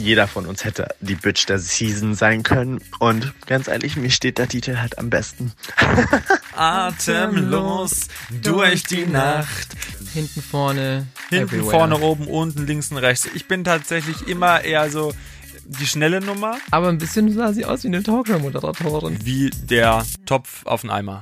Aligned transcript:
jeder 0.00 0.26
von 0.26 0.46
uns 0.46 0.64
hätte 0.64 0.88
die 1.00 1.14
Bitch 1.14 1.46
der 1.48 1.58
Season 1.58 2.14
sein 2.14 2.42
können. 2.42 2.80
Und 2.98 3.32
ganz 3.46 3.68
ehrlich, 3.68 3.96
mir 3.96 4.10
steht 4.10 4.38
der 4.38 4.48
Titel 4.48 4.78
halt 4.78 4.98
am 4.98 5.10
besten. 5.10 5.52
Atemlos 6.56 8.08
durch 8.42 8.82
die 8.84 9.06
Nacht. 9.06 9.68
Hinten, 10.12 10.42
vorne. 10.42 11.06
Hinten, 11.28 11.44
everywhere. 11.54 11.70
vorne, 11.70 11.98
oben, 12.00 12.26
unten, 12.26 12.66
links 12.66 12.90
und 12.90 12.98
rechts. 12.98 13.28
Ich 13.34 13.46
bin 13.46 13.62
tatsächlich 13.64 14.26
immer 14.26 14.62
eher 14.62 14.90
so 14.90 15.12
die 15.66 15.86
schnelle 15.86 16.20
Nummer, 16.20 16.56
Aber 16.72 16.88
ein 16.88 16.98
bisschen 16.98 17.32
sah 17.32 17.52
sie 17.52 17.64
aus 17.64 17.84
wie 17.84 17.88
eine 17.88 18.02
Talkshow-Moderatorin. 18.02 19.24
wie 19.24 19.50
der 19.50 20.04
Topf 20.26 20.66
auf 20.66 20.80
den 20.80 20.90
Eimer. 20.90 21.20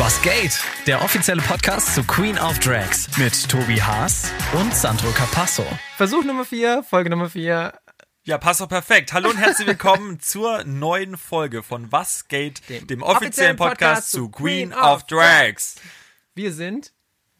Was 0.00 0.22
geht? 0.22 0.58
Der 0.86 1.04
offizielle 1.04 1.42
Podcast 1.42 1.94
zu 1.94 2.02
Queen 2.04 2.38
of 2.38 2.58
Drags 2.60 3.18
mit 3.18 3.46
Tobi 3.50 3.76
Haas 3.76 4.32
und 4.58 4.74
Sandro 4.74 5.10
Capasso. 5.10 5.62
Versuch 5.98 6.24
Nummer 6.24 6.46
4, 6.46 6.82
Folge 6.82 7.10
Nummer 7.10 7.28
4. 7.28 7.74
Ja, 8.22 8.38
passt 8.38 8.62
doch 8.62 8.68
perfekt. 8.70 9.12
Hallo 9.12 9.28
und 9.28 9.36
herzlich 9.36 9.68
willkommen 9.68 10.18
zur 10.20 10.64
neuen 10.64 11.18
Folge 11.18 11.62
von 11.62 11.92
Was 11.92 12.28
geht, 12.28 12.66
dem, 12.70 12.86
Dem 12.86 13.02
offiziellen 13.02 13.16
offiziellen 13.26 13.56
Podcast 13.58 13.78
Podcast 13.80 14.10
zu 14.12 14.30
Queen 14.30 14.72
of 14.72 15.04
Drags. 15.04 15.76
Wir 16.34 16.54
sind 16.54 16.94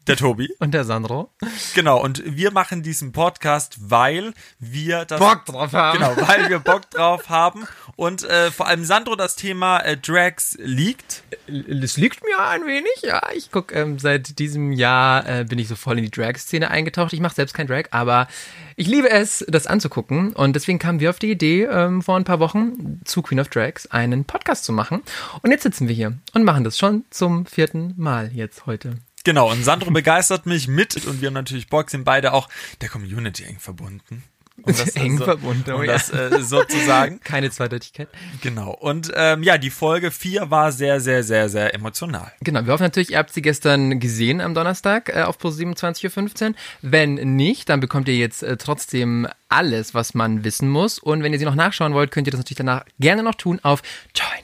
Der 0.07 0.15
Tobi. 0.15 0.49
und 0.59 0.73
der 0.73 0.83
Sandro. 0.83 1.31
Genau, 1.75 2.01
und 2.01 2.23
wir 2.25 2.51
machen 2.51 2.81
diesen 2.81 3.11
Podcast, 3.11 3.77
weil 3.79 4.33
wir 4.59 5.05
das 5.05 5.19
Bock 5.19 5.45
drauf 5.45 5.73
haben. 5.73 5.99
Genau, 5.99 6.15
weil 6.27 6.49
wir 6.49 6.59
Bock 6.59 6.89
drauf 6.89 7.29
haben 7.29 7.67
und 7.95 8.23
äh, 8.23 8.49
vor 8.49 8.67
allem 8.67 8.83
Sandro 8.83 9.15
das 9.15 9.35
Thema 9.35 9.79
äh, 9.79 9.97
Drags 9.97 10.57
liegt. 10.59 11.23
Es 11.47 11.97
liegt 11.97 12.23
mir 12.23 12.39
ein 12.39 12.65
wenig, 12.65 12.91
ja. 13.03 13.21
Ich 13.35 13.51
guck, 13.51 13.75
ähm, 13.75 13.99
seit 13.99 14.39
diesem 14.39 14.71
Jahr 14.71 15.27
äh, 15.27 15.43
bin 15.43 15.59
ich 15.59 15.67
so 15.67 15.75
voll 15.75 15.99
in 15.99 16.05
die 16.05 16.11
Drag-Szene 16.11 16.71
eingetaucht. 16.71 17.13
Ich 17.13 17.19
mache 17.19 17.35
selbst 17.35 17.53
kein 17.53 17.67
Drag, 17.67 17.85
aber 17.91 18.27
ich 18.75 18.87
liebe 18.87 19.09
es, 19.09 19.45
das 19.47 19.67
anzugucken. 19.67 20.33
Und 20.33 20.55
deswegen 20.55 20.79
kamen 20.79 20.99
wir 20.99 21.11
auf 21.11 21.19
die 21.19 21.31
Idee, 21.31 21.65
ähm, 21.65 22.01
vor 22.01 22.17
ein 22.17 22.23
paar 22.23 22.39
Wochen 22.39 23.01
zu 23.05 23.21
Queen 23.21 23.39
of 23.39 23.49
Drags 23.49 23.85
einen 23.87 24.25
Podcast 24.25 24.65
zu 24.65 24.73
machen. 24.73 25.03
Und 25.43 25.51
jetzt 25.51 25.63
sitzen 25.63 25.87
wir 25.87 25.95
hier 25.95 26.17
und 26.33 26.43
machen 26.43 26.63
das 26.63 26.77
schon 26.79 27.05
zum 27.11 27.45
vierten 27.45 27.93
Mal 27.97 28.31
jetzt 28.33 28.65
heute. 28.65 28.95
Genau, 29.23 29.51
und 29.51 29.63
Sandro 29.63 29.91
begeistert 29.91 30.45
mich 30.45 30.67
mit 30.67 31.05
und 31.05 31.21
wir 31.21 31.27
haben 31.27 31.33
natürlich 31.33 31.67
Bock, 31.67 31.89
sind 31.89 32.03
beide 32.03 32.33
auch 32.33 32.49
der 32.81 32.89
Community 32.89 33.43
eng 33.43 33.59
verbunden. 33.59 34.23
Um 34.63 34.75
das, 34.75 34.89
Eng 34.95 35.17
so, 35.17 35.25
verbunden, 35.25 35.71
oh 35.71 35.77
um 35.77 35.83
ja. 35.83 35.93
das 35.93 36.09
äh, 36.11 36.41
so 36.41 36.63
zu 36.63 36.77
sagen. 36.85 37.19
Keine 37.23 37.49
Zweideutigkeit. 37.49 38.09
Genau. 38.41 38.71
Und 38.71 39.11
ähm, 39.15 39.43
ja, 39.43 39.57
die 39.57 39.69
Folge 39.69 40.11
4 40.11 40.51
war 40.51 40.71
sehr, 40.71 40.99
sehr, 40.99 41.23
sehr, 41.23 41.49
sehr 41.49 41.73
emotional. 41.73 42.31
Genau, 42.41 42.65
wir 42.65 42.73
hoffen 42.73 42.83
natürlich, 42.83 43.11
ihr 43.11 43.17
habt 43.17 43.33
sie 43.33 43.41
gestern 43.41 43.99
gesehen 43.99 44.41
am 44.41 44.53
Donnerstag 44.53 45.09
äh, 45.09 45.23
auf 45.23 45.37
Pro 45.37 45.49
27.15 45.49 46.49
Uhr. 46.49 46.55
Wenn 46.81 47.15
nicht, 47.35 47.69
dann 47.69 47.79
bekommt 47.79 48.07
ihr 48.07 48.15
jetzt 48.15 48.43
äh, 48.43 48.57
trotzdem 48.57 49.27
alles, 49.49 49.93
was 49.93 50.13
man 50.13 50.43
wissen 50.43 50.69
muss. 50.69 50.99
Und 50.99 51.23
wenn 51.23 51.33
ihr 51.33 51.39
sie 51.39 51.45
noch 51.45 51.55
nachschauen 51.55 51.93
wollt, 51.93 52.11
könnt 52.11 52.27
ihr 52.27 52.31
das 52.31 52.39
natürlich 52.39 52.57
danach 52.57 52.85
gerne 52.99 53.23
noch 53.23 53.35
tun 53.35 53.59
auf 53.63 53.81
Join. 54.13 54.43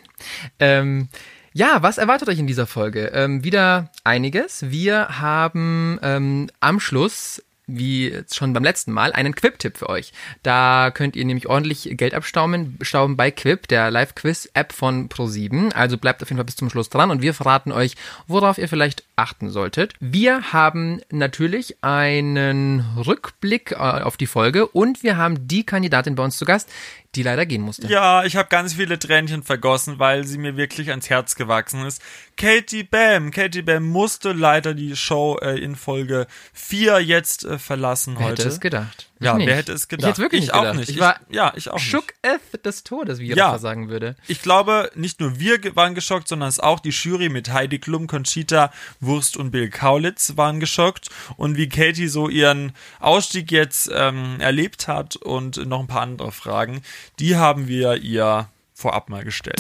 Ähm, 0.59 1.09
ja, 1.57 1.81
was 1.81 1.97
erwartet 1.97 2.29
euch 2.29 2.37
in 2.37 2.45
dieser 2.45 2.67
Folge? 2.67 3.07
Ähm, 3.15 3.43
wieder 3.43 3.89
einiges. 4.03 4.69
Wir 4.69 5.19
haben 5.19 5.97
ähm, 6.03 6.51
am 6.59 6.79
Schluss 6.79 7.41
wie 7.67 8.17
schon 8.31 8.53
beim 8.53 8.63
letzten 8.63 8.91
Mal, 8.93 9.11
einen 9.11 9.35
Quip-Tipp 9.35 9.77
für 9.77 9.89
euch. 9.89 10.13
Da 10.41 10.89
könnt 10.91 11.15
ihr 11.15 11.25
nämlich 11.25 11.47
ordentlich 11.47 11.89
Geld 11.91 12.13
abstauben 12.13 12.77
stauben 12.81 13.17
bei 13.17 13.29
Quip, 13.31 13.67
der 13.67 13.91
Live-Quiz-App 13.91 14.71
von 14.71 15.09
Pro7. 15.09 15.73
Also 15.73 15.97
bleibt 15.97 16.23
auf 16.23 16.29
jeden 16.29 16.37
Fall 16.37 16.45
bis 16.45 16.55
zum 16.55 16.69
Schluss 16.69 16.89
dran 16.89 17.11
und 17.11 17.21
wir 17.21 17.33
verraten 17.33 17.71
euch, 17.71 17.95
worauf 18.27 18.57
ihr 18.57 18.69
vielleicht 18.69 19.03
achten 19.15 19.49
solltet. 19.49 19.93
Wir 19.99 20.53
haben 20.53 21.01
natürlich 21.11 21.83
einen 21.83 22.85
Rückblick 22.95 23.71
äh, 23.71 23.75
auf 23.75 24.15
die 24.17 24.27
Folge 24.27 24.67
und 24.67 25.03
wir 25.03 25.17
haben 25.17 25.47
die 25.47 25.65
Kandidatin 25.65 26.15
bei 26.15 26.23
uns 26.23 26.37
zu 26.37 26.45
Gast, 26.45 26.69
die 27.15 27.23
leider 27.23 27.45
gehen 27.45 27.61
musste. 27.61 27.87
Ja, 27.87 28.23
ich 28.23 28.35
habe 28.35 28.47
ganz 28.49 28.73
viele 28.73 28.99
Tränchen 28.99 29.43
vergossen, 29.43 29.99
weil 29.99 30.23
sie 30.23 30.37
mir 30.37 30.55
wirklich 30.55 30.89
ans 30.91 31.09
Herz 31.09 31.35
gewachsen 31.35 31.85
ist. 31.85 32.01
Katie 32.37 32.83
Bam. 32.83 33.31
Katie 33.31 33.63
Bam 33.63 33.83
musste 33.83 34.31
leider 34.31 34.73
die 34.75 34.95
Show 34.95 35.37
äh, 35.41 35.59
in 35.59 35.75
Folge 35.75 36.27
4 36.53 36.99
jetzt 36.99 37.43
äh, 37.45 37.57
verlassen 37.57 38.15
Wer 38.17 38.27
heute. 38.27 38.43
hätte 38.43 38.49
es 38.53 38.59
gedacht? 38.59 39.09
Ja, 39.19 39.31
Ich 39.31 39.37
nicht. 39.39 39.47
wer 39.47 39.55
hätte 39.55 39.73
es 39.73 39.87
gedacht? 39.87 40.03
Ich 40.03 40.09
hätte 40.11 40.21
wirklich 40.21 40.41
Ich 40.43 40.47
nicht 40.49 40.53
auch 40.53 40.61
gedacht. 40.61 40.77
nicht. 40.77 40.89
Ich 40.89 40.95
Ich- 40.97 41.01
war 41.01 41.19
ja, 41.29 41.51
ich 41.55 41.69
auch 41.71 41.73
nicht. 41.75 41.89
Shook 41.89 42.13
F 42.21 42.41
des 42.63 42.83
Todes, 42.83 43.17
wie 43.19 43.33
Ja. 43.33 43.47
Rafa 43.47 43.57
sagen 43.59 43.89
würde. 43.89 44.15
Ich 44.27 44.41
glaube, 44.43 44.91
nicht 44.93 45.19
nur 45.19 45.39
wir 45.39 45.59
waren 45.75 45.95
geschockt, 45.95 46.27
sondern 46.27 46.47
es 46.49 46.59
auch 46.59 46.79
die 46.79 46.91
Jury 46.91 47.29
mit 47.29 47.51
Heidi 47.51 47.79
Klum, 47.79 48.05
Conchita 48.05 48.71
Wurst 48.99 49.35
und 49.35 49.49
Bill 49.51 49.69
Kaulitz 49.71 50.33
waren 50.37 50.59
geschockt. 50.59 51.09
Und 51.37 51.57
wie 51.57 51.67
Katie 51.67 52.07
so 52.07 52.29
ihren 52.29 52.73
Ausstieg 52.99 53.51
jetzt 53.51 53.89
ähm, 53.91 54.39
erlebt 54.39 54.87
hat 54.87 55.15
und 55.15 55.65
noch 55.65 55.79
ein 55.79 55.87
paar 55.87 56.01
andere 56.01 56.31
Fragen, 56.31 56.81
die 57.19 57.35
haben 57.35 57.67
wir 57.67 57.95
ihr 57.97 58.47
vorab 58.75 59.09
mal 59.09 59.23
gestellt. 59.23 59.59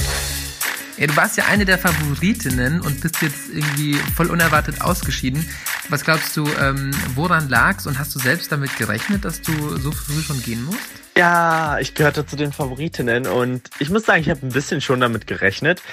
Ja, 0.97 1.05
du 1.05 1.15
warst 1.15 1.37
ja 1.37 1.45
eine 1.45 1.63
der 1.63 1.77
Favoritinnen 1.77 2.81
und 2.81 3.01
bist 3.01 3.21
jetzt 3.21 3.49
irgendwie 3.53 3.93
voll 4.15 4.31
unerwartet 4.31 4.81
ausgeschieden. 4.81 5.47
Was 5.89 6.03
glaubst 6.03 6.35
du, 6.35 6.47
ähm, 6.59 6.89
woran 7.13 7.49
lag's 7.49 7.85
und 7.85 7.99
hast 7.99 8.15
du 8.15 8.19
selbst 8.19 8.51
damit 8.51 8.75
gerechnet, 8.77 9.23
dass 9.23 9.43
du 9.43 9.77
so 9.77 9.91
früh 9.91 10.19
schon 10.21 10.41
gehen 10.41 10.63
musst? 10.65 10.79
Ja, 11.15 11.77
ich 11.79 11.93
gehörte 11.93 12.25
zu 12.25 12.35
den 12.35 12.51
Favoritinnen 12.51 13.27
und 13.27 13.69
ich 13.77 13.91
muss 13.91 14.05
sagen, 14.05 14.21
ich 14.21 14.29
habe 14.31 14.43
ein 14.43 14.51
bisschen 14.51 14.81
schon 14.81 14.99
damit 14.99 15.27
gerechnet, 15.27 15.83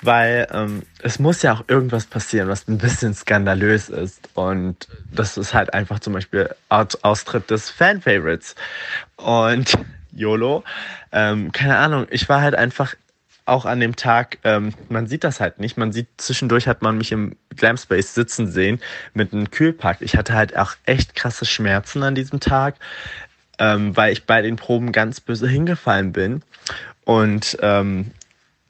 weil 0.00 0.46
ähm, 0.52 0.82
es 1.00 1.18
muss 1.18 1.42
ja 1.42 1.54
auch 1.54 1.64
irgendwas 1.66 2.06
passieren, 2.06 2.48
was 2.48 2.68
ein 2.68 2.78
bisschen 2.78 3.14
skandalös 3.14 3.88
ist. 3.88 4.28
Und 4.34 4.86
das 5.12 5.38
ist 5.38 5.54
halt 5.54 5.74
einfach 5.74 5.98
zum 5.98 6.12
Beispiel 6.12 6.50
Aus 6.68 7.02
Austritt 7.02 7.50
des 7.50 7.68
Fan-Favorites. 7.68 8.54
Und 9.16 9.76
YOLO, 10.14 10.62
ähm, 11.10 11.50
keine 11.52 11.78
Ahnung, 11.78 12.06
ich 12.10 12.28
war 12.28 12.42
halt 12.42 12.54
einfach 12.54 12.94
auch 13.52 13.66
an 13.66 13.80
dem 13.80 13.96
Tag, 13.96 14.38
ähm, 14.44 14.72
man 14.88 15.06
sieht 15.06 15.24
das 15.24 15.38
halt 15.38 15.60
nicht. 15.60 15.76
Man 15.76 15.92
sieht, 15.92 16.08
zwischendurch 16.16 16.66
hat 16.66 16.80
man 16.80 16.96
mich 16.96 17.12
im 17.12 17.36
Glam 17.54 17.76
Space 17.76 18.14
sitzen 18.14 18.50
sehen 18.50 18.80
mit 19.12 19.32
einem 19.32 19.50
Kühlpack. 19.50 19.98
Ich 20.00 20.16
hatte 20.16 20.32
halt 20.32 20.56
auch 20.56 20.72
echt 20.86 21.14
krasse 21.14 21.44
Schmerzen 21.44 22.02
an 22.02 22.14
diesem 22.14 22.40
Tag, 22.40 22.76
ähm, 23.58 23.94
weil 23.96 24.12
ich 24.12 24.24
bei 24.24 24.40
den 24.40 24.56
Proben 24.56 24.90
ganz 24.90 25.20
böse 25.20 25.46
hingefallen 25.48 26.12
bin. 26.12 26.42
Und 27.04 27.58
ähm, 27.60 28.10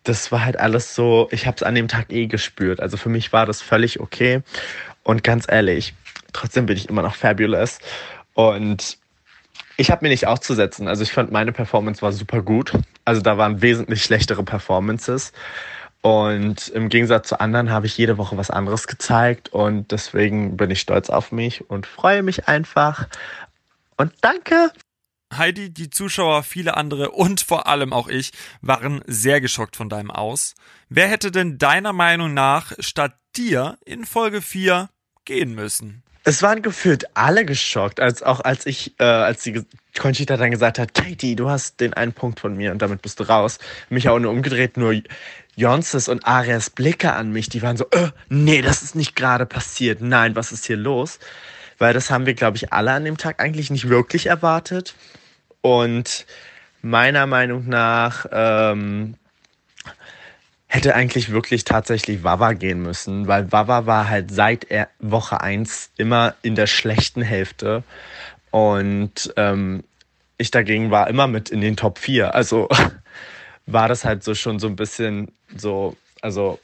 das 0.03 0.33
war 0.33 0.45
halt 0.45 0.59
alles 0.59 0.97
so, 0.97 1.29
ich 1.31 1.47
habe 1.47 1.57
es 1.57 1.63
an 1.63 1.77
dem 1.77 1.87
Tag 1.87 2.13
eh 2.13 2.27
gespürt. 2.27 2.81
Also 2.81 2.97
für 2.97 3.09
mich 3.09 3.33
war 3.33 3.47
das 3.47 3.63
völlig 3.63 4.01
okay. 4.01 4.43
Und 5.05 5.23
ganz 5.23 5.47
ehrlich, 5.49 5.95
trotzdem 6.33 6.67
bin 6.67 6.77
ich 6.77 6.89
immer 6.89 7.03
noch 7.03 7.15
fabulous. 7.15 7.79
Und 8.35 8.99
ich 9.77 9.93
habe 9.93 10.05
mir 10.05 10.09
nicht 10.09 10.27
auszusetzen. 10.27 10.89
Also 10.89 11.05
ich 11.05 11.13
fand 11.13 11.31
meine 11.31 11.53
Performance 11.53 12.03
war 12.03 12.11
super 12.11 12.43
gut. 12.43 12.73
Also 13.05 13.21
da 13.21 13.39
waren 13.39 13.63
wesentlich 13.63 14.05
schlechtere 14.05 14.43
Performances. 14.45 15.33
Und 16.03 16.69
im 16.69 16.89
Gegensatz 16.89 17.29
zu 17.29 17.41
anderen 17.41 17.71
habe 17.71 17.87
ich 17.87 17.97
jede 17.97 18.19
Woche 18.19 18.37
was 18.37 18.51
anderes 18.51 18.89
gezeigt. 18.89 19.51
Und 19.51 19.93
deswegen 19.93 20.57
bin 20.57 20.71
ich 20.71 20.81
stolz 20.81 21.11
auf 21.11 21.33
mich 21.33 21.71
und 21.71 21.87
freue 21.87 22.23
mich 22.23 22.49
einfach. 22.49 23.09
Und 23.97 24.13
danke. 24.21 24.73
Heidi, 25.33 25.73
die 25.73 25.89
Zuschauer, 25.89 26.43
viele 26.43 26.77
andere 26.77 27.13
und 27.13 27.41
vor 27.41 27.67
allem 27.67 27.95
auch 27.95 28.09
ich 28.09 28.33
waren 28.61 29.03
sehr 29.07 29.41
geschockt 29.41 29.77
von 29.77 29.89
deinem 29.89 30.11
Aus. 30.11 30.55
Wer 30.91 31.09
hätte 31.09 31.31
denn 31.31 31.57
deiner 31.57 31.95
Meinung 31.95 32.35
nach 32.35 32.73
statt 32.81 33.17
dir 33.35 33.79
in 33.87 34.05
Folge 34.05 34.43
4 34.43 34.91
gehen 35.25 35.55
müssen? 35.55 36.03
Es 36.25 36.43
waren 36.43 36.63
gefühlt 36.63 37.17
alle 37.17 37.45
geschockt, 37.45 37.99
als 37.99 38.23
auch 38.23 38.41
als 38.41 38.67
ich, 38.67 38.95
äh, 39.01 39.05
als 39.05 39.43
die 39.43 39.65
Conchita 39.99 40.37
dann 40.37 40.53
gesagt 40.53 40.79
hat, 40.79 40.95
Katie, 40.95 41.35
du 41.35 41.51
hast 41.51 41.81
den 41.81 41.95
einen 41.95 42.13
Punkt 42.13 42.39
von 42.41 42.57
mir 42.57 42.71
und 42.71 42.81
damit 42.81 43.03
bist 43.03 43.19
du 43.19 43.25
raus. 43.25 43.59
Mich 43.91 44.09
auch 44.09 44.19
nur 44.19 44.31
umgedreht, 44.31 44.77
nur 44.77 44.95
Jonses 45.57 46.09
und 46.09 46.27
Arias 46.27 46.71
Blicke 46.71 47.13
an 47.13 47.33
mich, 47.33 47.49
die 47.49 47.63
waren 47.63 47.77
so, 47.77 47.87
äh, 47.91 48.11
nee, 48.29 48.63
das 48.63 48.83
ist 48.83 48.95
nicht 48.95 49.17
gerade 49.17 49.47
passiert. 49.47 50.01
Nein, 50.01 50.37
was 50.37 50.53
ist 50.53 50.65
hier 50.65 50.77
los? 50.77 51.19
Weil 51.79 51.93
das 51.93 52.11
haben 52.11 52.27
wir, 52.27 52.35
glaube 52.35 52.57
ich, 52.57 52.73
alle 52.73 52.93
an 52.93 53.05
dem 53.05 53.17
Tag 53.19 53.43
eigentlich 53.43 53.71
nicht 53.71 53.89
wirklich 53.89 54.27
erwartet. 54.27 54.95
Und 55.61 56.27
meiner 56.81 57.27
Meinung 57.27 57.69
nach 57.69 58.27
ähm, 58.33 59.17
hätte 60.73 60.95
eigentlich 60.95 61.31
wirklich 61.31 61.65
tatsächlich 61.65 62.25
Wawa 62.25 62.55
gehen 62.55 62.81
müssen, 62.81 63.29
weil 63.29 63.53
Wawa 63.53 63.85
war 63.85 64.09
halt 64.09 64.31
seit 64.31 64.67
Woche 65.01 65.43
1 65.43 65.91
immer 65.99 66.35
in 66.41 66.55
der 66.55 66.67
schlechten 66.67 67.21
Hälfte 67.21 67.83
und 68.51 69.35
ähm, 69.37 69.85
ich 70.39 70.51
dagegen 70.51 70.91
war 70.91 71.09
immer 71.09 71.27
mit 71.27 71.51
in 71.51 71.61
den 71.61 71.77
Top 71.77 71.99
4. 71.99 72.35
Also 72.35 72.71
war 73.67 73.87
das 73.87 74.07
halt 74.07 74.25
so 74.25 74.35
schon 74.35 74.59
so 74.59 74.67
ein 74.67 74.77
bisschen 74.77 75.31
so, 75.55 75.95
also 76.23 76.59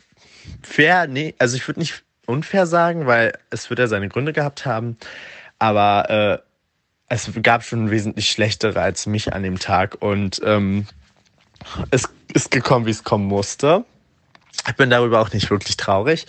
fair, 0.63 1.07
nee, 1.07 1.35
also 1.39 1.59
ich 1.59 1.69
würde 1.69 1.81
nicht 1.81 2.03
unfair 2.25 2.67
sagen, 2.67 3.07
weil 3.07 3.35
es 3.51 3.69
wird 3.69 3.79
ja 3.79 3.89
seine 3.89 4.09
Gründe 4.09 4.33
gehabt 4.33 4.65
haben, 4.65 4.97
aber 5.59 6.09
äh, 6.09 6.39
es 7.11 7.31
gab 7.43 7.63
schon 7.63 7.91
wesentlich 7.91 8.31
schlechtere 8.31 8.81
als 8.81 9.05
mich 9.05 9.35
an 9.35 9.43
dem 9.43 9.59
Tag 9.59 10.01
und 10.01 10.41
ähm, 10.43 10.87
es 11.91 12.09
ist 12.33 12.51
gekommen, 12.51 12.87
wie 12.87 12.91
es 12.91 13.05
kommen 13.05 13.27
musste. 13.27 13.85
Ich 14.67 14.75
bin 14.75 14.91
darüber 14.91 15.21
auch 15.21 15.33
nicht 15.33 15.51
wirklich 15.51 15.77
traurig, 15.77 16.27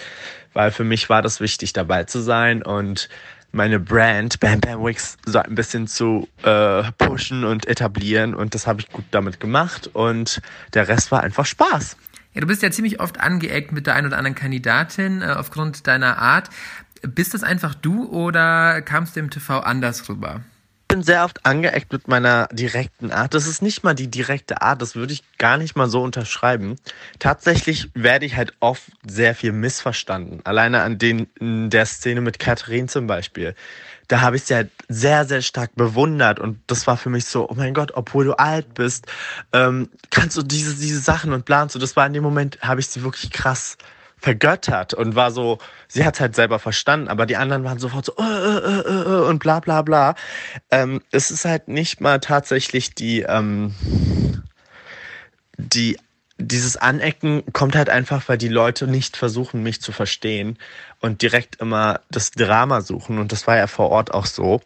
weil 0.54 0.72
für 0.72 0.84
mich 0.84 1.10
war 1.10 1.22
das 1.22 1.40
wichtig, 1.40 1.74
dabei 1.74 2.06
zu 2.06 2.22
sein. 2.22 2.64
Und 2.64 3.10
meine 3.52 3.80
Brand 3.80 4.40
Bam 4.40 4.60
Bam 4.60 4.86
Wix 4.86 5.18
so 5.26 5.40
ein 5.40 5.56
bisschen 5.56 5.88
zu 5.88 6.28
äh, 6.44 6.84
pushen 6.98 7.44
und 7.44 7.68
etablieren 7.68 8.36
und 8.36 8.54
das 8.54 8.68
habe 8.68 8.81
ich 8.81 8.90
gut 8.90 9.06
damit 9.12 9.40
gemacht 9.40 9.90
und 9.94 10.42
der 10.74 10.88
Rest 10.88 11.12
war 11.12 11.22
einfach 11.22 11.46
Spaß. 11.46 11.98
Ja, 12.34 12.42
du 12.42 12.48
bist 12.48 12.62
ja 12.62 12.70
ziemlich 12.70 13.00
oft 13.00 13.20
angeeckt 13.20 13.72
mit 13.72 13.88
der 13.88 13.96
einen 13.96 14.08
oder 14.08 14.18
anderen 14.18 14.36
Kandidatin 14.36 15.22
äh, 15.22 15.26
aufgrund 15.26 15.88
deiner 15.88 16.20
Art. 16.20 16.50
Bist 17.02 17.34
das 17.34 17.44
einfach 17.44 17.74
du 17.76 18.08
oder 18.08 18.81
kamst 18.81 19.16
du 19.16 19.22
im 19.22 19.30
TV 19.30 19.60
anders 19.62 20.08
rüber? 20.10 20.42
Ich 20.91 20.95
bin 20.95 21.03
sehr 21.03 21.24
oft 21.24 21.45
angeeckt 21.45 21.94
mit 21.94 22.07
meiner 22.07 22.47
direkten 22.51 23.12
Art. 23.12 23.36
Das 23.36 23.45
ist 23.45 23.62
nicht 23.62 23.83
mal 23.83 23.94
die 23.94 24.09
direkte 24.09 24.63
Art, 24.63 24.81
das 24.81 24.95
würde 24.95 25.13
ich 25.13 25.21
gar 25.38 25.59
nicht 25.59 25.75
mal 25.75 25.88
so 25.88 26.01
unterschreiben. 26.01 26.77
Tatsächlich 27.19 27.91
werde 27.94 28.25
ich 28.25 28.36
halt 28.36 28.53
oft 28.59 28.86
sehr 29.07 29.36
viel 29.36 29.51
missverstanden. 29.51 30.41
Alleine 30.45 30.81
an 30.81 30.97
den, 30.97 31.27
der 31.39 31.86
Szene 31.86 32.21
mit 32.21 32.39
Katharine 32.39 32.88
zum 32.88 33.06
Beispiel. 33.06 33.53
Da 34.07 34.21
habe 34.21 34.38
ich 34.38 34.45
sie 34.45 34.56
halt 34.56 34.71
sehr, 34.88 35.25
sehr 35.25 35.44
stark 35.44 35.75
bewundert 35.75 36.39
und 36.39 36.57
das 36.65 36.88
war 36.88 36.97
für 36.97 37.12
mich 37.12 37.25
so, 37.25 37.47
oh 37.47 37.53
mein 37.53 37.75
Gott, 37.75 37.92
obwohl 37.94 38.25
du 38.25 38.39
alt 38.39 38.74
bist, 38.74 39.06
ähm, 39.53 39.92
kannst 40.09 40.38
du 40.38 40.42
diese, 40.42 40.74
diese 40.74 41.01
Sachen 41.01 41.33
und 41.33 41.45
planst 41.45 41.75
du. 41.75 41.80
Das 41.80 41.95
war 41.97 42.07
in 42.07 42.13
dem 42.13 42.24
Moment, 42.24 42.57
habe 42.62 42.80
ich 42.80 42.88
sie 42.88 43.03
wirklich 43.03 43.30
krass 43.30 43.77
vergöttert 44.19 44.94
und 44.94 45.16
war 45.16 45.31
so, 45.31 45.60
sie 45.88 46.06
hat 46.06 46.19
halt 46.19 46.36
selber 46.36 46.60
verstanden, 46.60 47.07
aber 47.07 47.25
die 47.25 47.38
anderen 47.38 47.63
waren 47.63 47.80
sofort 47.80 48.06
so 48.06 48.13
äh, 48.18 48.24
äh, 48.24 48.80
äh, 48.81 49.01
äh, 49.04 49.27
und 49.27 49.39
bla 49.39 49.60
bla 49.60 49.81
bla. 49.81 50.16
Ähm, 50.71 51.01
es 51.12 51.31
ist 51.31 51.45
halt 51.45 51.68
nicht 51.68 52.01
mal 52.01 52.19
tatsächlich 52.19 52.94
die, 52.94 53.21
ähm, 53.21 53.74
die 55.57 55.98
dieses 56.42 56.77
Anecken 56.77 57.44
kommt 57.51 57.75
halt 57.75 57.89
einfach, 57.89 58.30
weil 58.30 58.38
die 58.38 58.48
Leute 58.48 58.88
nicht 58.88 59.18
versuchen, 59.18 59.62
mich 59.62 59.81
zu 59.81 59.92
verstehen 59.92 60.57
und 61.01 61.21
direkt 61.21 61.57
immer 61.60 62.00
das 62.10 62.31
Drama 62.31 62.80
suchen. 62.80 63.19
Und 63.19 63.33
das 63.33 63.45
war 63.45 63.57
ja 63.57 63.68
vor 63.68 63.89
Ort 63.89 64.13
auch 64.13 64.25
so. 64.25 64.62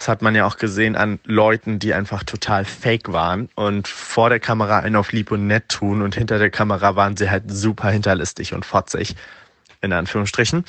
Das 0.00 0.08
hat 0.08 0.22
man 0.22 0.34
ja 0.34 0.46
auch 0.46 0.56
gesehen 0.56 0.96
an 0.96 1.20
Leuten, 1.24 1.78
die 1.78 1.92
einfach 1.92 2.24
total 2.24 2.64
fake 2.64 3.12
waren 3.12 3.50
und 3.54 3.86
vor 3.86 4.30
der 4.30 4.40
Kamera 4.40 4.78
einen 4.78 4.96
auf 4.96 5.12
lieb 5.12 5.30
und 5.30 5.46
nett 5.46 5.68
tun 5.68 6.00
und 6.00 6.14
hinter 6.14 6.38
der 6.38 6.48
Kamera 6.48 6.96
waren 6.96 7.18
sie 7.18 7.28
halt 7.28 7.44
super 7.48 7.90
hinterlistig 7.90 8.54
und 8.54 8.64
fotzig, 8.64 9.14
in 9.82 9.92
Anführungsstrichen. 9.92 10.64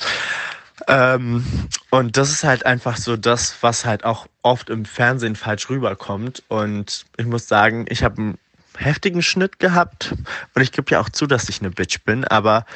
Ähm, 0.86 1.46
und 1.88 2.18
das 2.18 2.30
ist 2.30 2.44
halt 2.44 2.66
einfach 2.66 2.98
so 2.98 3.16
das, 3.16 3.56
was 3.62 3.86
halt 3.86 4.04
auch 4.04 4.26
oft 4.42 4.68
im 4.68 4.84
Fernsehen 4.84 5.34
falsch 5.34 5.70
rüberkommt. 5.70 6.42
Und 6.48 7.06
ich 7.16 7.24
muss 7.24 7.48
sagen, 7.48 7.86
ich 7.88 8.04
habe 8.04 8.18
einen 8.18 8.38
heftigen 8.76 9.22
Schnitt 9.22 9.58
gehabt 9.58 10.14
und 10.54 10.60
ich 10.60 10.72
gebe 10.72 10.90
ja 10.90 11.00
auch 11.00 11.08
zu, 11.08 11.26
dass 11.26 11.48
ich 11.48 11.60
eine 11.60 11.70
Bitch 11.70 12.04
bin, 12.04 12.26
aber 12.26 12.66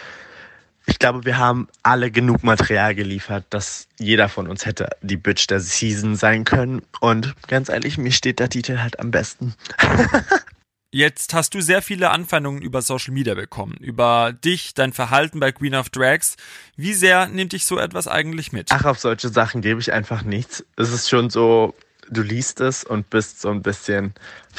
ich 0.86 0.98
glaube, 0.98 1.24
wir 1.24 1.36
haben 1.36 1.68
alle 1.82 2.10
genug 2.10 2.44
Material 2.44 2.94
geliefert, 2.94 3.44
dass 3.50 3.88
jeder 3.98 4.28
von 4.28 4.46
uns 4.46 4.66
hätte 4.66 4.88
die 5.02 5.16
Bitch 5.16 5.46
der 5.48 5.60
Season 5.60 6.14
sein 6.14 6.44
können. 6.44 6.82
Und 7.00 7.34
ganz 7.48 7.68
ehrlich, 7.68 7.98
mir 7.98 8.12
steht 8.12 8.38
der 8.38 8.48
Titel 8.48 8.78
halt 8.78 9.00
am 9.00 9.10
besten. 9.10 9.54
Jetzt 10.92 11.34
hast 11.34 11.54
du 11.54 11.60
sehr 11.60 11.82
viele 11.82 12.10
Anfeindungen 12.10 12.62
über 12.62 12.80
Social 12.80 13.12
Media 13.12 13.34
bekommen, 13.34 13.76
über 13.80 14.32
dich, 14.32 14.72
dein 14.72 14.92
Verhalten 14.92 15.40
bei 15.40 15.52
Queen 15.52 15.74
of 15.74 15.90
Drags. 15.90 16.36
Wie 16.76 16.94
sehr 16.94 17.26
nimmt 17.26 17.52
dich 17.52 17.66
so 17.66 17.78
etwas 17.78 18.06
eigentlich 18.06 18.52
mit? 18.52 18.68
Ach, 18.70 18.84
auf 18.84 18.98
solche 18.98 19.28
Sachen 19.28 19.60
gebe 19.60 19.80
ich 19.80 19.92
einfach 19.92 20.22
nichts. 20.22 20.64
Es 20.76 20.92
ist 20.92 21.10
schon 21.10 21.28
so, 21.28 21.74
du 22.08 22.22
liest 22.22 22.60
es 22.60 22.84
und 22.84 23.10
bist 23.10 23.40
so 23.40 23.50
ein 23.50 23.62
bisschen, 23.62 24.14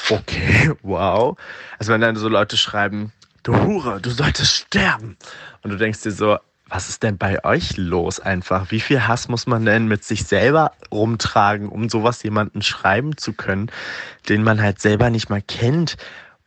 okay, 0.10 0.72
wow. 0.84 1.38
Also 1.80 1.94
wenn 1.94 2.02
dann 2.02 2.18
so 2.18 2.28
Leute 2.28 2.58
schreiben, 2.58 3.14
du 3.44 3.56
Hure, 3.56 4.00
du 4.02 4.10
solltest 4.10 4.54
sterben. 4.54 5.18
Und 5.62 5.72
du 5.72 5.78
denkst 5.78 6.02
dir 6.02 6.12
so, 6.12 6.38
was 6.70 6.90
ist 6.90 7.04
denn 7.04 7.18
bei 7.18 7.44
euch 7.46 7.78
los 7.78 8.20
einfach? 8.20 8.72
Wie 8.72 8.80
viel 8.80 9.08
Hass 9.08 9.28
muss 9.30 9.48
man 9.48 9.66
denn 9.66 9.88
mit 9.88 10.04
sich 10.04 10.26
selber 10.26 10.74
rumtragen, 10.92 11.70
um 11.70 11.90
sowas 11.90 12.24
jemanden 12.24 12.62
schreiben 12.62 13.18
zu 13.18 13.34
können, 13.34 13.72
den 14.28 14.44
man 14.44 14.62
halt 14.62 14.82
selber 14.82 15.10
nicht 15.10 15.30
mal 15.30 15.42
kennt 15.42 15.98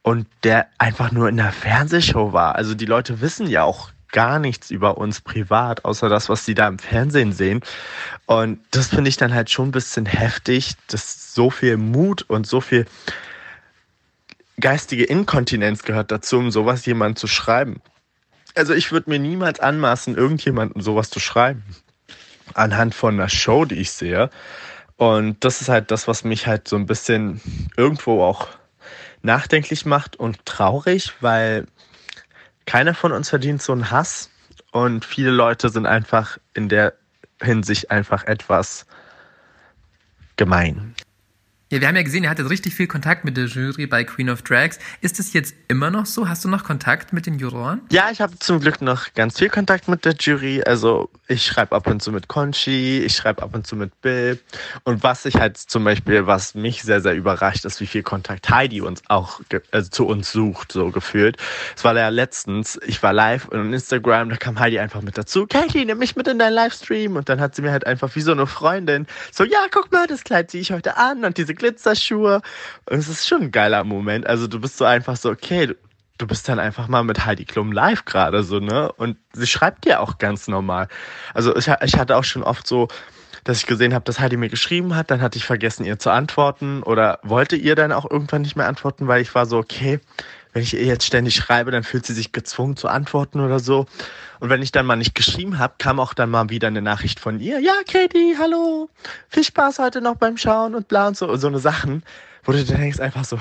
und 0.02 0.26
der 0.42 0.66
einfach 0.78 1.10
nur 1.10 1.28
in 1.28 1.38
der 1.38 1.52
Fernsehshow 1.52 2.32
war? 2.32 2.54
Also 2.54 2.74
die 2.74 2.86
Leute 2.86 3.20
wissen 3.20 3.46
ja 3.46 3.62
auch 3.62 3.90
gar 4.12 4.38
nichts 4.38 4.70
über 4.70 4.98
uns 4.98 5.20
privat, 5.20 5.84
außer 5.84 6.08
das, 6.08 6.28
was 6.28 6.44
sie 6.44 6.54
da 6.54 6.68
im 6.68 6.78
Fernsehen 6.78 7.32
sehen. 7.32 7.60
Und 8.26 8.60
das 8.72 8.88
finde 8.88 9.08
ich 9.08 9.16
dann 9.16 9.32
halt 9.32 9.50
schon 9.50 9.68
ein 9.68 9.72
bisschen 9.72 10.06
heftig, 10.06 10.74
dass 10.88 11.32
so 11.34 11.50
viel 11.50 11.76
Mut 11.76 12.22
und 12.22 12.46
so 12.46 12.60
viel 12.60 12.86
geistige 14.60 15.04
Inkontinenz 15.04 15.82
gehört 15.82 16.10
dazu, 16.10 16.38
um 16.38 16.50
sowas 16.50 16.86
jemand 16.86 17.18
zu 17.18 17.26
schreiben. 17.26 17.80
Also 18.54 18.74
ich 18.74 18.92
würde 18.92 19.10
mir 19.10 19.18
niemals 19.18 19.60
anmaßen, 19.60 20.16
irgendjemandem 20.16 20.82
sowas 20.82 21.10
zu 21.10 21.20
schreiben. 21.20 21.62
Anhand 22.54 22.94
von 22.94 23.14
einer 23.14 23.28
Show, 23.28 23.64
die 23.64 23.76
ich 23.76 23.92
sehe. 23.92 24.30
Und 24.96 25.44
das 25.44 25.60
ist 25.60 25.68
halt 25.68 25.90
das, 25.90 26.08
was 26.08 26.24
mich 26.24 26.46
halt 26.46 26.68
so 26.68 26.76
ein 26.76 26.86
bisschen 26.86 27.40
irgendwo 27.76 28.22
auch 28.22 28.48
nachdenklich 29.22 29.86
macht 29.86 30.16
und 30.16 30.44
traurig, 30.44 31.12
weil 31.20 31.66
keiner 32.66 32.94
von 32.94 33.12
uns 33.12 33.30
verdient 33.30 33.62
so 33.62 33.72
einen 33.72 33.90
Hass. 33.90 34.30
Und 34.72 35.04
viele 35.04 35.30
Leute 35.30 35.68
sind 35.68 35.86
einfach 35.86 36.38
in 36.54 36.68
der 36.68 36.94
Hinsicht 37.40 37.90
einfach 37.90 38.24
etwas 38.24 38.86
gemein. 40.36 40.94
Ja, 41.72 41.80
wir 41.80 41.86
haben 41.86 41.94
ja 41.94 42.02
gesehen, 42.02 42.24
ihr 42.24 42.30
hattet 42.30 42.50
richtig 42.50 42.74
viel 42.74 42.88
Kontakt 42.88 43.24
mit 43.24 43.36
der 43.36 43.44
Jury 43.44 43.86
bei 43.86 44.02
Queen 44.02 44.28
of 44.28 44.42
Drags. 44.42 44.80
Ist 45.02 45.20
es 45.20 45.32
jetzt 45.32 45.54
immer 45.68 45.92
noch 45.92 46.04
so? 46.04 46.28
Hast 46.28 46.44
du 46.44 46.48
noch 46.48 46.64
Kontakt 46.64 47.12
mit 47.12 47.26
den 47.26 47.38
Juroren? 47.38 47.82
Ja, 47.92 48.08
ich 48.10 48.20
habe 48.20 48.36
zum 48.40 48.58
Glück 48.58 48.82
noch 48.82 49.14
ganz 49.14 49.38
viel 49.38 49.50
Kontakt 49.50 49.86
mit 49.86 50.04
der 50.04 50.14
Jury. 50.18 50.64
Also 50.66 51.10
ich 51.28 51.46
schreibe 51.46 51.76
ab 51.76 51.86
und 51.86 52.02
zu 52.02 52.10
mit 52.10 52.26
Conchi, 52.26 53.04
ich 53.04 53.14
schreibe 53.14 53.44
ab 53.44 53.54
und 53.54 53.68
zu 53.68 53.76
mit 53.76 54.00
Bill. 54.00 54.40
Und 54.82 55.04
was 55.04 55.24
ich 55.26 55.36
halt 55.36 55.58
zum 55.58 55.84
Beispiel, 55.84 56.26
was 56.26 56.56
mich 56.56 56.82
sehr, 56.82 57.00
sehr 57.00 57.14
überrascht, 57.14 57.64
ist, 57.64 57.80
wie 57.80 57.86
viel 57.86 58.02
Kontakt 58.02 58.50
Heidi 58.50 58.80
uns 58.80 59.04
auch 59.06 59.40
also 59.70 59.90
zu 59.90 60.08
uns 60.08 60.32
sucht, 60.32 60.72
so 60.72 60.90
gefühlt. 60.90 61.36
Es 61.76 61.84
war 61.84 61.96
ja 61.96 62.08
letztens, 62.08 62.80
ich 62.84 63.00
war 63.00 63.12
live 63.12 63.46
und 63.46 63.72
Instagram, 63.72 64.30
da 64.30 64.36
kam 64.36 64.58
Heidi 64.58 64.80
einfach 64.80 65.02
mit 65.02 65.16
dazu. 65.16 65.46
Katie, 65.46 65.84
nimm 65.84 65.98
mich 65.98 66.16
mit 66.16 66.26
in 66.26 66.40
deinen 66.40 66.54
Livestream. 66.54 67.14
Und 67.14 67.28
dann 67.28 67.40
hat 67.40 67.54
sie 67.54 67.62
mir 67.62 67.70
halt 67.70 67.86
einfach 67.86 68.16
wie 68.16 68.22
so 68.22 68.32
eine 68.32 68.48
Freundin 68.48 69.06
so, 69.30 69.44
ja, 69.44 69.66
guck 69.70 69.92
mal, 69.92 70.08
das 70.08 70.24
Kleid 70.24 70.50
ziehe 70.50 70.62
ich 70.62 70.72
heute 70.72 70.96
an 70.96 71.24
und 71.24 71.38
diese 71.38 71.54
Glitzerschuhe. 71.60 72.42
Und 72.90 72.98
es 72.98 73.08
ist 73.08 73.28
schon 73.28 73.42
ein 73.42 73.50
geiler 73.52 73.84
Moment. 73.84 74.26
Also 74.26 74.48
du 74.48 74.60
bist 74.60 74.76
so 74.76 74.84
einfach 74.84 75.16
so, 75.16 75.30
okay, 75.30 75.68
du, 75.68 75.76
du 76.18 76.26
bist 76.26 76.48
dann 76.48 76.58
einfach 76.58 76.88
mal 76.88 77.04
mit 77.04 77.24
Heidi 77.24 77.44
Klum 77.44 77.72
live 77.72 78.04
gerade 78.04 78.42
so, 78.42 78.58
ne? 78.58 78.90
Und 78.92 79.16
sie 79.32 79.46
schreibt 79.46 79.84
dir 79.84 80.00
auch 80.00 80.18
ganz 80.18 80.48
normal. 80.48 80.88
Also 81.32 81.54
ich, 81.56 81.68
ich 81.82 81.96
hatte 81.96 82.16
auch 82.16 82.24
schon 82.24 82.42
oft 82.42 82.66
so, 82.66 82.88
dass 83.44 83.58
ich 83.58 83.66
gesehen 83.66 83.94
habe, 83.94 84.04
dass 84.04 84.20
Heidi 84.20 84.36
mir 84.36 84.48
geschrieben 84.48 84.94
hat, 84.94 85.10
dann 85.10 85.22
hatte 85.22 85.38
ich 85.38 85.44
vergessen, 85.44 85.84
ihr 85.84 85.98
zu 85.98 86.10
antworten 86.10 86.82
oder 86.82 87.20
wollte 87.22 87.56
ihr 87.56 87.74
dann 87.74 87.92
auch 87.92 88.10
irgendwann 88.10 88.42
nicht 88.42 88.56
mehr 88.56 88.68
antworten, 88.68 89.08
weil 89.08 89.22
ich 89.22 89.34
war 89.34 89.46
so, 89.46 89.58
okay, 89.58 90.00
wenn 90.52 90.62
ich 90.62 90.74
ihr 90.74 90.84
jetzt 90.84 91.04
ständig 91.04 91.36
schreibe, 91.36 91.70
dann 91.70 91.84
fühlt 91.84 92.06
sie 92.06 92.14
sich 92.14 92.32
gezwungen 92.32 92.76
zu 92.76 92.88
antworten 92.88 93.40
oder 93.40 93.60
so. 93.60 93.86
Und 94.40 94.50
wenn 94.50 94.62
ich 94.62 94.72
dann 94.72 94.86
mal 94.86 94.96
nicht 94.96 95.14
geschrieben 95.14 95.58
habe, 95.58 95.74
kam 95.78 96.00
auch 96.00 96.14
dann 96.14 96.30
mal 96.30 96.50
wieder 96.50 96.68
eine 96.68 96.82
Nachricht 96.82 97.20
von 97.20 97.40
ihr. 97.40 97.60
Ja, 97.60 97.74
Katie, 97.86 98.36
hallo, 98.38 98.88
viel 99.28 99.44
Spaß 99.44 99.78
heute 99.78 100.00
noch 100.00 100.16
beim 100.16 100.36
Schauen 100.36 100.74
und 100.74 100.88
bla 100.88 101.08
und 101.08 101.16
so, 101.16 101.28
und 101.28 101.38
so 101.38 101.46
eine 101.46 101.58
Sachen, 101.58 102.02
wo 102.44 102.52
du 102.52 102.64
denkst 102.64 103.00
einfach 103.00 103.24
so, 103.24 103.38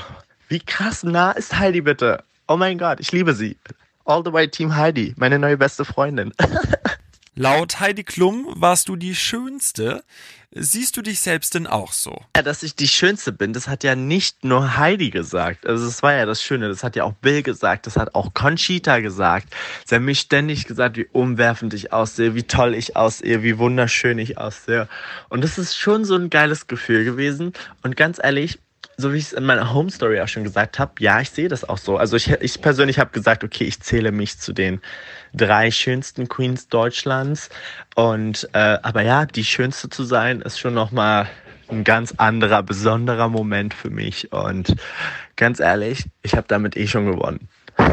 wie 0.47 0.59
krass 0.59 1.03
nah 1.03 1.31
ist 1.31 1.57
Heidi 1.57 1.81
bitte? 1.81 2.23
Oh 2.47 2.57
mein 2.57 2.77
Gott, 2.77 2.99
ich 2.99 3.11
liebe 3.11 3.33
sie. 3.33 3.57
All 4.05 4.23
the 4.25 4.33
way 4.33 4.47
Team 4.47 4.75
Heidi, 4.75 5.13
meine 5.17 5.39
neue 5.39 5.57
beste 5.57 5.85
Freundin. 5.85 6.33
Laut 7.35 7.79
Heidi 7.79 8.03
Klum 8.03 8.47
warst 8.55 8.89
du 8.89 8.95
die 8.95 9.15
Schönste. 9.15 10.03
Siehst 10.51 10.97
du 10.97 11.03
dich 11.03 11.19
selbst 11.19 11.53
denn 11.53 11.67
auch 11.67 11.93
so? 11.93 12.23
Ja, 12.35 12.41
dass 12.41 12.63
ich 12.63 12.75
die 12.75 12.87
Schönste 12.87 13.31
bin, 13.31 13.53
das 13.53 13.67
hat 13.67 13.83
ja 13.83 13.95
nicht 13.95 14.43
nur 14.43 14.77
Heidi 14.77 15.11
gesagt. 15.11 15.67
Also 15.67 15.85
das 15.85 16.01
war 16.01 16.13
ja 16.13 16.25
das 16.25 16.41
Schöne, 16.41 16.69
das 16.69 16.83
hat 16.83 16.95
ja 16.95 17.03
auch 17.03 17.13
Bill 17.13 17.43
gesagt, 17.43 17.85
das 17.85 17.97
hat 17.97 18.15
auch 18.15 18.33
Conchita 18.33 18.99
gesagt. 18.99 19.53
Sie 19.85 19.93
haben 19.93 20.05
mir 20.05 20.15
ständig 20.15 20.65
gesagt, 20.65 20.97
wie 20.97 21.05
umwerfend 21.11 21.75
ich 21.75 21.93
aussehe, 21.93 22.33
wie 22.33 22.43
toll 22.43 22.73
ich 22.73 22.95
aussehe, 22.95 23.43
wie 23.43 23.59
wunderschön 23.59 24.17
ich 24.17 24.39
aussehe. 24.39 24.87
Und 25.29 25.43
das 25.43 25.59
ist 25.59 25.77
schon 25.77 26.03
so 26.03 26.15
ein 26.15 26.31
geiles 26.31 26.65
Gefühl 26.65 27.05
gewesen. 27.05 27.53
Und 27.83 27.95
ganz 27.95 28.19
ehrlich, 28.21 28.57
so 28.97 29.13
wie 29.13 29.17
ich 29.17 29.25
es 29.25 29.33
in 29.33 29.45
meiner 29.45 29.71
Home 29.71 29.91
Story 29.91 30.19
auch 30.19 30.27
schon 30.27 30.43
gesagt 30.43 30.79
habe, 30.79 30.93
ja, 30.99 31.21
ich 31.21 31.29
sehe 31.29 31.47
das 31.47 31.63
auch 31.63 31.77
so. 31.77 31.97
Also 31.97 32.17
ich, 32.17 32.27
ich 32.27 32.59
persönlich 32.59 32.97
habe 32.97 33.11
gesagt, 33.11 33.43
okay, 33.43 33.65
ich 33.65 33.81
zähle 33.81 34.11
mich 34.11 34.39
zu 34.39 34.51
den 34.51 34.81
drei 35.33 35.71
schönsten 35.71 36.27
Queens 36.27 36.67
Deutschlands. 36.67 37.49
Und 37.95 38.49
äh, 38.53 38.77
aber 38.81 39.01
ja, 39.01 39.25
die 39.25 39.43
schönste 39.43 39.89
zu 39.89 40.03
sein, 40.03 40.41
ist 40.41 40.59
schon 40.59 40.73
nochmal 40.73 41.27
ein 41.69 41.83
ganz 41.83 42.13
anderer, 42.17 42.63
besonderer 42.63 43.29
Moment 43.29 43.73
für 43.73 43.89
mich. 43.89 44.31
Und 44.31 44.75
ganz 45.35 45.59
ehrlich, 45.59 46.05
ich 46.23 46.33
habe 46.35 46.45
damit 46.47 46.75
eh 46.75 46.87
schon 46.87 47.05
gewonnen. 47.05 47.47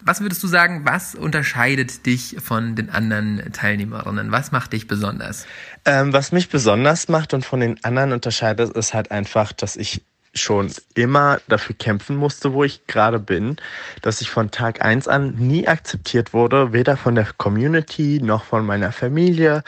was 0.00 0.20
würdest 0.22 0.42
du 0.42 0.46
sagen, 0.46 0.82
was 0.84 1.14
unterscheidet 1.14 2.06
dich 2.06 2.36
von 2.42 2.74
den 2.74 2.88
anderen 2.88 3.52
Teilnehmerinnen? 3.52 4.32
Was 4.32 4.52
macht 4.52 4.72
dich 4.72 4.86
besonders? 4.86 5.46
Ähm, 5.84 6.12
was 6.12 6.32
mich 6.32 6.48
besonders 6.48 7.08
macht 7.08 7.34
und 7.34 7.44
von 7.44 7.60
den 7.60 7.84
anderen 7.84 8.12
unterscheidet, 8.12 8.74
ist 8.74 8.94
halt 8.94 9.10
einfach, 9.10 9.52
dass 9.52 9.76
ich 9.76 10.02
schon 10.40 10.72
immer 10.94 11.40
dafür 11.48 11.76
kämpfen 11.76 12.16
musste, 12.16 12.52
wo 12.52 12.64
ich 12.64 12.86
gerade 12.86 13.18
bin, 13.18 13.56
dass 14.02 14.20
ich 14.20 14.30
von 14.30 14.50
Tag 14.50 14.84
eins 14.84 15.08
an 15.08 15.34
nie 15.34 15.68
akzeptiert 15.68 16.32
wurde, 16.32 16.72
weder 16.72 16.96
von 16.96 17.14
der 17.14 17.26
Community 17.36 18.20
noch 18.22 18.44
von 18.44 18.64
meiner 18.64 18.92
Familie. 18.92 19.62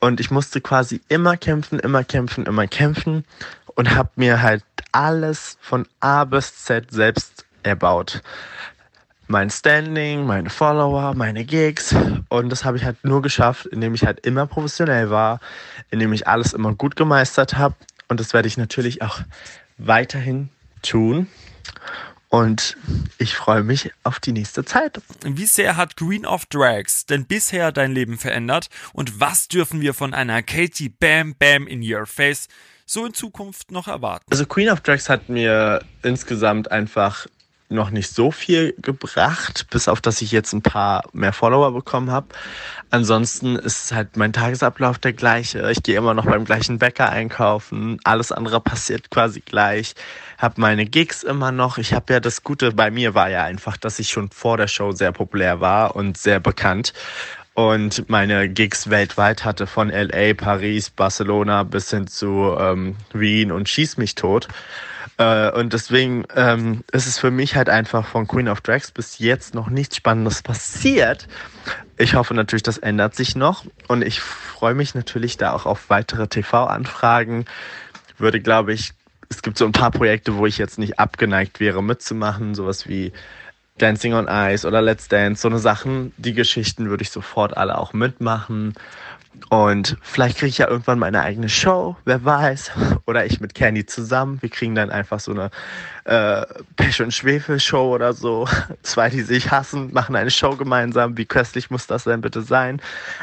Und 0.00 0.20
ich 0.20 0.30
musste 0.30 0.60
quasi 0.60 1.00
immer 1.08 1.36
kämpfen, 1.36 1.78
immer 1.78 2.04
kämpfen, 2.04 2.46
immer 2.46 2.66
kämpfen 2.66 3.24
und 3.74 3.94
habe 3.94 4.10
mir 4.16 4.42
halt 4.42 4.64
alles 4.92 5.56
von 5.60 5.86
A 6.00 6.24
bis 6.24 6.64
Z 6.64 6.90
selbst 6.90 7.44
erbaut. 7.62 8.22
Mein 9.26 9.50
Standing, 9.50 10.24
meine 10.24 10.48
Follower, 10.48 11.14
meine 11.14 11.44
Gigs. 11.44 11.94
Und 12.28 12.48
das 12.48 12.64
habe 12.64 12.78
ich 12.78 12.84
halt 12.84 13.04
nur 13.04 13.20
geschafft, 13.20 13.66
indem 13.66 13.94
ich 13.94 14.04
halt 14.04 14.24
immer 14.24 14.46
professionell 14.46 15.10
war, 15.10 15.40
indem 15.90 16.12
ich 16.12 16.26
alles 16.26 16.54
immer 16.54 16.74
gut 16.74 16.96
gemeistert 16.96 17.58
habe. 17.58 17.74
Und 18.08 18.20
das 18.20 18.32
werde 18.32 18.48
ich 18.48 18.56
natürlich 18.56 19.02
auch 19.02 19.20
weiterhin 19.78 20.50
tun. 20.82 21.28
Und 22.30 22.76
ich 23.16 23.34
freue 23.34 23.62
mich 23.62 23.90
auf 24.02 24.20
die 24.20 24.32
nächste 24.32 24.64
Zeit. 24.64 25.00
Wie 25.24 25.46
sehr 25.46 25.76
hat 25.76 25.96
Queen 25.96 26.26
of 26.26 26.44
Drags 26.46 27.06
denn 27.06 27.24
bisher 27.24 27.72
dein 27.72 27.92
Leben 27.92 28.18
verändert? 28.18 28.68
Und 28.92 29.18
was 29.18 29.48
dürfen 29.48 29.80
wir 29.80 29.94
von 29.94 30.12
einer 30.12 30.42
Katie 30.42 30.90
Bam 30.90 31.34
Bam 31.38 31.66
in 31.66 31.80
Your 31.82 32.04
Face 32.04 32.48
so 32.84 33.06
in 33.06 33.14
Zukunft 33.14 33.70
noch 33.70 33.88
erwarten? 33.88 34.26
Also 34.30 34.44
Queen 34.44 34.68
of 34.68 34.80
Drags 34.80 35.08
hat 35.08 35.30
mir 35.30 35.82
insgesamt 36.02 36.70
einfach 36.70 37.26
noch 37.68 37.90
nicht 37.90 38.14
so 38.14 38.30
viel 38.30 38.74
gebracht, 38.78 39.66
bis 39.70 39.88
auf 39.88 40.00
dass 40.00 40.22
ich 40.22 40.32
jetzt 40.32 40.52
ein 40.52 40.62
paar 40.62 41.04
mehr 41.12 41.32
Follower 41.32 41.72
bekommen 41.72 42.10
habe. 42.10 42.28
Ansonsten 42.90 43.56
ist 43.56 43.92
halt 43.92 44.16
mein 44.16 44.32
Tagesablauf 44.32 44.98
der 44.98 45.12
gleiche. 45.12 45.70
Ich 45.70 45.82
gehe 45.82 45.96
immer 45.96 46.14
noch 46.14 46.24
beim 46.24 46.44
gleichen 46.44 46.78
Bäcker 46.78 47.10
einkaufen. 47.10 47.98
Alles 48.04 48.32
andere 48.32 48.60
passiert 48.60 49.10
quasi 49.10 49.40
gleich. 49.40 49.94
Hab 50.38 50.56
meine 50.56 50.86
Gigs 50.86 51.22
immer 51.22 51.52
noch. 51.52 51.78
Ich 51.78 51.92
habe 51.92 52.12
ja 52.14 52.20
das 52.20 52.42
Gute 52.42 52.72
bei 52.72 52.90
mir 52.90 53.14
war 53.14 53.28
ja 53.28 53.44
einfach, 53.44 53.76
dass 53.76 53.98
ich 53.98 54.08
schon 54.08 54.30
vor 54.30 54.56
der 54.56 54.68
Show 54.68 54.92
sehr 54.92 55.12
populär 55.12 55.60
war 55.60 55.94
und 55.96 56.16
sehr 56.16 56.40
bekannt 56.40 56.94
und 57.58 58.08
meine 58.08 58.48
Gigs 58.48 58.88
weltweit 58.88 59.44
hatte 59.44 59.66
von 59.66 59.88
LA, 59.90 60.34
Paris, 60.34 60.90
Barcelona 60.90 61.64
bis 61.64 61.90
hin 61.90 62.06
zu 62.06 62.56
ähm, 62.56 62.94
Wien 63.12 63.50
und 63.50 63.68
Schieß 63.68 63.96
mich 63.96 64.14
tot. 64.14 64.46
Äh, 65.18 65.50
und 65.50 65.72
deswegen 65.72 66.24
ähm, 66.34 66.84
ist 66.92 67.06
es 67.06 67.18
für 67.18 67.30
mich 67.30 67.56
halt 67.56 67.68
einfach 67.68 68.06
von 68.06 68.26
Queen 68.26 68.48
of 68.48 68.60
Drags 68.60 68.90
bis 68.90 69.18
jetzt 69.18 69.54
noch 69.54 69.68
nichts 69.68 69.96
Spannendes 69.96 70.42
passiert. 70.42 71.28
Ich 71.98 72.14
hoffe 72.14 72.34
natürlich, 72.34 72.62
das 72.62 72.78
ändert 72.78 73.14
sich 73.14 73.36
noch 73.36 73.64
und 73.88 74.02
ich 74.02 74.20
freue 74.20 74.74
mich 74.74 74.94
natürlich 74.94 75.36
da 75.36 75.52
auch 75.52 75.66
auf 75.66 75.90
weitere 75.90 76.28
TV-Anfragen. 76.28 77.44
Würde, 78.16 78.40
glaube 78.40 78.72
ich, 78.72 78.92
es 79.28 79.42
gibt 79.42 79.58
so 79.58 79.66
ein 79.66 79.72
paar 79.72 79.90
Projekte, 79.90 80.36
wo 80.36 80.46
ich 80.46 80.58
jetzt 80.58 80.78
nicht 80.78 80.98
abgeneigt 80.98 81.60
wäre 81.60 81.82
mitzumachen, 81.82 82.54
sowas 82.54 82.88
wie 82.88 83.12
Dancing 83.76 84.14
on 84.14 84.28
Ice 84.28 84.66
oder 84.66 84.82
Let's 84.82 85.08
Dance, 85.08 85.42
so 85.42 85.48
eine 85.48 85.58
Sachen, 85.58 86.12
die 86.16 86.34
Geschichten 86.34 86.88
würde 86.88 87.02
ich 87.02 87.10
sofort 87.10 87.56
alle 87.56 87.78
auch 87.78 87.92
mitmachen. 87.92 88.74
Und 89.50 89.96
vielleicht 90.02 90.38
kriege 90.38 90.48
ich 90.48 90.58
ja 90.58 90.68
irgendwann 90.68 90.98
meine 90.98 91.22
eigene 91.22 91.48
Show, 91.48 91.96
wer 92.04 92.24
weiß. 92.24 92.72
Oder 93.06 93.26
ich 93.26 93.40
mit 93.40 93.54
Candy 93.54 93.86
zusammen. 93.86 94.42
Wir 94.42 94.50
kriegen 94.50 94.74
dann 94.74 94.90
einfach 94.90 95.20
so 95.20 95.32
eine 95.32 95.50
äh, 96.04 96.44
Pech- 96.76 97.02
und 97.02 97.12
Schwefel-Show 97.12 97.94
oder 97.94 98.12
so. 98.12 98.48
Zwei, 98.82 99.10
die 99.10 99.22
sich 99.22 99.50
hassen, 99.50 99.92
machen 99.92 100.16
eine 100.16 100.30
Show 100.30 100.56
gemeinsam. 100.56 101.16
Wie 101.16 101.26
köstlich 101.26 101.70
muss 101.70 101.86
das 101.86 102.04
denn 102.04 102.20
bitte 102.20 102.42
sein? 102.42 102.80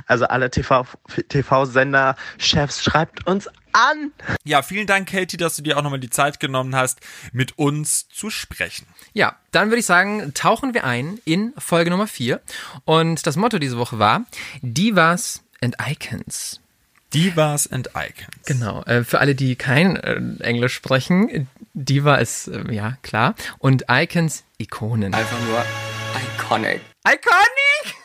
Also 0.07 0.25
alle 0.25 0.49
TV-Sender, 0.49 2.15
Chefs, 2.37 2.83
schreibt 2.83 3.27
uns 3.27 3.49
an. 3.75 4.11
Ja, 4.43 4.61
vielen 4.61 4.87
Dank, 4.87 5.09
Katie, 5.09 5.37
dass 5.37 5.57
du 5.57 5.61
dir 5.61 5.77
auch 5.77 5.83
nochmal 5.83 5.99
die 5.99 6.09
Zeit 6.09 6.39
genommen 6.39 6.75
hast, 6.75 7.01
mit 7.33 7.57
uns 7.57 8.07
zu 8.07 8.29
sprechen. 8.29 8.87
Ja, 9.13 9.35
dann 9.51 9.69
würde 9.69 9.79
ich 9.79 9.85
sagen, 9.85 10.33
tauchen 10.33 10.73
wir 10.73 10.85
ein 10.85 11.19
in 11.25 11.53
Folge 11.57 11.89
Nummer 11.89 12.07
4. 12.07 12.41
Und 12.85 13.27
das 13.27 13.35
Motto 13.35 13.59
diese 13.59 13.77
Woche 13.77 13.99
war 13.99 14.25
Divas 14.61 15.44
and 15.61 15.75
Icons. 15.79 16.59
Divas 17.13 17.67
and 17.71 17.89
Icons. 17.95 18.45
Genau, 18.45 18.83
äh, 18.83 19.03
für 19.03 19.19
alle, 19.19 19.35
die 19.35 19.55
kein 19.55 19.95
äh, 19.95 20.19
Englisch 20.43 20.73
sprechen, 20.73 21.47
Diva 21.73 22.15
ist, 22.15 22.47
äh, 22.47 22.73
ja, 22.73 22.97
klar. 23.03 23.35
Und 23.59 23.85
Icons, 23.89 24.43
Ikonen. 24.57 25.13
Einfach 25.13 25.39
nur 25.41 25.63
iconic. 26.37 26.81
Iconic! 27.07 27.95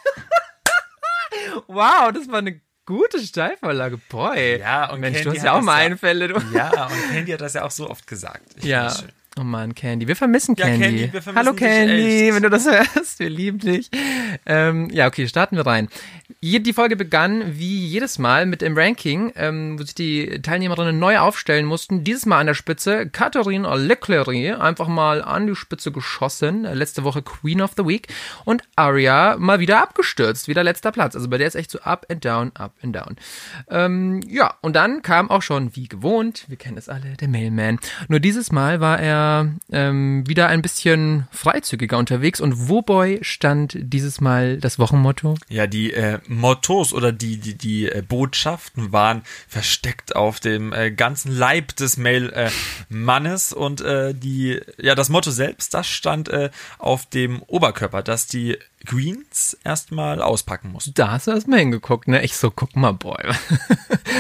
wow, 1.67 2.13
das 2.13 2.29
war 2.29 2.39
eine 2.39 2.61
gute 2.87 3.19
Steilvorlage. 3.21 3.99
Boy. 4.09 4.59
Ja, 4.61 4.91
und 4.91 5.01
Mensch, 5.01 5.19
Candy 5.19 5.31
du 5.31 5.37
hast 5.37 5.45
ja 5.45 5.53
auch 5.55 5.63
mal 5.63 5.79
ja- 5.81 5.87
Einfälle. 5.87 6.29
Du. 6.29 6.41
Ja, 6.55 6.87
und 6.87 7.11
Candy 7.13 7.33
hat 7.33 7.41
das 7.41 7.55
ja 7.55 7.65
auch 7.65 7.71
so 7.71 7.89
oft 7.89 8.07
gesagt. 8.07 8.43
Ich 8.57 8.65
Ja. 8.65 8.93
Oh 9.41 9.45
Mann, 9.45 9.75
Candy. 9.75 10.07
Wir 10.07 10.17
vermissen 10.17 10.55
Ja, 10.59 10.67
Candy. 10.67 10.85
Candy, 10.85 11.13
wir 11.15 11.23
vermissen 11.23 11.47
Hallo 11.47 11.57
Candy, 11.57 12.27
echt. 12.27 12.35
wenn 12.35 12.43
du 12.43 12.51
das 12.51 12.67
hörst. 12.67 13.19
Wir 13.21 13.31
lieben 13.31 13.59
dich. 13.59 13.91
Ähm, 14.45 14.91
ja, 14.93 15.07
okay, 15.07 15.27
starten 15.29 15.57
wir 15.57 15.65
rein. 15.65 15.89
Die 16.43 16.73
Folge 16.73 16.95
begann 16.95 17.59
wie 17.59 17.87
jedes 17.87 18.19
Mal 18.19 18.45
mit 18.45 18.61
dem 18.61 18.77
Ranking, 18.77 19.33
ähm, 19.37 19.79
wo 19.79 19.83
sich 19.83 19.95
die 19.95 20.43
Teilnehmerinnen 20.43 20.99
neu 20.99 21.19
aufstellen 21.19 21.65
mussten. 21.65 22.05
Dieses 22.05 22.27
Mal 22.27 22.41
an 22.41 22.49
der 22.49 22.55
Spitze 22.55 23.09
Catherine 23.09 23.67
Leclerc, 23.77 24.29
einfach 24.61 24.89
mal 24.89 25.23
an 25.23 25.47
die 25.47 25.57
Spitze 25.57 25.91
geschossen. 25.91 26.65
Letzte 26.65 27.05
Woche 27.05 27.23
Queen 27.23 27.63
of 27.63 27.73
the 27.79 27.87
Week. 27.87 28.09
Und 28.45 28.63
Aria 28.77 29.37
mal 29.39 29.59
wieder 29.59 29.83
abgestürzt. 29.83 30.49
Wieder 30.49 30.63
letzter 30.63 30.93
Platz. 30.93 31.15
Also 31.15 31.29
bei 31.29 31.39
der 31.39 31.49
ist 31.49 31.55
echt 31.55 31.71
so 31.71 31.81
up 31.81 32.07
and 32.11 32.23
down, 32.25 32.53
up 32.57 32.75
and 32.83 32.95
down. 32.95 33.17
Ähm, 33.71 34.21
ja, 34.29 34.55
und 34.61 34.77
dann 34.77 35.01
kam 35.01 35.31
auch 35.31 35.43
schon, 35.43 35.75
wie 35.75 35.89
gewohnt, 35.89 36.45
wir 36.49 36.59
kennen 36.59 36.77
es 36.77 36.91
alle, 36.91 37.17
der 37.19 37.29
Mailman. 37.29 37.79
Nur 38.09 38.21
dieses 38.21 38.53
Mal 38.53 38.81
war 38.81 39.01
er 39.01 39.30
ähm, 39.71 40.27
wieder 40.27 40.49
ein 40.49 40.63
bisschen 40.63 41.27
freizügiger 41.31 41.99
unterwegs 41.99 42.41
und 42.41 42.69
wobei 42.69 43.19
stand 43.23 43.77
dieses 43.79 44.21
Mal 44.21 44.59
das 44.59 44.79
Wochenmotto? 44.79 45.37
Ja, 45.49 45.67
die 45.67 45.93
äh, 45.93 46.19
Mottos 46.27 46.93
oder 46.93 47.13
die, 47.13 47.39
die, 47.39 47.57
die 47.57 47.89
äh, 47.89 48.03
Botschaften 48.03 48.93
waren 48.93 49.23
versteckt 49.49 50.17
auf 50.17 50.41
dem 50.41 50.73
äh, 50.73 50.91
ganzen 50.91 51.33
Leib 51.33 51.77
des 51.77 51.97
Mail-Mannes 51.97 53.53
und 53.53 53.81
äh, 53.81 54.15
die, 54.15 54.61
ja, 54.79 54.95
das 54.95 55.09
Motto 55.09 55.31
selbst, 55.31 55.75
das 55.75 55.87
stand 55.87 56.29
äh, 56.29 56.51
auf 56.79 57.07
dem 57.07 57.43
Oberkörper, 57.43 58.03
dass 58.03 58.27
die 58.27 58.59
Queens 58.87 59.59
erstmal 59.63 60.23
auspacken 60.23 60.73
mussten. 60.73 60.95
Da 60.95 61.11
hast 61.11 61.27
du 61.27 61.33
erst 61.33 61.49
mal 61.49 61.59
hingeguckt, 61.59 62.09
ne? 62.09 62.23
Ich 62.23 62.37
so, 62.37 62.51
guck 62.51 62.77
mal, 62.77 62.93
boy. 62.93 63.23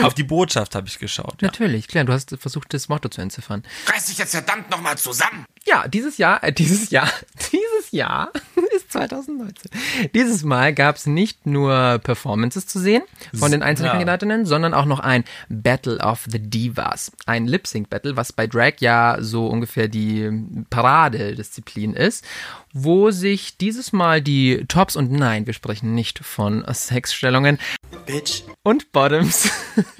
Auf 0.02 0.12
die 0.12 0.22
Botschaft 0.22 0.74
habe 0.74 0.86
ich 0.86 0.98
geschaut. 0.98 1.40
Ja. 1.40 1.48
Natürlich, 1.48 1.88
klar, 1.88 2.04
du 2.04 2.12
hast 2.12 2.36
versucht, 2.38 2.74
das 2.74 2.88
Motto 2.88 3.08
zu 3.08 3.22
entziffern. 3.22 3.62
Reiß 3.86 4.06
dich 4.06 4.18
jetzt 4.18 4.32
verdammt 4.32 4.70
nochmal 4.70 4.98
zusammen. 5.02 5.46
Ja, 5.66 5.86
dieses 5.88 6.16
Jahr, 6.18 6.42
äh, 6.42 6.52
dieses 6.52 6.90
Jahr, 6.90 7.08
dieses 7.52 7.90
Jahr 7.90 8.30
ist 8.76 8.90
2019. 8.92 9.70
Dieses 10.14 10.42
Mal 10.42 10.72
gab 10.74 10.96
es 10.96 11.06
nicht 11.06 11.46
nur 11.46 11.98
Performances 12.02 12.66
zu 12.66 12.78
sehen 12.78 13.02
von 13.38 13.52
den 13.52 13.62
einzelnen 13.62 13.86
Ja. 13.88 13.92
Kandidatinnen, 13.92 14.46
sondern 14.46 14.74
auch 14.74 14.86
noch 14.86 15.00
ein 15.00 15.24
Battle 15.48 15.98
of 15.98 16.24
the 16.30 16.38
Divas. 16.38 17.12
Ein 17.26 17.46
Lip-Sync-Battle, 17.46 18.16
was 18.16 18.32
bei 18.32 18.46
Drag 18.46 18.74
ja 18.80 19.18
so 19.20 19.46
ungefähr 19.46 19.88
die 19.88 20.30
Paradedisziplin 20.70 21.94
ist, 21.94 22.24
wo 22.72 23.10
sich 23.10 23.56
dieses 23.56 23.92
Mal 23.92 24.22
die 24.22 24.64
Tops 24.68 24.96
und 24.96 25.10
nein, 25.12 25.46
wir 25.46 25.52
sprechen 25.54 25.94
nicht 25.94 26.20
von 26.20 26.64
Sexstellungen 26.72 27.58
Bitch. 28.06 28.42
und 28.62 28.92
Bottoms 28.92 29.50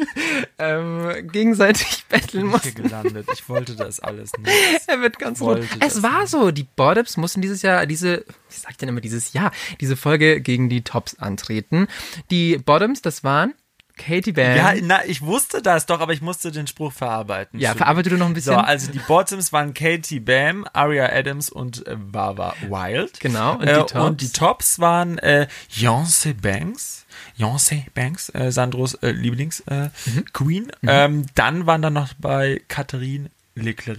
ähm, 0.59 1.29
gegenseitig 1.33 2.05
Hier 2.31 2.45
mussten. 2.45 2.75
gelandet. 2.83 3.27
Ich 3.35 3.49
wollte 3.49 3.75
das 3.75 4.01
alles 4.01 4.33
nicht. 4.39 4.51
Er 4.87 5.01
wird 5.01 5.19
ganz 5.19 5.41
Es 5.81 6.03
war 6.03 6.27
so, 6.27 6.51
die 6.51 6.65
Bottoms 6.65 7.17
mussten 7.17 7.41
dieses 7.43 7.63
Jahr, 7.63 7.87
diese, 7.87 8.25
wie 8.27 8.55
sag 8.55 8.73
ich 8.73 8.77
denn 8.77 8.89
immer 8.89 9.01
dieses 9.01 9.33
Jahr, 9.33 9.53
diese 9.81 9.97
Folge 9.97 10.41
gegen 10.41 10.69
die 10.69 10.83
Tops 10.83 11.19
antreten. 11.19 11.87
Die 12.31 12.59
Bottoms, 12.59 13.03
das 13.03 13.25
waren 13.25 13.55
Katie 13.97 14.33
Bam. 14.33 14.57
Ja, 14.57 14.73
na, 14.83 15.05
ich 15.05 15.21
wusste 15.21 15.61
das 15.61 15.85
doch, 15.85 16.01
aber 16.01 16.15
ich 16.15 16.23
musste 16.23 16.51
den 16.51 16.67
Spruch 16.67 16.93
verarbeiten. 16.93 17.61
Ja, 17.61 17.75
verarbeite 17.75 18.09
du 18.09 18.17
noch 18.17 18.27
ein 18.27 18.33
bisschen. 18.35 18.55
So, 18.55 18.59
also 18.59 18.91
die 18.91 18.99
Bottoms 18.99 19.53
waren 19.53 19.75
Katie 19.75 20.21
Bam, 20.21 20.67
Aria 20.73 21.13
Adams 21.13 21.51
und 21.51 21.87
äh, 21.87 21.97
Bava 21.97 22.55
Wild. 22.69 23.21
Genau, 23.21 23.57
und 23.57 23.63
die 23.67 23.69
äh, 23.69 23.77
Tops? 23.77 23.95
und 23.95 24.21
die 24.23 24.31
Tops 24.31 24.79
waren 24.79 25.19
äh, 25.19 25.49
Yonce 25.75 26.33
Banks. 26.41 27.05
Yonce 27.37 27.85
Banks, 27.93 28.31
äh, 28.35 28.51
Sandros 28.51 28.95
äh, 28.95 29.11
Lieblings 29.11 29.61
äh, 29.67 29.91
Mhm. 30.07 30.25
Queen. 30.33 30.73
Ähm, 30.87 31.27
dann 31.35 31.67
waren 31.67 31.83
da 31.83 31.91
noch 31.91 32.15
bei 32.19 32.63
Catherine 32.69 33.29
Leclerc 33.55 33.99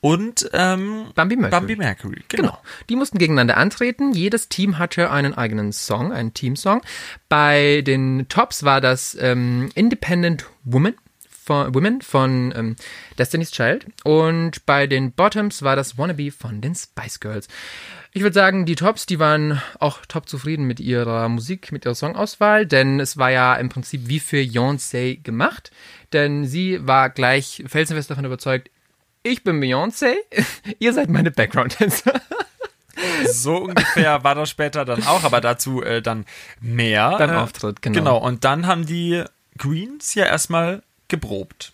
und 0.00 0.48
ähm, 0.52 1.06
Bambi 1.14 1.36
Mercury. 1.36 1.60
Bambi 1.60 1.76
Mercury. 1.76 2.24
Genau. 2.28 2.42
Genau. 2.42 2.58
Die 2.88 2.96
mussten 2.96 3.18
gegeneinander 3.18 3.56
antreten. 3.56 4.12
Jedes 4.12 4.48
Team 4.48 4.78
hatte 4.78 5.10
einen 5.10 5.34
eigenen 5.34 5.72
Song, 5.72 6.12
einen 6.12 6.32
Teamsong. 6.32 6.80
Bei 7.28 7.82
den 7.82 8.26
Tops 8.28 8.62
war 8.62 8.80
das 8.80 9.16
ähm, 9.20 9.70
Independent 9.74 10.46
Woman 10.64 10.94
von, 11.28 11.74
Women 11.74 12.00
von 12.00 12.52
ähm, 12.56 12.76
Destiny's 13.18 13.50
Child. 13.50 13.86
Und 14.04 14.64
bei 14.66 14.86
den 14.86 15.12
Bottoms 15.12 15.62
war 15.62 15.76
das 15.76 15.98
Wannabe 15.98 16.30
von 16.30 16.60
den 16.60 16.74
Spice 16.74 17.20
Girls. 17.20 17.48
Ich 18.12 18.22
würde 18.22 18.34
sagen, 18.34 18.66
die 18.66 18.74
Tops, 18.74 19.06
die 19.06 19.18
waren 19.18 19.60
auch 19.78 20.04
top 20.06 20.28
zufrieden 20.28 20.64
mit 20.64 20.80
ihrer 20.80 21.28
Musik, 21.28 21.70
mit 21.72 21.84
ihrer 21.84 21.94
Songauswahl, 21.94 22.66
denn 22.66 22.98
es 22.98 23.18
war 23.18 23.30
ja 23.30 23.54
im 23.54 23.68
Prinzip 23.68 24.08
wie 24.08 24.18
für 24.18 24.38
Beyoncé 24.38 25.22
gemacht. 25.22 25.70
Denn 26.12 26.44
sie 26.44 26.86
war 26.86 27.10
gleich 27.10 27.62
felsenfest 27.66 28.10
davon 28.10 28.24
überzeugt, 28.24 28.70
ich 29.22 29.44
bin 29.44 29.60
Beyoncé, 29.60 30.14
ihr 30.78 30.92
seid 30.92 31.08
meine 31.08 31.30
Background-Tänzer. 31.30 32.20
So 33.30 33.56
ungefähr 33.56 34.24
war 34.24 34.34
das 34.34 34.50
später 34.50 34.84
dann 34.84 35.06
auch, 35.06 35.24
aber 35.24 35.40
dazu 35.40 35.82
äh, 35.82 36.02
dann 36.02 36.26
mehr. 36.60 37.16
Beim 37.16 37.30
äh, 37.30 37.36
Auftritt, 37.36 37.80
genau. 37.80 37.98
Genau, 37.98 38.18
und 38.18 38.44
dann 38.44 38.66
haben 38.66 38.84
die 38.84 39.24
Queens 39.56 40.14
ja 40.14 40.26
erstmal 40.26 40.82
geprobt. 41.08 41.72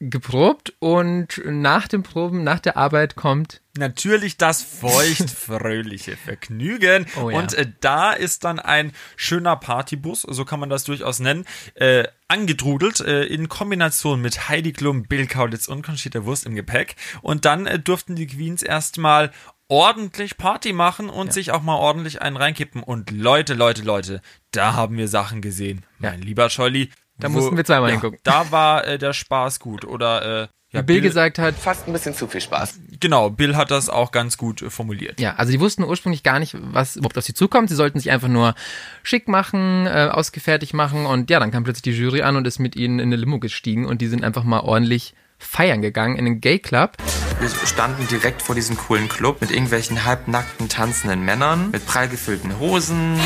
Geprobt 0.00 0.72
und 0.80 1.40
nach 1.44 1.86
dem 1.86 2.02
Proben, 2.02 2.42
nach 2.42 2.58
der 2.58 2.76
Arbeit 2.76 3.14
kommt 3.14 3.60
Natürlich 3.80 4.36
das 4.36 4.62
feucht-fröhliche 4.62 6.14
Vergnügen. 6.14 7.06
Oh 7.16 7.30
ja. 7.30 7.38
Und 7.38 7.54
äh, 7.54 7.66
da 7.80 8.12
ist 8.12 8.44
dann 8.44 8.58
ein 8.58 8.92
schöner 9.16 9.56
Partybus, 9.56 10.20
so 10.20 10.44
kann 10.44 10.60
man 10.60 10.68
das 10.68 10.84
durchaus 10.84 11.18
nennen, 11.18 11.46
äh, 11.76 12.04
angedrudelt 12.28 13.00
äh, 13.00 13.24
in 13.24 13.48
Kombination 13.48 14.20
mit 14.20 14.50
Heidi 14.50 14.74
Klum, 14.74 15.04
Bill 15.04 15.26
Kaulitz 15.26 15.66
und 15.66 15.80
Conchita 15.80 16.26
Wurst 16.26 16.44
im 16.44 16.54
Gepäck. 16.54 16.94
Und 17.22 17.46
dann 17.46 17.66
äh, 17.66 17.78
durften 17.78 18.16
die 18.16 18.26
Queens 18.26 18.62
erstmal 18.62 19.30
ordentlich 19.68 20.36
Party 20.36 20.74
machen 20.74 21.08
und 21.08 21.32
sich 21.32 21.50
auch 21.50 21.62
mal 21.62 21.76
ordentlich 21.76 22.20
einen 22.20 22.36
reinkippen. 22.36 22.82
Und 22.82 23.10
Leute, 23.10 23.54
Leute, 23.54 23.80
Leute, 23.80 24.20
da 24.50 24.74
haben 24.74 24.98
wir 24.98 25.08
Sachen 25.08 25.40
gesehen. 25.40 25.86
Mein 25.98 26.20
lieber 26.20 26.50
Scholli. 26.50 26.90
Da 27.16 27.30
mussten 27.30 27.56
wir 27.56 27.64
zweimal 27.64 27.92
hingucken. 27.92 28.18
Da 28.24 28.50
war 28.50 28.86
äh, 28.86 28.98
der 28.98 29.14
Spaß 29.14 29.58
gut. 29.58 29.86
Oder 29.86 30.42
äh, 30.42 30.48
ja, 30.72 30.82
wie 30.82 30.84
Bill 30.84 31.00
gesagt 31.00 31.38
hat, 31.38 31.54
Fast 31.56 31.88
ein 31.88 31.92
bisschen 31.92 32.14
zu 32.14 32.28
viel 32.28 32.40
Spaß. 32.40 32.78
Genau, 33.00 33.30
Bill 33.30 33.56
hat 33.56 33.70
das 33.70 33.88
auch 33.88 34.12
ganz 34.12 34.36
gut 34.36 34.62
äh, 34.62 34.70
formuliert. 34.70 35.20
Ja, 35.20 35.34
also 35.34 35.50
die 35.50 35.58
wussten 35.58 35.82
ursprünglich 35.82 36.22
gar 36.22 36.38
nicht, 36.38 36.56
was 36.60 36.96
überhaupt 36.96 37.18
auf 37.18 37.24
sie 37.24 37.34
zukommt. 37.34 37.68
Sie 37.68 37.74
sollten 37.74 37.98
sich 37.98 38.10
einfach 38.10 38.28
nur 38.28 38.54
schick 39.02 39.26
machen, 39.26 39.86
äh, 39.86 40.08
ausgefertigt 40.12 40.74
machen 40.74 41.06
und 41.06 41.28
ja, 41.30 41.40
dann 41.40 41.50
kam 41.50 41.64
plötzlich 41.64 41.82
die 41.82 42.00
Jury 42.00 42.22
an 42.22 42.36
und 42.36 42.46
ist 42.46 42.58
mit 42.58 42.76
ihnen 42.76 43.00
in 43.00 43.08
eine 43.08 43.16
Limo 43.16 43.40
gestiegen 43.40 43.86
und 43.86 44.00
die 44.00 44.06
sind 44.06 44.22
einfach 44.22 44.44
mal 44.44 44.60
ordentlich 44.60 45.14
feiern 45.40 45.82
gegangen 45.82 46.16
in 46.16 46.26
einen 46.26 46.40
Gay 46.40 46.58
Club. 46.58 46.96
Wir 47.40 47.48
standen 47.66 48.06
direkt 48.08 48.42
vor 48.42 48.54
diesem 48.54 48.76
coolen 48.76 49.08
Club 49.08 49.40
mit 49.40 49.50
irgendwelchen 49.50 50.04
halbnackten 50.04 50.68
tanzenden 50.68 51.24
Männern, 51.24 51.70
mit 51.70 51.86
prall 51.86 52.08
gefüllten 52.08 52.58
Hosen. 52.58 53.18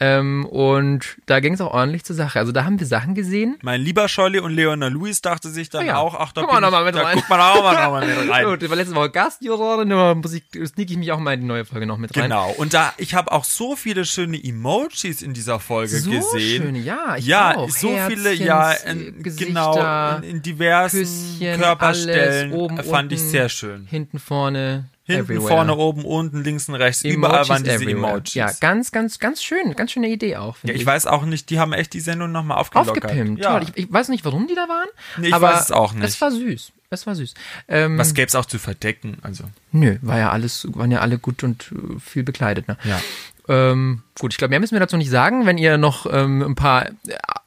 Ähm, 0.00 0.46
und 0.46 1.16
da 1.26 1.38
ging 1.38 1.54
es 1.54 1.60
auch 1.60 1.72
ordentlich 1.72 2.02
zur 2.02 2.16
Sache. 2.16 2.40
Also 2.40 2.50
da 2.50 2.64
haben 2.64 2.80
wir 2.80 2.88
Sachen 2.88 3.14
gesehen. 3.14 3.56
Mein 3.62 3.80
lieber 3.80 4.08
Scholli 4.08 4.40
und 4.40 4.50
Leona 4.52 4.88
Louis 4.88 5.20
dachte 5.22 5.48
sich 5.48 5.70
dann 5.70 5.86
Ja, 5.86 5.98
auch, 5.98 6.16
ach, 6.18 6.32
da, 6.32 6.40
guck 6.40 6.50
mal 6.50 6.56
bin 6.56 6.62
noch 6.62 6.68
ich, 6.70 6.72
mal 6.72 6.84
mit 6.86 6.94
da 6.96 7.02
rein. 7.02 7.14
guckt 7.14 7.28
man 7.30 7.38
auch 7.40 7.62
mal, 7.62 7.74
noch 7.84 7.90
mal 7.92 8.06
mit 8.08 8.28
rein. 8.28 8.44
Gut, 8.50 8.62
ich 8.64 8.68
war 8.68 8.76
letzte 8.76 8.96
Woche 8.96 9.10
Gastjurorin, 9.10 9.90
da 9.90 10.16
muss 10.16 10.32
ich, 10.32 10.42
sneak 10.66 10.90
ich 10.90 10.96
mich 10.96 11.12
auch 11.12 11.20
mal 11.20 11.34
in 11.34 11.42
die 11.42 11.46
neue 11.46 11.64
Folge 11.64 11.86
noch 11.86 11.98
mit 11.98 12.16
rein. 12.16 12.24
Genau, 12.24 12.50
und 12.58 12.74
da, 12.74 12.92
ich 12.96 13.14
habe 13.14 13.30
auch 13.30 13.44
so 13.44 13.76
viele 13.76 14.04
schöne 14.04 14.42
Emojis 14.42 15.22
in 15.22 15.34
dieser 15.34 15.60
Folge 15.60 15.96
So 16.00 16.10
gesehen. 16.10 16.64
schöne, 16.64 16.78
ja, 16.80 17.14
ich 17.16 17.26
ja, 17.26 17.56
auch. 17.56 17.70
so 17.70 17.90
viele, 18.08 18.30
Herzchens, 18.30 18.38
ja, 18.40 18.72
äh, 18.72 18.90
in, 18.90 19.22
Gesichter, 19.22 19.46
genau, 19.46 20.16
in, 20.16 20.22
in 20.24 20.42
diversen 20.42 20.98
Küsschen, 21.02 21.51
Körperstellen 21.60 22.52
alles, 22.52 22.62
oben, 22.62 22.76
fand 22.82 23.12
ich 23.12 23.20
unten, 23.20 23.30
sehr 23.30 23.48
schön. 23.48 23.86
Hinten, 23.86 24.18
vorne, 24.18 24.84
Hinten, 25.04 25.24
everywhere. 25.24 25.48
vorne, 25.48 25.76
oben, 25.76 26.04
unten, 26.04 26.42
links 26.44 26.68
und 26.68 26.74
rechts, 26.76 27.02
überall 27.04 27.48
waren 27.48 27.64
diese 27.64 27.76
everywhere. 27.76 28.12
Emojis. 28.12 28.34
Ja, 28.34 28.50
ganz, 28.60 28.92
ganz, 28.92 29.18
ganz 29.18 29.42
schön. 29.42 29.74
Ganz 29.74 29.92
schöne 29.92 30.08
Idee 30.08 30.36
auch. 30.36 30.56
Ja, 30.56 30.60
finde 30.60 30.74
ich 30.74 30.86
weiß 30.86 31.06
auch 31.06 31.24
nicht, 31.24 31.50
die 31.50 31.58
haben 31.58 31.72
echt 31.72 31.92
die 31.92 32.00
Sendung 32.00 32.32
nochmal 32.32 32.58
aufgelockert. 32.58 33.04
Aufgepimpt. 33.04 33.42
Ja. 33.42 33.58
Toll. 33.58 33.68
Ich, 33.74 33.84
ich 33.84 33.92
weiß 33.92 34.08
nicht, 34.08 34.24
warum 34.24 34.46
die 34.46 34.54
da 34.54 34.68
waren. 34.68 34.88
Nee, 35.18 35.28
ich 35.28 35.34
aber 35.34 35.52
weiß 35.52 35.64
es 35.64 35.72
auch 35.72 35.92
nicht. 35.92 36.04
Es 36.04 36.20
war 36.20 36.30
süß. 36.30 36.72
Es 36.90 37.06
war 37.06 37.14
süß. 37.14 37.34
Ähm, 37.68 37.96
Was 37.98 38.12
gäbe 38.14 38.28
es 38.28 38.34
auch 38.34 38.44
zu 38.44 38.58
verdecken? 38.58 39.16
Also, 39.22 39.44
Nö, 39.72 39.96
war 40.02 40.18
ja 40.18 40.30
alles, 40.30 40.68
waren 40.74 40.90
ja 40.90 41.00
alle 41.00 41.18
gut 41.18 41.42
und 41.42 41.72
äh, 41.72 41.98
viel 41.98 42.22
bekleidet. 42.22 42.68
Ne? 42.68 42.76
ja. 42.84 43.00
Ähm, 43.48 44.02
gut, 44.20 44.32
ich 44.32 44.38
glaube, 44.38 44.50
mehr 44.50 44.60
müssen 44.60 44.74
wir 44.74 44.80
dazu 44.80 44.96
nicht 44.96 45.10
sagen. 45.10 45.46
Wenn 45.46 45.58
ihr 45.58 45.78
noch 45.78 46.06
ähm, 46.10 46.42
ein 46.42 46.54
paar 46.54 46.86
äh, 46.86 46.92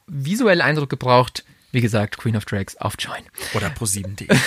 visuelle 0.07 0.63
Eindrücke 0.63 0.97
braucht, 0.97 1.45
wie 1.75 1.81
gesagt, 1.81 2.17
Queen 2.17 2.37
of 2.37 2.45
Drags 2.45 2.77
auf 2.77 2.95
Join. 2.97 3.23
Oder 3.53 3.67
pro7.de. 3.67 4.27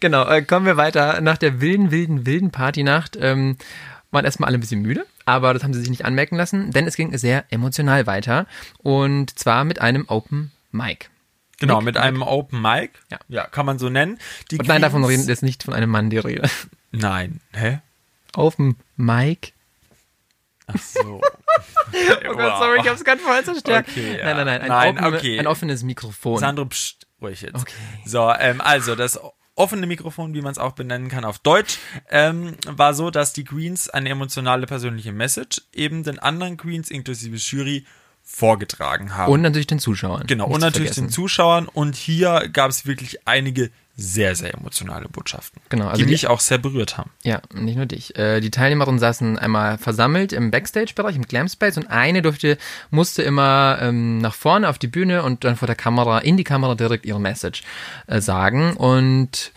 Genau, 0.00 0.26
äh, 0.26 0.42
kommen 0.42 0.64
wir 0.64 0.78
weiter. 0.78 1.20
Nach 1.20 1.36
der 1.36 1.60
wilden, 1.60 1.90
wilden, 1.90 2.24
wilden 2.24 2.50
Partynacht 2.50 3.18
ähm, 3.20 3.58
waren 4.10 4.24
erstmal 4.24 4.48
alle 4.48 4.56
ein 4.56 4.60
bisschen 4.60 4.80
müde, 4.80 5.06
aber 5.26 5.52
das 5.52 5.62
haben 5.62 5.74
sie 5.74 5.80
sich 5.80 5.90
nicht 5.90 6.06
anmerken 6.06 6.36
lassen, 6.36 6.70
denn 6.70 6.86
es 6.86 6.96
ging 6.96 7.16
sehr 7.16 7.44
emotional 7.50 8.06
weiter. 8.06 8.46
Und 8.78 9.38
zwar 9.38 9.64
mit 9.64 9.80
einem 9.80 10.06
Open 10.08 10.52
Mic. 10.72 11.10
Genau, 11.60 11.76
Nick, 11.76 11.84
mit 11.84 11.96
einem 11.98 12.22
Open 12.22 12.62
Mic. 12.62 12.92
Ja. 13.10 13.18
ja, 13.28 13.46
kann 13.46 13.66
man 13.66 13.78
so 13.78 13.90
nennen. 13.90 14.18
Die 14.50 14.58
Und 14.58 14.68
nein, 14.68 14.82
davon 14.82 15.04
reden 15.04 15.28
jetzt 15.28 15.42
nicht 15.42 15.62
von 15.62 15.74
einem 15.74 15.90
Mann 15.90 16.08
die 16.08 16.18
Rede. 16.18 16.48
Nein. 16.90 17.40
Hä? 17.52 17.80
Open 18.34 18.76
Mic. 18.96 19.52
Ach 20.66 20.78
so. 20.78 21.20
Oh 21.94 22.34
Gott, 22.34 22.58
sorry, 22.58 22.80
ich 22.80 22.88
hab's 22.88 23.04
gerade 23.04 23.20
voll 23.20 23.44
zerstört. 23.44 23.86
Okay, 23.88 24.16
ja. 24.18 24.24
Nein, 24.34 24.36
nein, 24.36 24.46
nein. 24.46 24.60
Ein, 24.62 24.68
Nein, 24.68 25.04
open, 25.04 25.14
okay. 25.14 25.38
ein 25.38 25.46
offenes 25.46 25.82
Mikrofon. 25.82 26.38
Sandro, 26.38 26.64
pst, 26.64 27.06
ruhig 27.20 27.42
jetzt. 27.42 27.54
Okay. 27.54 27.72
So, 28.06 28.32
ähm, 28.32 28.62
also 28.62 28.94
das 28.94 29.20
offene 29.56 29.86
Mikrofon, 29.86 30.32
wie 30.32 30.40
man 30.40 30.52
es 30.52 30.58
auch 30.58 30.72
benennen 30.72 31.08
kann 31.08 31.24
auf 31.26 31.38
Deutsch, 31.40 31.78
ähm, 32.10 32.56
war 32.66 32.94
so, 32.94 33.10
dass 33.10 33.34
die 33.34 33.44
Queens 33.44 33.90
eine 33.90 34.08
emotionale 34.08 34.66
persönliche 34.66 35.12
Message 35.12 35.60
eben 35.74 36.02
den 36.02 36.18
anderen 36.18 36.56
Queens 36.56 36.90
inklusive 36.90 37.36
Jury 37.36 37.84
vorgetragen 38.22 39.14
haben. 39.16 39.30
Und 39.30 39.42
natürlich 39.42 39.66
den 39.66 39.78
Zuschauern. 39.78 40.26
genau, 40.26 40.46
Nicht 40.46 40.54
und 40.54 40.60
natürlich 40.62 40.88
vergessen. 40.88 41.08
den 41.08 41.12
Zuschauern. 41.12 41.68
Und 41.68 41.94
hier 41.96 42.48
gab 42.50 42.70
es 42.70 42.86
wirklich 42.86 43.26
einige 43.28 43.70
sehr, 43.94 44.34
sehr 44.34 44.54
emotionale 44.54 45.08
Botschaften, 45.08 45.60
Genau, 45.68 45.86
also 45.88 45.98
die 45.98 46.06
die- 46.06 46.12
mich 46.12 46.26
auch 46.26 46.40
sehr 46.40 46.58
berührt 46.58 46.96
haben. 46.96 47.10
Ja, 47.24 47.42
nicht 47.54 47.76
nur 47.76 47.84
dich. 47.86 48.16
Äh, 48.16 48.40
die 48.40 48.50
Teilnehmerinnen 48.50 48.98
saßen 48.98 49.38
einmal 49.38 49.76
versammelt 49.78 50.32
im 50.32 50.50
Backstage-Bereich, 50.50 51.14
im 51.16 51.26
Glam 51.26 51.48
Space 51.48 51.76
und 51.76 51.88
eine 51.90 52.22
durfte, 52.22 52.56
musste 52.90 53.22
immer 53.22 53.78
ähm, 53.82 54.18
nach 54.18 54.34
vorne 54.34 54.68
auf 54.68 54.78
die 54.78 54.86
Bühne 54.88 55.22
und 55.22 55.44
dann 55.44 55.56
vor 55.56 55.66
der 55.66 55.76
Kamera, 55.76 56.18
in 56.20 56.36
die 56.38 56.44
Kamera 56.44 56.74
direkt 56.74 57.04
ihre 57.04 57.20
Message 57.20 57.62
äh, 58.06 58.20
sagen. 58.20 58.76
Und 58.76 59.52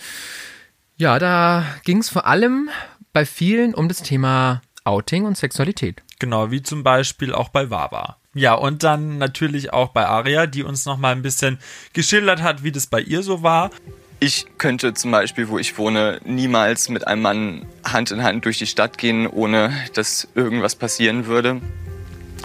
ja, 0.98 1.18
da 1.20 1.66
ging 1.84 2.00
es 2.00 2.10
vor 2.10 2.26
allem 2.28 2.70
bei 3.14 3.26
vielen 3.26 3.74
um 3.74 3.88
das 3.88 4.02
Thema 4.04 4.62
Outing 4.84 5.26
und 5.26 5.38
Sexualität. 5.38 6.04
Genau, 6.20 6.52
wie 6.52 6.62
zum 6.62 6.84
Beispiel 6.84 7.34
auch 7.34 7.50
bei 7.50 7.70
Wawa. 7.70 8.18
Ja, 8.34 8.54
und 8.54 8.84
dann 8.84 9.18
natürlich 9.18 9.72
auch 9.72 9.90
bei 9.90 10.06
Aria, 10.06 10.46
die 10.46 10.64
uns 10.64 10.86
noch 10.86 10.98
mal 10.98 11.14
ein 11.14 11.22
bisschen 11.22 11.58
geschildert 11.94 12.42
hat, 12.42 12.64
wie 12.64 12.72
das 12.74 12.88
bei 12.88 13.00
ihr 13.00 13.24
so 13.24 13.42
war. 13.44 13.72
Ich 14.26 14.48
könnte 14.58 14.96
zum 14.96 15.12
Beispiel, 15.12 15.50
wo 15.50 15.60
ich 15.60 15.78
wohne, 15.78 16.20
niemals 16.26 16.90
mit 16.90 17.06
einem 17.06 17.22
Mann 17.22 17.66
Hand 17.84 18.10
in 18.10 18.24
Hand 18.24 18.44
durch 18.46 18.58
die 18.58 18.66
Stadt 18.66 18.98
gehen, 18.98 19.28
ohne 19.28 19.72
dass 19.94 20.28
irgendwas 20.34 20.74
passieren 20.74 21.28
würde. 21.28 21.62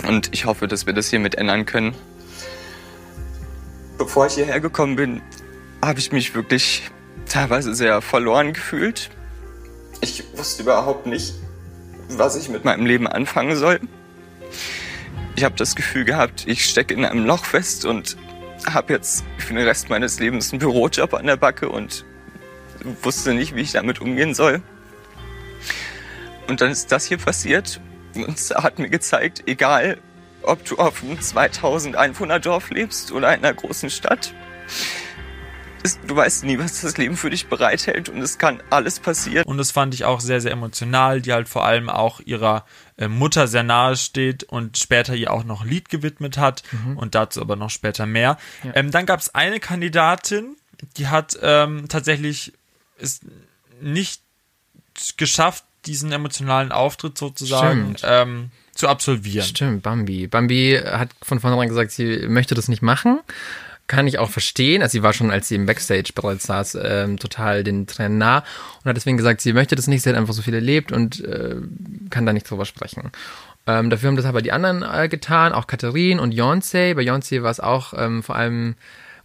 Und 0.06 0.28
ich 0.32 0.44
hoffe, 0.44 0.68
dass 0.68 0.84
wir 0.84 0.92
das 0.92 1.08
hiermit 1.08 1.36
ändern 1.36 1.64
können. 1.64 1.94
Bevor 3.96 4.26
ich 4.26 4.34
hierher 4.34 4.60
gekommen 4.60 4.96
bin, 4.96 5.22
habe 5.82 6.00
ich 6.00 6.12
mich 6.12 6.34
wirklich 6.34 6.82
teilweise 7.26 7.74
sehr 7.74 8.02
verloren 8.02 8.52
gefühlt. 8.52 9.08
Ich 10.02 10.22
wusste 10.36 10.64
überhaupt 10.64 11.06
nicht, 11.06 11.32
was 12.10 12.36
ich 12.36 12.50
mit 12.50 12.62
meinem 12.62 12.84
Leben 12.84 13.08
anfangen 13.08 13.56
soll. 13.56 13.80
Ich 15.34 15.44
habe 15.44 15.54
das 15.54 15.74
Gefühl 15.74 16.04
gehabt, 16.04 16.44
ich 16.46 16.62
stecke 16.62 16.92
in 16.92 17.06
einem 17.06 17.24
Loch 17.24 17.46
fest 17.46 17.86
und 17.86 18.18
habe 18.66 18.92
jetzt 18.92 19.24
für 19.38 19.54
den 19.54 19.66
Rest 19.66 19.88
meines 19.88 20.18
Lebens 20.18 20.52
einen 20.52 20.60
Bürojob 20.60 21.14
an 21.14 21.26
der 21.26 21.36
Backe 21.36 21.68
und 21.68 22.04
wusste 23.02 23.34
nicht, 23.34 23.54
wie 23.54 23.60
ich 23.60 23.72
damit 23.72 24.00
umgehen 24.00 24.34
soll. 24.34 24.62
Und 26.48 26.60
dann 26.60 26.70
ist 26.70 26.90
das 26.92 27.04
hier 27.04 27.18
passiert 27.18 27.80
und 28.14 28.36
es 28.36 28.50
hat 28.50 28.78
mir 28.78 28.88
gezeigt, 28.88 29.44
egal 29.46 29.98
ob 30.42 30.64
du 30.64 30.76
auf 30.76 31.02
einem 31.02 31.20
2000 31.20 31.96
Einwohner 31.96 32.40
Dorf 32.40 32.70
lebst 32.70 33.12
oder 33.12 33.28
in 33.34 33.44
einer 33.44 33.54
großen 33.54 33.90
Stadt, 33.90 34.34
du 36.06 36.16
weißt 36.16 36.44
nie, 36.44 36.58
was 36.58 36.80
das 36.80 36.96
Leben 36.96 37.16
für 37.16 37.30
dich 37.30 37.46
bereithält 37.46 38.08
und 38.08 38.20
es 38.20 38.38
kann 38.38 38.62
alles 38.70 39.00
passieren. 39.00 39.44
Und 39.44 39.58
das 39.58 39.70
fand 39.70 39.94
ich 39.94 40.04
auch 40.04 40.20
sehr, 40.20 40.40
sehr 40.40 40.52
emotional, 40.52 41.20
die 41.20 41.32
halt 41.32 41.48
vor 41.48 41.64
allem 41.64 41.88
auch 41.88 42.20
ihrer 42.20 42.64
äh, 42.96 43.08
Mutter 43.08 43.48
sehr 43.48 43.62
nahe 43.62 43.96
steht 43.96 44.44
und 44.44 44.78
später 44.78 45.14
ihr 45.14 45.32
auch 45.32 45.44
noch 45.44 45.62
ein 45.62 45.68
Lied 45.68 45.88
gewidmet 45.88 46.38
hat 46.38 46.62
und 46.96 47.14
dazu 47.14 47.40
aber 47.40 47.56
noch 47.56 47.70
später 47.70 48.06
mehr. 48.06 48.38
Ähm, 48.74 48.90
dann 48.90 49.06
gab 49.06 49.20
es 49.20 49.34
eine 49.34 49.60
Kandidatin, 49.60 50.56
die 50.96 51.08
hat 51.08 51.38
ähm, 51.42 51.88
tatsächlich 51.88 52.52
es 52.98 53.20
nicht 53.80 54.22
geschafft, 55.16 55.64
diesen 55.86 56.12
emotionalen 56.12 56.72
Auftritt 56.72 57.16
sozusagen 57.16 57.96
ähm, 58.02 58.50
zu 58.74 58.88
absolvieren. 58.88 59.46
Stimmt, 59.46 59.82
Bambi. 59.82 60.26
Bambi 60.26 60.80
hat 60.84 61.10
von 61.22 61.40
vornherein 61.40 61.68
gesagt, 61.68 61.90
sie 61.90 62.26
möchte 62.28 62.54
das 62.54 62.68
nicht 62.68 62.82
machen. 62.82 63.20
Kann 63.90 64.06
ich 64.06 64.20
auch 64.20 64.30
verstehen. 64.30 64.82
Also 64.82 64.92
sie 64.92 65.02
war 65.02 65.12
schon, 65.12 65.32
als 65.32 65.48
sie 65.48 65.56
im 65.56 65.66
Backstage 65.66 66.12
bereits 66.14 66.44
saß, 66.46 66.78
ähm, 66.80 67.18
total 67.18 67.64
den 67.64 67.88
Tränen 67.88 68.18
nah 68.18 68.44
und 68.78 68.88
hat 68.88 68.96
deswegen 68.96 69.16
gesagt, 69.16 69.40
sie 69.40 69.52
möchte 69.52 69.74
das 69.74 69.88
nicht, 69.88 70.04
sie 70.04 70.10
hat 70.10 70.16
einfach 70.16 70.32
so 70.32 70.42
viel 70.42 70.54
erlebt 70.54 70.92
und 70.92 71.24
äh, 71.24 71.56
kann 72.08 72.24
da 72.24 72.32
nicht 72.32 72.48
drüber 72.48 72.66
sprechen. 72.66 73.10
Ähm, 73.66 73.90
dafür 73.90 74.06
haben 74.06 74.16
das 74.16 74.26
aber 74.26 74.42
die 74.42 74.52
anderen 74.52 74.84
äh, 74.84 75.08
getan, 75.08 75.52
auch 75.52 75.66
Katharin 75.66 76.20
und 76.20 76.32
Beyoncé. 76.32 76.94
Bei 76.94 77.02
Beyoncé 77.02 77.42
war 77.42 77.50
es 77.50 77.58
auch 77.58 77.92
ähm, 77.96 78.22
vor 78.22 78.36
allem 78.36 78.76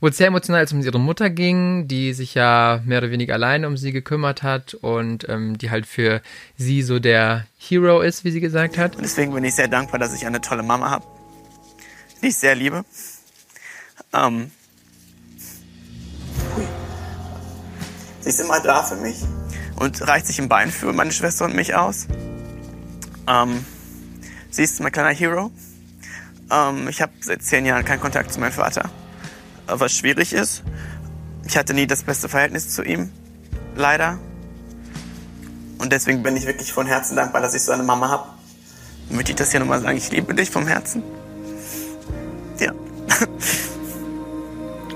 wohl 0.02 0.12
sehr 0.12 0.30
emotional, 0.30 0.62
als 0.62 0.72
es 0.72 0.76
um 0.76 0.84
ihre 0.84 1.00
Mutter 1.00 1.30
ging, 1.30 1.88
die 1.88 2.14
sich 2.14 2.34
ja 2.34 2.82
mehr 2.86 2.98
oder 2.98 3.12
weniger 3.12 3.36
alleine 3.36 3.68
um 3.68 3.78
sie 3.78 3.92
gekümmert 3.92 4.42
hat 4.42 4.74
und 4.74 5.30
ähm, 5.30 5.60
die 5.60 5.70
halt 5.70 5.86
für 5.86 6.24
sie 6.58 6.82
so 6.82 6.98
der 6.98 7.46
Hero 7.60 8.02
ist, 8.02 8.24
wie 8.24 8.32
sie 8.32 8.42
gesagt 8.42 8.80
hat. 8.80 8.98
Deswegen 9.00 9.32
bin 9.32 9.44
ich 9.44 9.54
sehr 9.54 9.68
dankbar, 9.68 10.00
dass 10.00 10.16
ich 10.16 10.26
eine 10.26 10.42
tolle 10.42 10.64
Mama 10.64 10.90
habe, 10.90 11.06
die 12.24 12.30
ich 12.30 12.38
sehr 12.38 12.56
liebe. 12.56 12.84
Ähm, 14.16 14.52
Sie 18.26 18.30
ist 18.30 18.40
immer 18.40 18.60
da 18.60 18.82
für 18.82 18.96
mich 18.96 19.18
und 19.76 20.02
reicht 20.08 20.26
sich 20.26 20.42
ein 20.42 20.50
Bein 20.50 20.72
für 20.72 20.92
meine 20.94 21.12
Schwester 21.12 21.46
und 21.46 21.56
mich 21.56 21.76
aus. 21.76 22.08
Ähm, 23.28 23.64
sie 24.50 24.64
ist 24.64 24.80
mein 24.82 24.92
kleiner 24.92 25.12
Hero. 25.12 25.52
Ähm, 26.50 26.88
ich 26.88 27.04
habe 27.04 27.12
seit 27.22 27.44
zehn 27.44 27.68
Jahren 27.68 27.86
keinen 27.86 28.00
Kontakt 28.00 28.34
zu 28.34 28.40
meinem 28.40 28.52
Vater, 28.52 28.90
was 29.68 29.94
schwierig 29.94 30.34
ist. 30.34 30.64
Ich 31.46 31.56
hatte 31.56 31.76
nie 31.76 31.86
das 31.86 32.02
beste 32.02 32.28
Verhältnis 32.28 32.70
zu 32.70 32.82
ihm, 32.82 33.12
leider. 33.76 34.18
Und 35.78 35.92
deswegen 35.92 36.24
bin 36.24 36.36
ich 36.36 36.48
wirklich 36.48 36.74
von 36.74 36.88
Herzen 36.88 37.16
dankbar, 37.16 37.42
dass 37.42 37.54
ich 37.54 37.62
so 37.62 37.74
eine 37.74 37.84
Mama 37.84 38.10
habe. 38.10 38.28
Möchte 39.12 39.34
ich 39.34 39.36
das 39.36 39.52
hier 39.52 39.60
nochmal 39.60 39.82
sagen, 39.82 39.98
ich 39.98 40.10
liebe 40.10 40.34
dich 40.34 40.50
vom 40.50 40.66
Herzen. 40.66 41.04
Ja. 42.60 42.72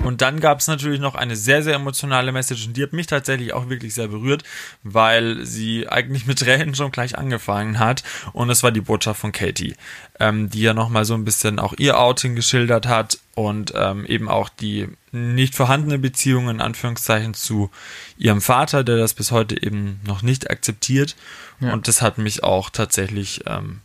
Und 0.02 0.22
dann 0.22 0.40
gab 0.40 0.60
es 0.60 0.66
natürlich 0.66 1.00
noch 1.00 1.14
eine 1.14 1.36
sehr, 1.36 1.62
sehr 1.62 1.74
emotionale 1.74 2.32
Message 2.32 2.66
und 2.66 2.76
die 2.76 2.82
hat 2.82 2.92
mich 2.92 3.06
tatsächlich 3.06 3.52
auch 3.52 3.68
wirklich 3.68 3.94
sehr 3.94 4.08
berührt, 4.08 4.44
weil 4.82 5.44
sie 5.44 5.88
eigentlich 5.88 6.26
mit 6.26 6.38
Tränen 6.38 6.74
schon 6.74 6.90
gleich 6.90 7.18
angefangen 7.18 7.78
hat. 7.78 8.02
Und 8.32 8.50
es 8.50 8.62
war 8.62 8.72
die 8.72 8.80
Botschaft 8.80 9.20
von 9.20 9.32
Katie, 9.32 9.74
ähm, 10.18 10.48
die 10.48 10.62
ja 10.62 10.74
nochmal 10.74 11.04
so 11.04 11.14
ein 11.14 11.24
bisschen 11.24 11.58
auch 11.58 11.74
ihr 11.76 11.98
Outing 11.98 12.34
geschildert 12.34 12.86
hat 12.86 13.18
und 13.34 13.72
ähm, 13.76 14.06
eben 14.06 14.28
auch 14.28 14.48
die 14.48 14.88
nicht 15.12 15.54
vorhandene 15.54 15.98
Beziehung 15.98 16.48
in 16.48 16.60
Anführungszeichen 16.60 17.34
zu 17.34 17.70
ihrem 18.16 18.40
Vater, 18.40 18.84
der 18.84 18.96
das 18.96 19.14
bis 19.14 19.32
heute 19.32 19.62
eben 19.62 20.00
noch 20.06 20.22
nicht 20.22 20.50
akzeptiert. 20.50 21.16
Ja. 21.60 21.72
Und 21.72 21.88
das 21.88 22.00
hat 22.00 22.16
mich 22.16 22.42
auch 22.42 22.70
tatsächlich 22.70 23.42
ähm, 23.46 23.80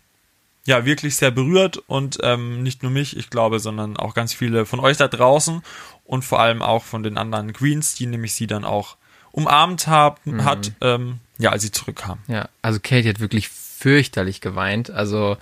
ja 0.66 0.86
wirklich 0.86 1.16
sehr 1.16 1.32
berührt 1.32 1.78
und 1.88 2.18
ähm, 2.24 2.64
nicht 2.64 2.84
nur 2.84 2.92
mich, 2.92 3.16
ich 3.16 3.30
glaube, 3.30 3.60
sondern 3.60 3.98
auch 3.98 4.14
ganz 4.14 4.34
viele 4.34 4.66
von 4.66 4.80
euch 4.80 4.98
da 4.98 5.08
draußen 5.08 5.62
und 6.06 6.24
vor 6.24 6.40
allem 6.40 6.62
auch 6.62 6.84
von 6.84 7.04
den 7.04 7.18
anderen 7.18 7.54
Queens, 7.54 7.96
die 7.96 8.06
nämlich 8.06 8.34
sie 8.34 8.48
dann 8.48 8.64
auch 8.64 8.96
umarmt 9.32 9.88
haben, 9.88 10.46
hat, 10.46 10.72
ähm, 10.82 11.20
ja, 11.38 11.52
als 11.52 11.64
sie 11.64 11.72
zurückkam. 11.72 12.20
Ja, 12.28 12.48
also 12.62 12.80
Katie 12.82 13.10
hat 13.10 13.20
wirklich 13.20 13.50
fürchterlich 13.50 14.40
geweint. 14.40 14.90
Also 14.90 15.38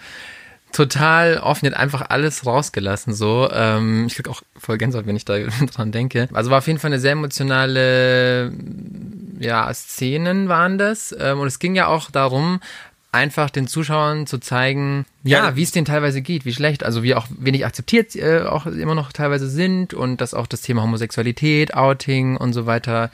total 0.71 1.37
offen, 1.37 1.67
hat 1.67 1.77
einfach 1.77 2.09
alles 2.09 2.45
rausgelassen. 2.45 3.13
So, 3.13 3.49
ähm, 3.51 4.07
ich 4.07 4.15
krieg 4.15 4.27
auch 4.27 4.41
voll 4.57 4.77
Gänsehaut, 4.77 5.05
wenn 5.05 5.15
ich 5.15 5.25
da 5.25 5.37
dran 5.75 5.91
denke. 5.91 6.27
Also 6.33 6.49
war 6.49 6.57
auf 6.57 6.67
jeden 6.67 6.79
Fall 6.79 6.89
eine 6.89 6.99
sehr 6.99 7.11
emotionale, 7.11 8.51
ja, 9.39 9.71
Szenen 9.73 10.49
waren 10.49 10.77
das. 10.77 11.15
Ähm, 11.17 11.39
und 11.39 11.47
es 11.47 11.59
ging 11.59 11.75
ja 11.75 11.87
auch 11.87 12.09
darum, 12.09 12.59
einfach 13.13 13.49
den 13.49 13.67
Zuschauern 13.67 14.27
zu 14.27 14.39
zeigen, 14.39 15.05
ja, 15.23 15.49
Ja, 15.49 15.55
wie 15.55 15.63
es 15.63 15.71
denen 15.71 15.85
teilweise 15.85 16.21
geht, 16.21 16.45
wie 16.45 16.53
schlecht, 16.53 16.83
also 16.83 17.03
wie 17.03 17.15
auch 17.15 17.27
wenig 17.37 17.65
akzeptiert 17.65 18.15
äh, 18.15 18.41
auch 18.41 18.65
immer 18.65 18.95
noch 18.95 19.13
teilweise 19.13 19.49
sind 19.49 19.93
und 19.93 20.19
dass 20.19 20.33
auch 20.33 20.47
das 20.47 20.61
Thema 20.61 20.81
Homosexualität, 20.81 21.73
Outing 21.75 22.37
und 22.37 22.53
so 22.53 22.65
weiter 22.65 23.11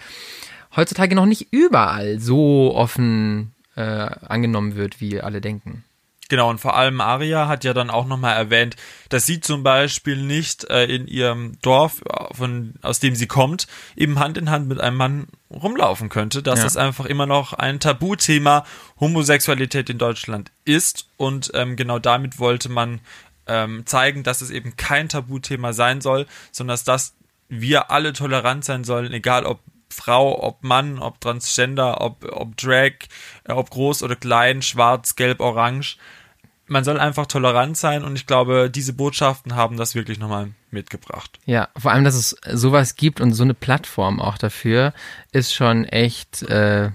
heutzutage 0.76 1.16
noch 1.16 1.26
nicht 1.26 1.48
überall 1.52 2.20
so 2.20 2.74
offen 2.76 3.52
äh, 3.76 3.82
angenommen 3.82 4.76
wird, 4.76 5.02
wie 5.02 5.22
alle 5.22 5.42
denken. 5.42 5.84
Genau, 6.30 6.50
und 6.50 6.60
vor 6.60 6.78
allem 6.78 7.02
Aria 7.02 7.48
hat 7.48 7.64
ja 7.64 7.74
dann 7.74 7.90
auch 7.90 8.06
nochmal 8.06 8.36
erwähnt, 8.38 8.76
dass 9.10 9.26
sie 9.26 9.40
zum 9.42 9.64
Beispiel 9.64 10.16
nicht 10.16 10.64
äh, 10.70 10.86
in 10.86 11.08
ihrem 11.08 11.60
Dorf, 11.62 12.02
äh, 12.08 12.34
von, 12.34 12.76
aus 12.84 13.00
dem 13.00 13.16
sie 13.16 13.28
kommt, 13.28 13.68
eben 13.96 14.20
Hand 14.20 14.38
in 14.38 14.50
Hand 14.52 14.68
mit 14.68 14.80
einem 14.80 14.96
Mann 14.98 15.28
rumlaufen 15.52 16.10
könnte, 16.10 16.44
dass 16.44 16.60
Ja. 16.60 16.66
das 16.66 16.78
einfach 16.78 17.06
immer 17.06 17.26
noch 17.26 17.54
ein 17.54 17.80
Tabuthema 17.80 18.64
Homosexualität 19.00 19.90
in 19.90 19.98
Deutschland 19.98 20.52
ist. 20.66 21.08
Und 21.18 21.52
ähm, 21.56 21.76
genau 21.76 21.98
damit 22.00 22.40
wollte 22.40 22.70
man 22.70 23.02
ähm, 23.48 23.86
zeigen, 23.88 24.22
dass 24.24 24.42
es 24.42 24.52
eben 24.52 24.78
kein 24.78 25.10
Tabuthema 25.10 25.74
sein 25.74 26.00
soll, 26.02 26.28
sondern 26.52 26.74
dass 26.74 26.84
das 26.84 27.16
wir 27.48 27.90
alle 27.90 28.14
tolerant 28.14 28.64
sein 28.64 28.84
sollen, 28.84 29.12
egal 29.12 29.46
ob 29.46 29.60
Frau, 29.92 30.44
ob 30.44 30.64
Mann, 30.64 31.00
ob 31.00 31.20
Transgender, 31.20 32.00
ob, 32.02 32.24
ob 32.32 32.56
Drag, 32.58 32.92
äh, 33.46 33.54
ob 33.54 33.72
groß 33.72 34.04
oder 34.04 34.16
klein, 34.16 34.62
schwarz, 34.62 35.16
gelb, 35.16 35.40
orange. 35.40 35.98
Man 36.70 36.84
soll 36.84 37.00
einfach 37.00 37.26
tolerant 37.26 37.76
sein 37.78 38.04
und 38.04 38.16
ich 38.16 38.26
glaube, 38.26 38.70
diese 38.70 38.94
Botschaften 38.94 39.56
haben 39.56 39.78
das 39.78 39.96
wirklich 39.96 40.20
nochmal 40.20 40.52
mitgebracht. 40.72 41.40
Ja, 41.46 41.70
vor 41.78 41.92
allem, 41.92 42.04
dass 42.04 42.16
es 42.16 42.38
sowas 42.54 42.96
gibt 42.96 43.20
und 43.20 43.34
so 43.34 43.44
eine 43.44 43.54
Plattform 43.54 44.22
auch 44.22 44.38
dafür, 44.38 44.94
ist 45.32 45.54
schon 45.54 45.86
echt 45.86 46.44
äh, 46.44 46.92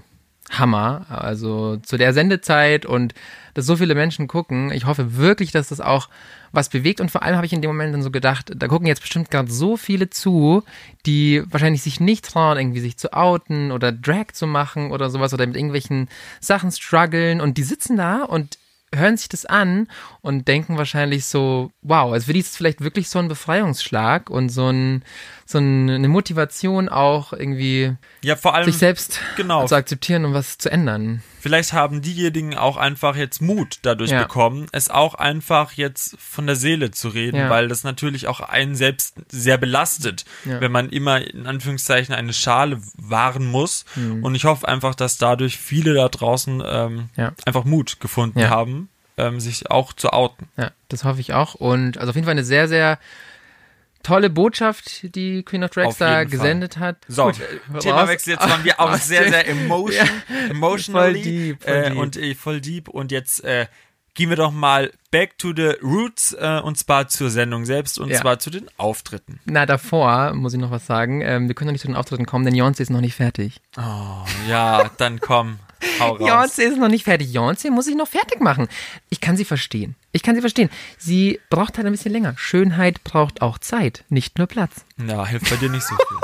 Hammer. 0.51 1.05
Also 1.09 1.77
zu 1.77 1.97
der 1.97 2.13
Sendezeit 2.13 2.85
und 2.85 3.13
dass 3.53 3.65
so 3.65 3.77
viele 3.77 3.95
Menschen 3.95 4.27
gucken. 4.27 4.71
Ich 4.71 4.85
hoffe 4.85 5.17
wirklich, 5.17 5.51
dass 5.51 5.69
das 5.69 5.81
auch 5.81 6.09
was 6.51 6.69
bewegt 6.69 7.01
und 7.01 7.11
vor 7.11 7.23
allem 7.23 7.35
habe 7.35 7.45
ich 7.45 7.53
in 7.53 7.61
dem 7.61 7.69
Moment 7.69 7.93
dann 7.93 8.03
so 8.03 8.11
gedacht, 8.11 8.51
da 8.55 8.67
gucken 8.67 8.87
jetzt 8.87 9.01
bestimmt 9.01 9.31
gerade 9.31 9.51
so 9.51 9.75
viele 9.75 10.09
zu, 10.09 10.63
die 11.05 11.43
wahrscheinlich 11.49 11.81
sich 11.81 11.99
nicht 11.99 12.25
trauen, 12.25 12.57
irgendwie 12.57 12.79
sich 12.79 12.97
zu 12.97 13.13
outen 13.13 13.71
oder 13.71 13.91
Drag 13.91 14.27
zu 14.33 14.47
machen 14.47 14.91
oder 14.91 15.09
sowas 15.09 15.33
oder 15.33 15.47
mit 15.47 15.55
irgendwelchen 15.55 16.07
Sachen 16.39 16.71
strugglen 16.71 17.41
und 17.41 17.57
die 17.57 17.63
sitzen 17.63 17.97
da 17.97 18.23
und 18.23 18.57
hören 18.97 19.17
sich 19.17 19.29
das 19.29 19.45
an 19.45 19.87
und 20.21 20.47
denken 20.47 20.77
wahrscheinlich 20.77 21.25
so, 21.25 21.71
wow, 21.81 22.11
also 22.13 22.25
für 22.27 22.33
die 22.33 22.39
ist 22.39 22.51
es 22.51 22.57
vielleicht 22.57 22.81
wirklich 22.81 23.09
so 23.09 23.19
ein 23.19 23.27
Befreiungsschlag 23.27 24.29
und 24.29 24.49
so, 24.49 24.67
ein, 24.69 25.03
so 25.45 25.57
eine 25.59 26.07
Motivation 26.07 26.89
auch 26.89 27.33
irgendwie 27.33 27.95
Ja, 28.23 28.35
vor 28.35 28.55
allem, 28.55 28.65
sich 28.65 28.77
selbst 28.77 29.19
genau. 29.37 29.65
zu 29.67 29.75
akzeptieren 29.75 30.25
und 30.25 30.33
was 30.33 30.57
zu 30.57 30.69
ändern. 30.71 31.21
vielleicht 31.39 31.73
haben 31.73 32.01
diejenigen 32.01 32.55
auch 32.57 32.75
einfach 32.77 33.15
jetzt 33.15 33.39
Mut 33.39 33.77
dadurch 33.83 34.09
Ja. 34.09 34.23
bekommen, 34.23 34.65
es 34.71 34.89
auch 34.89 35.13
einfach 35.13 35.73
jetzt 35.73 36.15
von 36.19 36.47
der 36.47 36.55
Seele 36.55 36.89
zu 36.89 37.09
reden, 37.09 37.37
Ja. 37.37 37.49
weil 37.51 37.67
das 37.67 37.83
natürlich 37.83 38.27
auch 38.27 38.39
einen 38.39 38.73
selbst 38.75 39.15
sehr 39.29 39.59
belastet, 39.59 40.25
Ja. 40.45 40.59
wenn 40.59 40.71
man 40.71 40.89
immer 40.89 41.21
in 41.21 41.45
Anführungszeichen 41.45 42.15
eine 42.15 42.33
Schale 42.33 42.81
wahren 42.97 43.45
muss. 43.45 43.85
Mhm. 43.95 44.23
Und 44.23 44.33
ich 44.33 44.45
hoffe 44.45 44.67
einfach, 44.67 44.95
dass 44.95 45.17
dadurch 45.19 45.57
viele 45.59 45.93
da 45.93 46.09
draußen 46.09 46.63
ähm, 46.65 47.09
einfach 47.45 47.63
Mut 47.63 47.99
gefunden 47.99 48.49
haben, 48.49 48.84
ähm, 49.17 49.39
sich 49.39 49.69
auch 49.71 49.93
zu 49.93 50.11
outen. 50.13 50.47
Ja, 50.57 50.71
das 50.89 51.03
hoffe 51.03 51.19
ich 51.21 51.33
auch. 51.33 51.55
Und 51.55 51.97
also 51.97 52.09
auf 52.09 52.15
jeden 52.15 52.25
Fall 52.25 52.33
eine 52.33 52.43
sehr, 52.43 52.67
sehr 52.67 52.99
tolle 54.03 54.29
Botschaft, 54.29 55.15
die 55.15 55.41
Queen 55.43 55.63
of 55.63 55.71
Drags 55.71 55.97
da 55.97 56.19
jeden 56.19 56.29
Fall. 56.29 56.37
gesendet 56.39 56.77
hat. 56.77 56.97
So, 57.07 57.25
Gut, 57.25 57.35
Themawechsel, 57.79 58.33
jetzt 58.33 58.47
waren 58.47 58.63
wir 58.63 58.79
auch 58.79 58.93
sehr, 58.95 59.29
sehr 59.29 59.47
emotion, 59.47 60.07
emotionally 60.49 61.23
Voll 61.23 61.23
deep, 61.23 61.63
voll 61.63 61.73
äh, 61.73 61.89
deep. 61.89 61.97
und 61.99 62.17
äh, 62.17 62.35
voll 62.35 62.61
deep 62.61 62.87
und 62.89 63.11
jetzt 63.11 63.43
äh, 63.43 63.65
gehen 64.13 64.29
wir 64.29 64.37
doch 64.37 64.51
mal 64.51 64.91
back 65.11 65.37
to 65.39 65.53
the 65.55 65.71
roots 65.81 66.33
äh, 66.39 66.59
und 66.63 66.77
zwar 66.77 67.07
zur 67.07 67.29
Sendung 67.31 67.65
selbst 67.65 67.97
und 67.99 68.09
Ja. 68.09 68.21
zwar 68.21 68.37
zu 68.39 68.49
den 68.51 68.69
Auftritten. 68.77 69.39
Na, 69.45 69.65
davor 69.65 70.33
muss 70.35 70.53
ich 70.53 70.59
noch 70.59 70.71
was 70.71 70.85
sagen. 70.85 71.21
Ähm, 71.21 71.47
wir 71.47 71.55
können 71.55 71.67
noch 71.69 71.73
nicht 71.73 71.81
zu 71.81 71.87
den 71.87 71.95
Auftritten 71.97 72.25
kommen, 72.27 72.45
denn 72.45 72.53
Beyoncé 72.53 72.81
ist 72.81 72.91
noch 72.91 73.01
nicht 73.01 73.15
fertig. 73.15 73.59
Oh, 73.77 73.81
ja, 74.47 74.89
dann 74.99 75.19
komm, 75.19 75.57
Beyoncé 75.99 76.63
ist 76.63 76.77
noch 76.77 76.89
nicht 76.89 77.03
fertig. 77.03 77.29
Beyoncé 77.29 77.71
muss 77.71 77.87
ich 77.87 77.95
noch 77.95 78.07
fertig 78.07 78.41
machen. 78.41 78.67
Ich 79.09 79.21
kann 79.21 79.37
sie 79.37 79.45
verstehen. 79.45 79.95
Ich 80.11 80.23
kann 80.23 80.35
sie 80.35 80.41
verstehen. 80.41 80.69
Sie 80.97 81.39
braucht 81.49 81.77
halt 81.77 81.87
ein 81.87 81.91
bisschen 81.91 82.11
länger. 82.11 82.33
Schönheit 82.37 83.03
braucht 83.03 83.41
auch 83.41 83.57
Zeit, 83.57 84.03
nicht 84.09 84.37
nur 84.37 84.47
Platz. 84.47 84.85
Ja, 84.97 85.25
hilft 85.25 85.49
bei 85.49 85.57
dir 85.57 85.69
nicht 85.69 85.83
so 85.83 85.95
viel. 85.95 86.17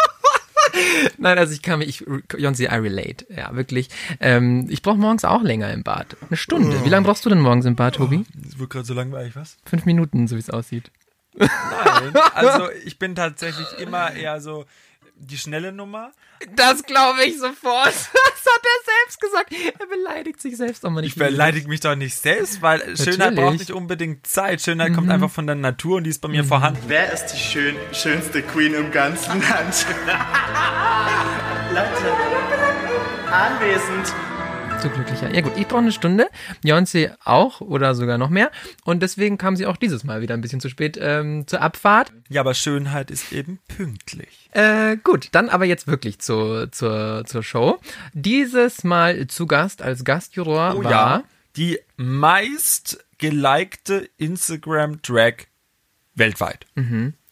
Nein, 1.18 1.38
also 1.38 1.54
ich 1.54 1.62
kann 1.62 1.80
mich, 1.80 2.02
ich, 2.02 2.08
Beyoncé, 2.08 2.72
I 2.72 2.80
relate. 2.80 3.26
Ja, 3.30 3.56
wirklich. 3.56 3.90
Ähm, 4.20 4.68
ich 4.70 4.82
brauche 4.82 4.98
morgens 4.98 5.26
auch 5.26 5.42
länger 5.42 5.72
im 5.72 5.84
Bad. 5.84 6.16
Eine 6.28 6.38
Stunde. 6.38 6.84
Wie 6.86 6.90
lange 6.90 7.06
brauchst 7.06 7.26
du 7.26 7.30
denn 7.30 7.40
morgens 7.40 7.66
im 7.66 7.76
Bad, 7.76 7.96
Tobi? 7.96 8.26
Das 8.34 8.60
wird 8.60 8.70
gerade 8.70 8.86
so 8.86 8.94
langweilig, 8.94 9.36
was? 9.36 9.58
Fünf 9.66 9.86
Minuten, 9.86 10.28
so 10.28 10.36
wie 10.36 10.40
es 10.40 10.50
aussieht. 10.50 10.92
Nein, 11.34 12.14
also 12.34 12.70
ich 12.86 13.00
bin 13.00 13.16
tatsächlich 13.16 13.68
immer 13.80 14.14
eher 14.14 14.42
so 14.42 14.66
die 15.22 15.38
schnelle 15.38 15.72
Nummer. 15.72 16.12
Das 16.56 16.84
glaube 16.84 17.24
ich 17.26 17.38
sofort. 17.40 17.94
Das 18.44 18.54
hat 18.56 18.64
er 18.64 18.94
selbst 19.06 19.22
gesagt. 19.22 19.54
Er 19.80 19.86
beleidigt 19.86 20.42
sich 20.42 20.58
selbst. 20.58 20.84
Oh 20.84 20.90
Mann, 20.90 21.04
Ich 21.04 21.14
beleidige 21.14 21.68
mich 21.68 21.80
doch 21.80 21.96
nicht 21.96 22.16
selbst, 22.18 22.64
weil 22.64 22.98
Schönheit 22.98 23.36
braucht 23.36 23.60
nicht 23.60 23.70
unbedingt 23.70 24.26
Zeit. 24.26 24.62
Schönheit 24.62 24.96
kommt 24.96 25.12
einfach 25.12 25.30
von 25.30 25.46
der 25.46 25.56
Natur 25.56 25.98
und 25.98 26.06
die 26.06 26.10
ist 26.10 26.22
bei 26.22 26.28
mir 26.28 26.44
vorhanden. 26.44 26.82
Wer 26.88 27.14
ist 27.14 27.28
die 27.28 27.38
schön, 27.38 27.76
schönste 27.94 28.42
Queen 28.42 28.74
im 28.74 28.90
ganzen 28.92 29.40
Land? 29.42 29.86
Leute, 31.70 32.16
anwesend. 33.32 34.12
So 34.82 34.90
glücklicher. 34.90 35.32
Ja 35.32 35.42
gut, 35.42 35.52
ich 35.58 35.68
brauche 35.68 35.82
eine 35.82 35.92
Stunde. 35.92 36.28
Beyoncé 36.64 37.14
auch 37.24 37.62
oder 37.62 37.94
sogar 37.94 38.18
noch 38.18 38.32
mehr. 38.32 38.50
Und 38.84 39.04
deswegen 39.04 39.38
kam 39.38 39.56
sie 39.56 39.68
auch 39.68 39.78
dieses 39.78 40.04
Mal 40.04 40.22
wieder 40.22 40.34
ein 40.34 40.42
bisschen 40.42 40.60
zu 40.60 40.70
spät 40.70 40.98
ähm, 41.00 41.46
zur 41.46 41.62
Abfahrt. 41.62 42.12
Ja, 42.30 42.42
aber 42.42 42.56
Schönheit 42.56 43.12
ist 43.12 43.32
eben 43.32 43.60
pünktlich. 43.68 44.50
Äh, 44.54 44.98
gut, 44.98 45.30
dann 45.34 45.50
aber 45.50 45.66
jetzt 45.66 45.86
wirklich 45.86 46.18
zur, 46.18 46.72
zur, 46.72 47.26
zur 47.28 47.44
Show. 47.44 47.80
Dieses 48.14 48.84
Mal 48.84 49.28
zu 49.28 49.46
Gast 49.46 49.84
als 49.84 50.04
Gastjuror 50.04 50.74
Oh 50.76 50.84
war 50.84 50.92
ja, 50.92 51.24
die 51.58 51.78
meist 51.98 53.06
gelikte 53.20 54.10
Instagram-Drag 54.18 55.46
weltweit. 56.16 56.66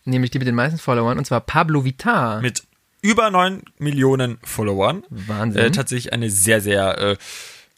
nämlich 0.05 0.29
die 0.29 0.38
mit 0.38 0.47
den 0.47 0.53
meisten 0.53 0.77
Followern 0.77 1.17
und 1.17 1.25
zwar 1.25 1.41
Pablo 1.41 1.83
Vittar. 1.83 2.41
Mit 2.41 2.62
über 3.01 3.29
9 3.29 3.63
Millionen 3.77 4.39
Followern. 4.43 5.03
Wahnsinn. 5.09 5.62
Äh, 5.62 5.71
tatsächlich 5.71 6.13
eine 6.13 6.29
sehr, 6.29 6.62
sehr 6.62 6.97
äh, 6.97 7.17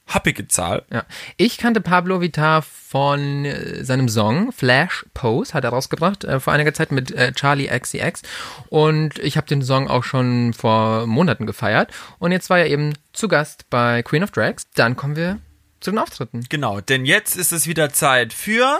happige 0.07 0.47
Zahl. 0.47 0.83
Ja. 0.91 1.05
Ich 1.37 1.57
kannte 1.57 1.81
Pablo 1.81 2.21
Vittar 2.21 2.61
von 2.61 3.45
äh, 3.45 3.83
seinem 3.83 4.09
Song 4.09 4.51
Flash 4.51 5.05
Pose, 5.13 5.53
hat 5.53 5.63
er 5.63 5.69
rausgebracht 5.69 6.23
äh, 6.23 6.39
vor 6.39 6.53
einiger 6.53 6.73
Zeit 6.73 6.91
mit 6.91 7.11
äh, 7.11 7.31
Charlie 7.33 7.67
XCX 7.67 8.23
und 8.69 9.19
ich 9.19 9.37
habe 9.37 9.47
den 9.47 9.61
Song 9.61 9.87
auch 9.87 10.03
schon 10.03 10.53
vor 10.53 11.07
Monaten 11.07 11.45
gefeiert 11.45 11.91
und 12.19 12.31
jetzt 12.31 12.49
war 12.49 12.59
er 12.59 12.67
eben 12.67 12.93
zu 13.13 13.27
Gast 13.27 13.69
bei 13.69 14.03
Queen 14.03 14.23
of 14.23 14.31
Drags. 14.31 14.69
Dann 14.75 14.95
kommen 14.95 15.15
wir 15.15 15.39
zu 15.79 15.91
den 15.91 15.99
Auftritten. 15.99 16.45
Genau, 16.49 16.81
denn 16.81 17.05
jetzt 17.05 17.35
ist 17.35 17.51
es 17.51 17.67
wieder 17.67 17.91
Zeit 17.91 18.33
für 18.33 18.79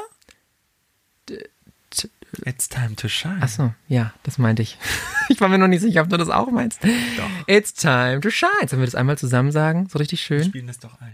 It's 2.46 2.68
time 2.70 2.96
to 2.96 3.08
shine. 3.08 3.40
Ach 3.42 3.50
so, 3.50 3.74
ja, 3.88 4.14
das 4.24 4.38
meinte 4.38 4.62
ich. 4.62 4.78
Ich 5.30 5.40
war 5.40 5.48
mir 5.48 5.58
noch 5.58 5.70
nicht 5.70 5.80
sicher, 5.80 6.02
ob 6.02 6.10
du 6.10 6.18
das 6.18 6.30
auch 6.30 6.52
meinst. 6.52 6.84
Doch. 6.84 7.30
It's 7.48 7.74
time 7.74 8.20
to 8.20 8.30
shine. 8.30 8.68
Sollen 8.68 8.82
wir 8.82 8.86
das 8.86 8.96
einmal 8.96 9.18
zusammen 9.18 9.54
sagen? 9.54 9.88
So 9.90 9.98
richtig 9.98 10.20
schön. 10.20 10.44
Spielen 10.44 10.68
das 10.68 10.78
doch 10.80 11.00
ein. 11.00 11.14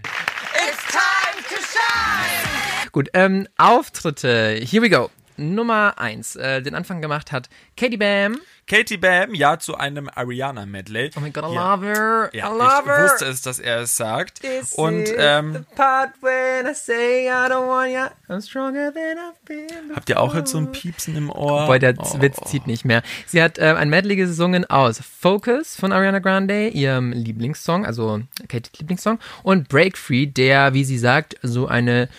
Gut, 2.92 3.10
ähm, 3.14 3.48
Auftritte. 3.58 4.60
Here 4.60 4.82
we 4.82 4.90
go. 4.90 5.12
Nummer 5.38 5.96
eins. 5.98 6.36
Äh, 6.36 6.62
den 6.62 6.76
Anfang 6.76 7.02
gemacht 7.02 7.32
hat 7.32 7.50
Katie 7.76 7.98
Bam. 7.98 8.38
Katie 8.70 8.98
Bam, 8.98 9.34
ja, 9.34 9.58
zu 9.60 9.78
einem 9.78 10.10
Ariana-Medley. 10.14 11.12
Oh 11.16 11.22
my 11.22 11.32
god, 11.32 11.46
I 11.50 11.54
Ja. 11.56 11.74
love 11.76 11.86
her. 11.86 12.30
Ja, 12.34 12.48
I 12.54 12.58
love 12.58 12.82
ich 12.84 12.92
her. 12.92 13.04
wusste 13.04 13.26
es, 13.26 13.42
dass 13.42 13.60
er 13.60 13.82
es 13.82 13.96
sagt. 13.96 14.42
This 14.42 14.74
Und 14.74 15.06
ähm, 15.18 15.54
the 15.54 15.76
part 15.76 16.10
when 16.22 16.66
I 16.70 16.74
say 16.76 17.28
I 17.28 17.50
don't 17.50 17.68
want 17.68 17.92
ya. 17.94 18.12
I'm 18.28 18.42
stronger 18.42 18.92
than 18.94 19.18
I've 19.18 19.46
been. 19.46 19.96
habt 19.96 20.10
ihr 20.10 20.20
auch 20.20 20.36
jetzt 20.36 20.52
so 20.52 20.58
ein 20.58 20.72
Piepsen 20.74 21.16
im 21.16 21.30
Ohr? 21.30 21.68
Boah, 21.68 21.80
der 21.80 21.94
Oh. 21.98 22.22
Witz 22.22 22.38
zieht 22.46 22.68
nicht 22.68 22.84
mehr. 22.84 23.04
Sie 23.26 23.42
hat 23.42 23.58
äh, 23.58 23.74
ein 23.78 23.90
Medley 23.90 24.18
gesungen 24.18 24.70
aus 24.70 25.00
Focus 25.00 25.78
von 25.78 25.94
Ariana 25.94 26.20
Grande, 26.20 26.68
ihrem 26.68 27.14
Lieblingssong, 27.14 27.86
also 27.86 28.20
Katies 28.50 28.74
Lieblingssong, 28.80 29.18
und 29.44 29.70
Break 29.70 29.98
Free, 29.98 30.26
der, 30.26 30.74
wie 30.74 30.84
sie 30.84 30.98
sagt, 30.98 31.38
so 31.42 31.68
eine 31.68 32.10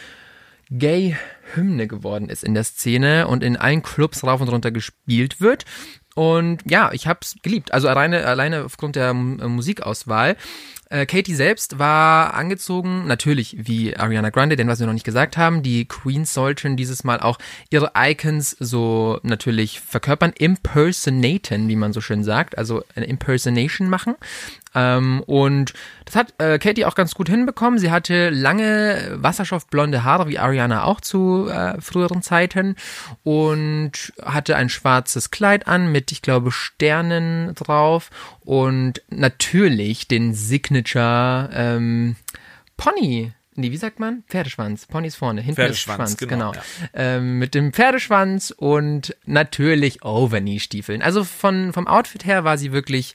Gay-Hymne 0.70 1.86
geworden 1.86 2.28
ist 2.28 2.44
in 2.44 2.54
der 2.54 2.64
Szene 2.64 3.28
und 3.28 3.42
in 3.42 3.56
allen 3.56 3.82
Clubs 3.82 4.24
rauf 4.24 4.40
und 4.40 4.48
runter 4.48 4.70
gespielt 4.70 5.40
wird. 5.40 5.64
Und 6.14 6.68
ja, 6.68 6.90
ich 6.92 7.06
hab's 7.06 7.36
geliebt. 7.42 7.72
Also 7.72 7.88
alleine, 7.88 8.24
alleine 8.24 8.64
aufgrund 8.64 8.96
der 8.96 9.10
äh, 9.10 9.14
Musikauswahl. 9.14 10.36
Äh, 10.90 11.06
Katie 11.06 11.34
selbst 11.34 11.78
war 11.78 12.34
angezogen, 12.34 13.06
natürlich 13.06 13.56
wie 13.58 13.96
Ariana 13.96 14.30
Grande, 14.30 14.56
denn 14.56 14.68
was 14.68 14.80
wir 14.80 14.86
noch 14.86 14.94
nicht 14.94 15.04
gesagt 15.04 15.36
haben, 15.36 15.62
die 15.62 15.86
Queens 15.86 16.32
sollten 16.32 16.76
dieses 16.76 17.04
Mal 17.04 17.20
auch 17.20 17.38
ihre 17.70 17.92
Icons 17.96 18.56
so 18.58 19.20
natürlich 19.22 19.80
verkörpern, 19.80 20.32
impersonaten, 20.36 21.68
wie 21.68 21.76
man 21.76 21.92
so 21.92 22.00
schön 22.00 22.24
sagt, 22.24 22.56
also 22.56 22.82
eine 22.94 23.06
Impersonation 23.06 23.90
machen. 23.90 24.14
Ähm, 24.74 25.22
und 25.26 25.72
das 26.04 26.16
hat 26.16 26.34
äh, 26.38 26.58
Katie 26.58 26.84
auch 26.84 26.94
ganz 26.94 27.14
gut 27.14 27.28
hinbekommen. 27.28 27.78
Sie 27.78 27.90
hatte 27.90 28.30
lange 28.30 29.16
wasserstoffblonde 29.16 30.04
Haare, 30.04 30.28
wie 30.28 30.38
Ariana 30.38 30.84
auch 30.84 31.00
zu 31.00 31.48
äh, 31.48 31.80
früheren 31.80 32.22
Zeiten. 32.22 32.76
Und 33.24 34.12
hatte 34.22 34.56
ein 34.56 34.68
schwarzes 34.68 35.30
Kleid 35.30 35.66
an 35.66 35.90
mit, 35.90 36.12
ich 36.12 36.22
glaube, 36.22 36.52
Sternen 36.52 37.54
drauf. 37.54 38.10
Und 38.48 39.02
natürlich 39.10 40.08
den 40.08 40.32
Signature 40.32 41.50
ähm, 41.52 42.16
Pony. 42.78 43.32
Nee, 43.56 43.72
wie 43.72 43.76
sagt 43.76 44.00
man? 44.00 44.22
Pferdeschwanz. 44.26 44.86
Pony 44.86 45.08
ist 45.08 45.16
vorne, 45.16 45.42
hinten 45.42 45.56
Pferdeschwanz, 45.56 46.12
ist 46.12 46.18
Schwanz, 46.20 46.30
genau, 46.30 46.52
genau. 46.52 46.64
ja. 46.64 46.88
Ähm, 46.94 47.38
mit 47.38 47.54
dem 47.54 47.74
Pferdeschwanz 47.74 48.50
und 48.56 49.14
natürlich 49.26 50.02
Overknee-Stiefeln. 50.02 51.02
Also 51.02 51.24
von, 51.24 51.74
vom 51.74 51.86
Outfit 51.86 52.24
her 52.24 52.44
war 52.44 52.56
sie 52.56 52.72
wirklich 52.72 53.14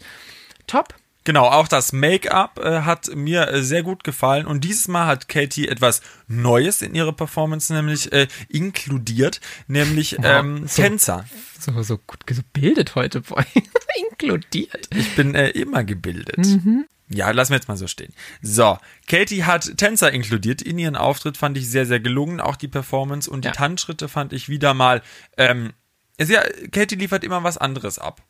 top. 0.68 0.94
Genau, 1.26 1.46
auch 1.46 1.68
das 1.68 1.94
Make-up 1.94 2.60
äh, 2.60 2.82
hat 2.82 3.16
mir 3.16 3.48
äh, 3.48 3.64
sehr 3.64 3.82
gut 3.84 4.04
gefallen 4.04 4.46
und 4.46 4.64
dieses 4.64 4.88
Mal 4.88 5.06
hat 5.08 5.30
Katie 5.30 5.68
etwas 5.68 6.02
Neues 6.28 6.82
in 6.82 6.96
ihre 6.96 7.14
Performance 7.14 7.74
nämlich 7.74 8.12
äh, 8.12 8.28
inkludiert, 8.50 9.40
nämlich 9.68 10.18
ähm, 10.22 10.68
so. 10.68 10.82
Tänzer. 10.82 11.26
So, 11.60 11.82
so 11.82 11.98
gut 11.98 12.28
gebildet 12.28 12.96
heute, 12.96 13.22
boy. 13.22 13.46
Inkludiert. 14.12 14.90
Ich 14.96 15.16
bin 15.16 15.34
äh, 15.36 15.50
immer 15.50 15.84
gebildet. 15.84 16.38
Mhm. 16.38 16.86
Ja, 17.10 17.30
lassen 17.32 17.52
wir 17.52 17.58
jetzt 17.58 17.68
mal 17.68 17.78
so 17.78 17.88
stehen. 17.88 18.14
So, 18.42 18.78
Katie 19.08 19.44
hat 19.44 19.78
Tänzer 19.78 20.12
inkludiert. 20.12 20.62
In 20.62 20.80
ihren 20.80 20.96
Auftritt 20.96 21.38
fand 21.38 21.58
ich 21.58 21.70
sehr, 21.70 21.86
sehr 21.86 22.00
gelungen. 22.00 22.40
Auch 22.42 22.56
die 22.56 22.68
Performance 22.68 23.30
und 23.30 23.46
Ja. 23.46 23.52
die 23.52 23.58
Tanzschritte 23.58 24.10
fand 24.10 24.34
ich 24.34 24.50
wieder 24.50 24.74
mal. 24.74 25.02
Ähm, 25.38 25.74
ja, 26.20 26.42
Katie 26.72 26.96
liefert 26.96 27.24
immer 27.24 27.44
was 27.44 27.58
anderes 27.58 28.00
ab. 28.00 28.22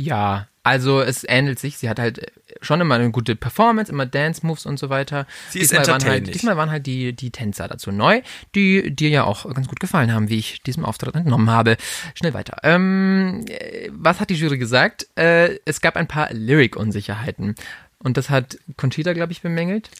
Ja, 0.00 0.48
also 0.62 1.02
es 1.02 1.24
ähnelt 1.28 1.58
sich. 1.58 1.76
Sie 1.76 1.88
hat 1.90 1.98
halt 1.98 2.20
äh, 2.20 2.26
schon 2.62 2.80
immer 2.80 2.94
eine 2.94 3.10
gute 3.10 3.36
Performance, 3.36 3.92
immer 3.92 4.06
Dance-Moves 4.06 4.64
und 4.64 4.78
so 4.78 4.88
weiter. 4.88 5.26
Sie 5.50 5.58
ist 5.58 5.74
waren 5.74 6.02
halt, 6.04 6.34
diesmal 6.34 6.56
waren 6.56 6.70
halt 6.70 6.86
die, 6.86 7.12
die 7.12 7.30
Tänzer 7.30 7.68
dazu 7.68 7.92
neu, 7.92 8.22
die 8.54 8.94
dir 8.96 9.10
ja 9.10 9.24
auch 9.24 9.52
ganz 9.54 9.68
gut 9.68 9.78
gefallen 9.78 10.10
haben, 10.12 10.30
wie 10.30 10.38
ich 10.38 10.62
diesem 10.62 10.86
Auftritt 10.86 11.14
entnommen 11.14 11.50
habe. 11.50 11.76
Schnell 12.14 12.32
weiter. 12.32 12.56
Ähm, 12.62 13.44
äh, 13.48 13.90
was 13.92 14.20
hat 14.20 14.30
die 14.30 14.34
Jury 14.36 14.56
gesagt? 14.56 15.06
Äh, 15.16 15.58
es 15.66 15.82
gab 15.82 15.96
ein 15.96 16.08
paar 16.08 16.32
Lyric-Unsicherheiten. 16.32 17.54
Und 17.98 18.16
das 18.16 18.30
hat 18.30 18.56
Conchita, 18.78 19.12
glaube 19.12 19.32
ich, 19.32 19.42
bemängelt. 19.42 19.90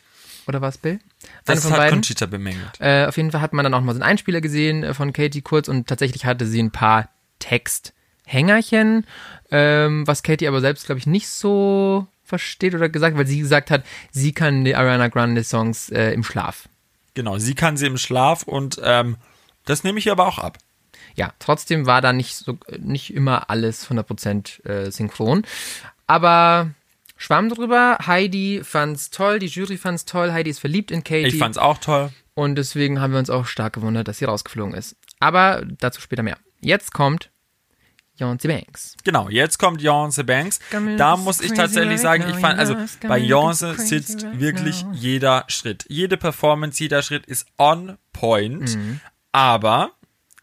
Oder 0.46 0.62
war 0.62 0.70
es 0.70 0.78
Bill? 0.78 0.92
Eine 0.92 1.00
Das 1.44 1.62
von 1.62 1.72
hat 1.72 1.78
beiden. 1.78 1.96
Conchita 1.96 2.24
bemängelt. 2.24 2.80
Äh, 2.80 3.04
auf 3.04 3.18
jeden 3.18 3.32
Fall 3.32 3.42
hat 3.42 3.52
man 3.52 3.64
dann 3.64 3.74
auch 3.74 3.82
mal 3.82 3.92
so 3.92 4.00
einen 4.00 4.10
Einspieler 4.10 4.40
gesehen 4.40 4.82
äh, 4.82 4.94
von 4.94 5.12
Katie 5.12 5.42
kurz 5.42 5.68
und 5.68 5.88
tatsächlich 5.88 6.24
hatte 6.24 6.46
sie 6.46 6.62
ein 6.62 6.70
paar 6.70 7.10
Texthängerchen, 8.30 9.06
ähm, 9.50 10.06
was 10.06 10.22
Katie 10.22 10.48
aber 10.48 10.60
selbst, 10.60 10.86
glaube 10.86 10.98
ich, 10.98 11.06
nicht 11.06 11.28
so 11.28 12.06
versteht 12.24 12.74
oder 12.74 12.88
gesagt, 12.88 13.16
weil 13.16 13.26
sie 13.26 13.40
gesagt 13.40 13.70
hat, 13.70 13.84
sie 14.12 14.32
kann 14.32 14.64
die 14.64 14.76
Ariana 14.76 15.08
Grande 15.08 15.42
Songs 15.42 15.90
äh, 15.90 16.12
im 16.12 16.22
Schlaf. 16.22 16.68
Genau, 17.14 17.38
sie 17.38 17.54
kann 17.54 17.76
sie 17.76 17.86
im 17.86 17.98
Schlaf 17.98 18.44
und 18.44 18.80
ähm, 18.84 19.16
das 19.64 19.82
nehme 19.82 19.98
ich 19.98 20.06
ihr 20.06 20.12
aber 20.12 20.26
auch 20.26 20.38
ab. 20.38 20.58
Ja, 21.16 21.32
trotzdem 21.40 21.86
war 21.86 22.00
da 22.00 22.12
nicht 22.12 22.36
so 22.36 22.56
nicht 22.78 23.12
immer 23.12 23.50
alles 23.50 23.90
100% 23.90 24.64
äh, 24.64 24.90
synchron, 24.92 25.44
aber 26.06 26.70
schwamm 27.16 27.48
drüber. 27.48 27.98
Heidi 28.06 28.60
fand's 28.62 29.10
toll, 29.10 29.40
die 29.40 29.48
Jury 29.48 29.76
fand's 29.76 30.04
toll, 30.04 30.32
Heidi 30.32 30.50
ist 30.50 30.60
verliebt 30.60 30.92
in 30.92 31.02
Katie. 31.02 31.26
Ich 31.26 31.38
fand's 31.38 31.58
auch 31.58 31.78
toll. 31.78 32.10
Und 32.34 32.54
deswegen 32.54 33.00
haben 33.00 33.12
wir 33.12 33.18
uns 33.18 33.28
auch 33.28 33.46
stark 33.46 33.72
gewundert, 33.72 34.06
dass 34.06 34.18
sie 34.18 34.24
rausgeflogen 34.24 34.72
ist. 34.72 34.96
Aber 35.18 35.66
dazu 35.78 36.00
später 36.00 36.22
mehr. 36.22 36.38
Jetzt 36.60 36.94
kommt 36.94 37.30
Beyoncé 38.20 38.48
Banks. 38.48 38.96
Genau, 39.04 39.28
jetzt 39.28 39.58
kommt 39.58 39.80
Beyoncé 39.80 40.22
Banks. 40.22 40.58
Da 40.98 41.16
muss 41.16 41.40
ich 41.40 41.52
tatsächlich 41.52 42.00
sagen, 42.00 42.24
ich 42.28 42.36
fand, 42.36 42.58
also 42.58 42.74
bei 43.02 43.20
Beyoncé 43.20 43.78
sitzt 43.78 44.26
wirklich 44.38 44.84
jeder 44.92 45.44
Schritt. 45.48 45.84
Jede 45.88 46.16
Performance, 46.16 46.82
jeder 46.82 47.02
Schritt 47.02 47.26
ist 47.26 47.46
on 47.58 47.96
point. 48.12 48.78
Aber 49.32 49.92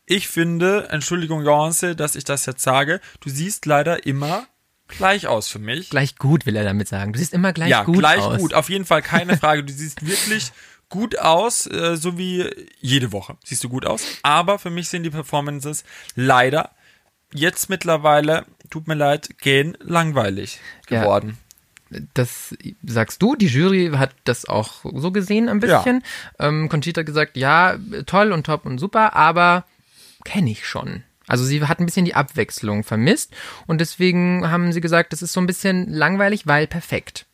ich 0.05 0.27
finde, 0.27 0.87
Entschuldigung, 0.89 1.43
Beyoncé, 1.43 1.93
dass 1.93 2.15
ich 2.15 2.23
das 2.23 2.45
jetzt 2.45 2.63
sage, 2.63 3.01
du 3.19 3.29
siehst 3.29 3.65
leider 3.65 4.05
immer 4.05 4.47
gleich 4.87 5.27
aus 5.27 5.47
für 5.47 5.59
mich. 5.59 5.89
Gleich 5.89 6.15
gut, 6.15 6.45
will 6.45 6.55
er 6.55 6.63
damit 6.63 6.87
sagen. 6.87 7.13
Du 7.13 7.19
siehst 7.19 7.33
immer 7.33 7.53
gleich 7.53 7.69
ja, 7.69 7.83
gut 7.83 7.99
gleich 7.99 8.21
aus. 8.21 8.39
gut, 8.39 8.53
auf 8.53 8.69
jeden 8.69 8.85
Fall 8.85 9.01
keine 9.01 9.37
Frage. 9.37 9.63
Du 9.63 9.73
siehst 9.73 10.05
wirklich 10.05 10.51
gut 10.89 11.19
aus, 11.19 11.67
äh, 11.67 11.97
so 11.97 12.17
wie 12.17 12.49
jede 12.79 13.11
Woche 13.11 13.37
siehst 13.43 13.63
du 13.63 13.69
gut 13.69 13.85
aus. 13.85 14.01
Aber 14.23 14.59
für 14.59 14.69
mich 14.69 14.89
sind 14.89 15.03
die 15.03 15.09
Performances 15.09 15.83
leider 16.15 16.71
jetzt 17.33 17.69
mittlerweile, 17.69 18.45
tut 18.69 18.87
mir 18.87 18.95
leid, 18.95 19.37
gehen 19.39 19.77
langweilig 19.81 20.59
Ja. 20.89 21.01
geworden. 21.01 21.37
Das 22.13 22.53
sagst 22.85 23.21
du, 23.21 23.35
die 23.37 23.47
Jury 23.47 23.91
hat 23.95 24.11
das 24.25 24.43
auch 24.45 24.83
so 24.83 25.11
gesehen 25.11 25.47
ein 25.47 25.61
bisschen. 25.61 26.03
Ähm, 26.37 26.67
Conchita 26.67 26.99
hat 26.99 27.05
gesagt, 27.05 27.37
ja, 27.37 27.77
toll 28.05 28.33
und 28.33 28.45
top 28.45 28.65
und 28.65 28.77
super, 28.77 29.15
aber 29.15 29.63
kenne 30.25 30.51
ich 30.51 30.67
schon. 30.67 31.03
Also 31.27 31.45
sie 31.45 31.63
hat 31.65 31.79
ein 31.79 31.85
bisschen 31.85 32.03
die 32.05 32.15
Abwechslung 32.15 32.83
vermisst 32.83 33.33
und 33.67 33.79
deswegen 33.79 34.49
haben 34.49 34.73
sie 34.73 34.81
gesagt, 34.81 35.13
das 35.13 35.21
ist 35.21 35.31
so 35.33 35.39
ein 35.39 35.47
bisschen 35.47 35.89
langweilig, 35.89 36.45
weil 36.45 36.67
perfekt. 36.67 37.25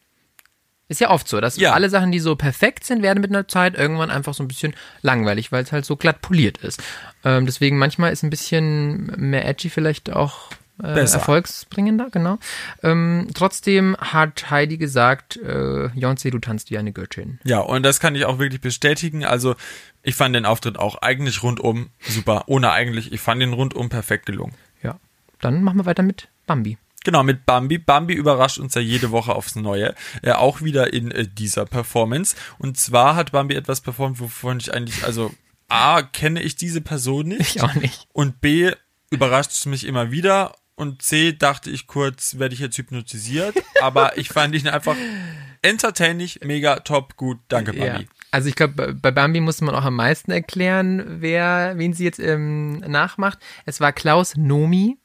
Ist 0.88 1.00
ja 1.00 1.10
oft 1.10 1.28
so, 1.28 1.42
dass 1.42 1.58
Ja. 1.58 1.74
alle 1.74 1.90
Sachen, 1.90 2.12
die 2.12 2.20
so 2.20 2.36
perfekt 2.36 2.84
sind, 2.84 3.02
werden 3.02 3.22
mit 3.22 3.32
einer 3.32 3.48
Zeit 3.48 3.74
irgendwann 3.76 4.12
einfach 4.12 4.34
so 4.36 4.44
ein 4.44 4.48
bisschen 4.48 4.76
langweilig, 5.02 5.52
weil 5.52 5.64
es 5.64 5.72
halt 5.72 5.86
so 5.86 5.96
glatt 5.96 6.22
poliert 6.22 6.58
ist. 6.60 6.84
Ähm, 7.24 7.46
deswegen 7.46 7.78
manchmal 7.78 8.12
ist 8.12 8.24
ein 8.24 8.30
bisschen 8.30 9.06
mehr 9.18 9.48
edgy 9.48 9.70
vielleicht 9.70 10.12
auch 10.12 10.52
äh, 10.82 11.00
erfolgsbringender, 11.00 12.10
genau. 12.12 12.40
Ähm, 12.82 13.28
trotzdem 13.34 13.96
hat 13.98 14.50
Heidi 14.50 14.78
gesagt, 14.78 15.38
äh, 15.38 15.90
Beyoncé, 15.96 16.32
du 16.32 16.40
tanzt 16.40 16.72
wie 16.72 16.78
eine 16.78 16.92
Göttin. 16.92 17.40
Ja, 17.44 17.60
und 17.60 17.84
das 17.84 18.00
kann 18.00 18.16
ich 18.16 18.26
auch 18.26 18.40
wirklich 18.40 18.62
bestätigen. 18.62 19.24
Also, 19.24 19.56
ich 20.02 20.16
fand 20.16 20.36
den 20.36 20.46
Auftritt 20.46 20.78
auch 20.78 20.96
eigentlich 20.96 21.44
rundum 21.44 21.90
super. 22.02 22.44
Ohne 22.48 22.72
eigentlich, 22.72 23.12
ich 23.14 23.22
fand 23.22 23.42
den 23.42 23.54
rundum 23.54 23.90
perfekt 23.90 24.26
gelungen. 24.26 24.54
Ja. 24.82 25.00
Dann 25.42 25.64
machen 25.64 25.78
wir 25.78 25.86
weiter 25.86 26.04
mit 26.04 26.28
Bambi. 26.48 26.78
Genau, 27.04 27.22
mit 27.24 27.46
Bambi. 27.46 27.78
Bambi 27.78 28.14
überrascht 28.14 28.58
uns 28.58 28.76
ja 28.76 28.82
jede 28.82 29.12
Woche 29.12 29.36
aufs 29.36 29.56
Neue. 29.56 29.94
Äh, 30.22 30.32
auch 30.32 30.62
wieder 30.62 30.94
in 30.94 31.12
äh, 31.12 31.28
dieser 31.28 31.66
Performance. 31.66 32.36
Und 32.58 32.78
zwar 32.78 33.16
hat 33.16 33.32
Bambi 33.32 33.56
etwas 33.56 33.82
performt, 33.82 34.20
wovon 34.20 34.60
ich 34.60 34.74
eigentlich, 34.74 35.04
also 35.04 35.32
A, 35.70 36.02
kenne 36.02 36.42
ich 36.42 36.56
diese 36.56 36.82
Person 36.82 37.28
nicht. 37.30 37.56
Ich 37.56 37.62
auch 37.62 37.74
nicht. 37.76 38.08
Und 38.14 38.42
B, 38.42 38.72
überrascht 39.10 39.52
es 39.52 39.66
mich 39.66 39.86
immer 39.86 40.12
wieder. 40.12 40.56
und 40.76 41.02
C 41.02 41.34
dachte 41.34 41.70
ich 41.70 41.86
kurz, 41.88 42.40
werde 42.40 42.56
ich 42.56 42.60
jetzt 42.60 42.78
hypnotisiert, 42.78 43.56
aber 43.82 44.18
ich 44.18 44.30
fand 44.30 44.56
ihn 44.56 44.68
einfach 44.68 44.96
entertaining, 45.62 46.30
mega 46.44 46.80
top, 46.80 47.16
gut, 47.16 47.40
danke 47.48 47.76
Ja. 47.76 47.94
Bambi. 47.94 48.08
Also 48.32 48.50
ich 48.50 48.56
glaube, 48.56 48.96
bei 48.96 49.12
Bambi 49.12 49.40
musste 49.40 49.64
man 49.64 49.76
auch 49.76 49.86
am 49.86 49.96
meisten 49.96 50.32
erklären, 50.32 51.22
wer, 51.22 51.74
wen 51.78 51.94
sie 51.94 52.04
jetzt 52.04 52.20
ähm, 52.20 52.80
nachmacht. 52.80 53.38
Es 53.66 53.80
war 53.80 53.94
Klaus 53.94 54.36
Nomi. 54.36 54.98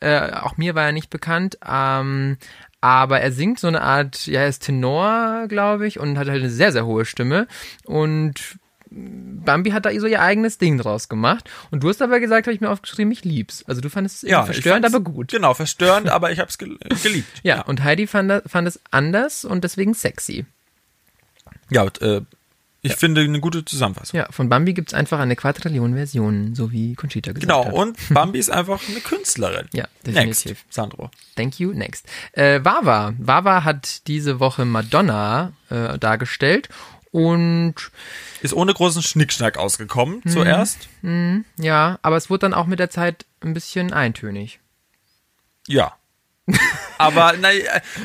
Äh, 0.00 0.32
auch 0.32 0.56
mir 0.56 0.74
war 0.74 0.86
er 0.86 0.92
nicht 0.92 1.10
bekannt. 1.10 1.58
Ähm, 1.66 2.38
aber 2.80 3.20
er 3.20 3.32
singt 3.32 3.60
so 3.60 3.68
eine 3.68 3.82
Art, 3.82 4.26
ja, 4.26 4.40
er 4.40 4.48
ist 4.48 4.60
Tenor, 4.64 5.44
glaube 5.48 5.86
ich, 5.86 6.00
und 6.00 6.16
hat 6.16 6.28
halt 6.28 6.40
eine 6.40 6.48
sehr, 6.50 6.72
sehr 6.72 6.86
hohe 6.86 7.04
Stimme. 7.04 7.46
Und 7.84 8.58
Bambi 8.90 9.70
hat 9.70 9.86
da 9.86 9.98
so 9.98 10.06
ihr 10.06 10.20
eigenes 10.20 10.58
Ding 10.58 10.76
draus 10.78 11.08
gemacht. 11.08 11.48
Und 11.70 11.82
du 11.82 11.88
hast 11.88 12.02
aber 12.02 12.18
gesagt, 12.20 12.46
habe 12.46 12.54
ich 12.54 12.60
mir 12.60 12.70
aufgeschrieben, 12.70 13.12
ich 13.12 13.24
lieb's. 13.24 13.64
Also 13.66 13.80
du 13.80 13.88
fandest 13.88 14.24
es 14.24 14.30
Ja, 14.30 14.44
verstörend, 14.44 14.84
aber 14.84 15.00
gut. 15.00 15.30
Genau, 15.30 15.54
verstörend, 15.54 16.08
aber 16.10 16.32
ich 16.32 16.38
habe 16.40 16.50
es 16.50 16.58
gel 16.58 16.76
geliebt. 17.02 17.28
Ja, 17.42 17.62
und 17.62 17.84
Heidi 17.84 18.06
fand, 18.06 18.42
fand 18.46 18.66
es 18.66 18.80
anders 18.90 19.44
und 19.44 19.62
deswegen 19.64 19.94
sexy. 19.94 20.44
Ja, 21.70 21.82
und, 21.82 22.02
äh, 22.02 22.22
ich 22.82 22.94
finde 22.96 23.20
eine 23.20 23.40
gute 23.40 23.62
Zusammenfassung. 23.64 24.18
Ja, 24.18 24.26
von 24.30 24.48
Bambi 24.48 24.72
gibt's 24.72 24.94
einfach 24.94 25.18
eine 25.20 25.36
Quadrillion 25.36 25.94
Versionen, 25.94 26.54
so 26.54 26.72
wie 26.72 26.94
Conchita 26.94 27.32
gesagt 27.32 27.42
Genau, 27.46 27.66
hat. 27.66 27.74
und 27.74 27.98
Bambi 28.08 28.38
ist 28.38 28.50
einfach 28.50 28.80
eine 28.88 29.00
Künstlerin. 29.00 29.66
Ja, 29.74 29.84
Next, 30.04 30.44
definitiv. 30.46 30.64
Sandro. 30.70 31.10
Thank 31.36 31.60
you, 31.60 31.72
next. 31.72 32.06
Äh, 32.32 32.60
Wawa. 32.64 33.12
Wawa 33.18 33.64
hat 33.64 34.06
diese 34.08 34.40
Woche 34.40 34.64
Madonna 34.64 35.52
äh, 35.68 35.98
dargestellt 35.98 36.70
und 37.10 37.74
Ist 38.42 38.54
ohne 38.54 38.72
großen 38.74 39.02
Schnickschnack 39.02 39.56
ausgekommen, 39.58 40.20
Mhm. 40.24 40.30
zuerst. 40.30 40.88
ja, 41.58 41.98
aber 42.02 42.16
es 42.16 42.30
wurde 42.30 42.40
dann 42.40 42.54
auch 42.54 42.66
mit 42.66 42.78
der 42.78 42.90
Zeit 42.90 43.26
ein 43.40 43.54
bisschen 43.54 43.92
eintönig. 43.92 44.60
Ja. 45.66 45.94
Aber 46.98 47.34
nein, 47.38 47.60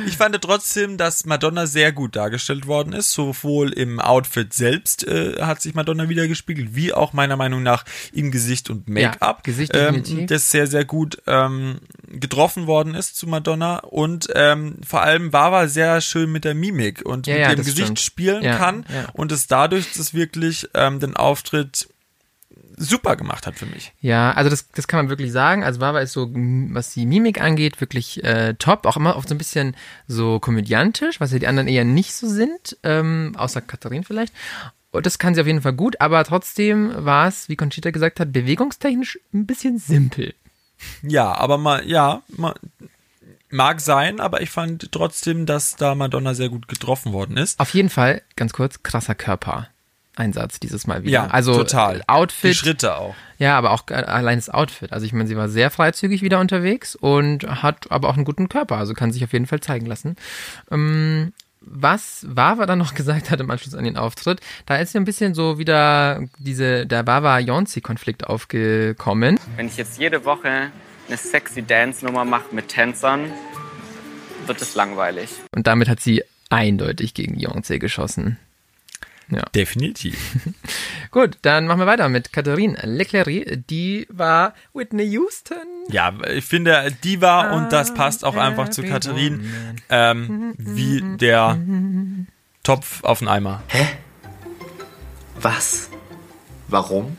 ich 0.05 0.17
fand 0.17 0.39
trotzdem, 0.41 0.97
dass 0.97 1.25
Madonna 1.25 1.65
sehr 1.65 1.91
gut 1.91 2.15
dargestellt 2.15 2.67
worden 2.67 2.93
ist. 2.93 3.11
Sowohl 3.11 3.73
im 3.73 3.99
Outfit 3.99 4.53
selbst 4.53 5.05
äh, 5.07 5.41
hat 5.41 5.61
sich 5.61 5.73
Madonna 5.73 6.09
wieder 6.09 6.27
gespiegelt, 6.27 6.75
wie 6.75 6.93
auch 6.93 7.11
meiner 7.11 7.37
Meinung 7.37 7.63
nach 7.63 7.85
im 8.13 8.29
Gesicht 8.31 8.69
und 8.69 8.87
Make-up. 8.87 9.37
Ja, 9.37 9.41
Gesicht 9.43 9.71
ähm, 9.75 9.95
definitiv. 9.95 10.27
das 10.27 10.51
sehr, 10.51 10.67
sehr 10.67 10.85
gut 10.85 11.21
ähm, 11.25 11.79
getroffen 12.07 12.67
worden 12.67 12.95
ist 12.95 13.15
zu 13.17 13.27
Madonna. 13.27 13.77
Und 13.79 14.27
ähm, 14.35 14.77
vor 14.85 15.01
allem 15.01 15.33
Wawa 15.33 15.67
sehr 15.67 16.01
schön 16.01 16.31
mit 16.31 16.45
der 16.45 16.55
Mimik 16.55 17.01
und 17.05 17.27
Ja, 17.27 17.33
mit 17.33 17.41
ja, 17.41 17.49
dem 17.55 17.57
Gesicht 17.65 17.79
stimmt. 17.81 17.99
spielen 17.99 18.43
Ja, 18.43 18.57
kann. 18.57 18.85
Und 19.13 19.31
es 19.31 19.47
dadurch 19.47 19.93
das 19.93 20.13
wirklich 20.13 20.69
ähm, 20.73 20.99
den 20.99 21.15
Auftritt 21.15 21.87
super 22.77 23.15
gemacht 23.15 23.47
hat 23.47 23.55
für 23.55 23.65
mich. 23.65 23.93
Ja, 24.01 24.31
also 24.31 24.49
das, 24.49 24.69
das 24.69 24.87
kann 24.87 24.97
man 24.99 25.09
wirklich 25.09 25.31
sagen. 25.31 25.63
Also 25.63 25.79
Wawa 25.79 25.99
ist 25.99 26.11
so, 26.13 26.29
was 26.33 26.93
die 26.93 27.05
Mimik 27.05 27.41
angeht, 27.41 27.79
wirklich 27.79 28.23
äh, 28.23 28.53
top. 28.55 28.85
Auch 28.85 28.97
immer 28.97 29.15
oft 29.15 29.29
so 29.29 29.35
ein 29.35 29.37
bisschen 29.37 29.75
so 30.07 30.39
komödiantisch, 30.39 31.19
was 31.19 31.31
ja 31.31 31.39
die 31.39 31.47
anderen 31.47 31.67
eher 31.69 31.85
nicht 31.85 32.13
so 32.13 32.27
sind, 32.27 32.77
ähm, 32.83 33.33
außer 33.37 33.61
Katharin 33.61 34.03
vielleicht. 34.03 34.33
Und 34.91 35.05
das 35.05 35.19
kann 35.19 35.35
sie 35.35 35.41
auf 35.41 35.47
jeden 35.47 35.61
Fall 35.61 35.73
gut, 35.73 35.99
aber 35.99 36.23
trotzdem 36.23 36.91
war 36.95 37.27
es, 37.27 37.49
wie 37.49 37.57
Conchita 37.57 37.91
gesagt 37.91 38.19
hat, 38.19 38.31
bewegungstechnisch 38.31 39.19
ein 39.33 39.45
bisschen 39.45 39.77
simpel. 39.77 40.33
Ja, 41.01 41.33
aber 41.33 41.57
mal, 41.57 41.85
ja, 41.87 42.21
mal, 42.29 42.53
mag 43.49 43.81
sein, 43.81 44.19
aber 44.19 44.41
ich 44.41 44.49
fand 44.49 44.91
trotzdem, 44.91 45.45
dass 45.45 45.75
da 45.75 45.95
Madonna 45.95 46.33
sehr 46.33 46.49
gut 46.49 46.67
getroffen 46.67 47.13
worden 47.13 47.37
ist. 47.37 47.59
Auf 47.59 47.73
jeden 47.73 47.89
Fall, 47.89 48.21
ganz 48.35 48.53
kurz, 48.53 48.83
krasser 48.83 49.15
Körpereinsatz 49.15 50.59
dieses 50.59 50.87
Mal 50.87 51.03
wieder. 51.03 51.11
Ja, 51.11 51.27
also 51.27 51.55
total. 51.55 51.99
Die 51.99 52.09
Outfit. 52.09 52.55
Schritte 52.55 52.97
auch. 52.97 53.15
Ja, 53.37 53.57
aber 53.57 53.71
auch 53.71 53.83
äh, 53.89 53.95
allein 53.95 54.37
das 54.37 54.49
Outfit. 54.49 54.91
Also 54.93 55.05
ich 55.05 55.13
meine, 55.13 55.27
sie 55.27 55.37
war 55.37 55.49
sehr 55.49 55.71
freizügig 55.71 56.21
wieder 56.21 56.39
unterwegs 56.39 56.95
und 56.95 57.43
hat 57.43 57.91
aber 57.91 58.09
auch 58.09 58.15
einen 58.15 58.25
guten 58.25 58.49
Körper, 58.49 58.77
also 58.77 58.93
kann 58.93 59.11
sich 59.11 59.23
auf 59.23 59.33
jeden 59.33 59.47
Fall 59.47 59.59
zeigen 59.59 59.85
lassen. 59.85 60.15
Ähm, 60.71 61.33
was 61.65 62.25
Wawa 62.29 62.65
dann 62.65 62.79
noch 62.79 62.93
gesagt 62.95 63.31
hat 63.31 63.39
im 63.39 63.49
Anschluss 63.51 63.75
an 63.75 63.83
den 63.83 63.97
Auftritt, 63.97 64.39
da 64.65 64.77
ist 64.77 64.93
ja 64.93 65.01
ein 65.01 65.05
bisschen 65.05 65.33
so 65.33 65.57
wieder 65.57 66.23
diese, 66.37 66.85
der 66.85 67.05
Wawa-Jonsi-Konflikt 67.05 68.27
aufgekommen. 68.27 69.39
Wenn 69.55 69.67
ich 69.67 69.77
jetzt 69.77 69.99
jede 69.99 70.25
Woche 70.25 70.71
eine 71.07 71.17
sexy 71.17 71.61
Dance-Nummer 71.61 72.25
mache 72.25 72.53
mit 72.53 72.69
Tänzern, 72.69 73.31
wird 74.45 74.61
es 74.61 74.75
langweilig. 74.75 75.29
Und 75.55 75.67
damit 75.67 75.89
hat 75.89 75.99
sie 75.99 76.23
eindeutig 76.49 77.13
gegen 77.13 77.37
Beyoncé 77.37 77.79
geschossen. 77.79 78.37
Ja. 79.29 79.43
Definitiv. 79.55 80.17
Gut, 81.11 81.37
dann 81.41 81.65
machen 81.67 81.79
wir 81.79 81.87
weiter 81.87 82.09
mit 82.09 82.31
Katharine 82.31 82.77
Leclerc. 82.83 83.65
Die 83.69 84.05
war 84.09 84.53
Whitney 84.73 85.05
Houston. 85.05 85.57
Ja, 85.89 86.13
ich 86.29 86.45
finde, 86.45 86.95
die 87.03 87.21
war, 87.21 87.53
und 87.53 87.71
das 87.71 87.93
passt 87.93 88.23
auch 88.23 88.35
einfach 88.35 88.69
zu 88.69 88.83
Katharin, 88.83 89.51
ähm, 89.89 90.53
wie 90.57 91.01
der 91.17 91.57
Topf 92.63 93.03
auf 93.03 93.19
den 93.19 93.27
Eimer. 93.27 93.63
Was? 95.35 95.89
Warum? 96.67 97.17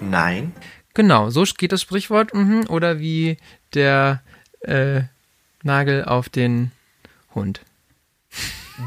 Nein? 0.00 0.52
Genau, 0.94 1.30
so 1.30 1.44
geht 1.56 1.72
das 1.72 1.82
Sprichwort. 1.82 2.34
Mhm. 2.34 2.66
Oder 2.68 2.98
wie 2.98 3.36
der 3.74 4.22
äh, 4.60 5.02
Nagel 5.62 6.04
auf 6.04 6.28
den 6.28 6.72
Hund. 7.34 7.60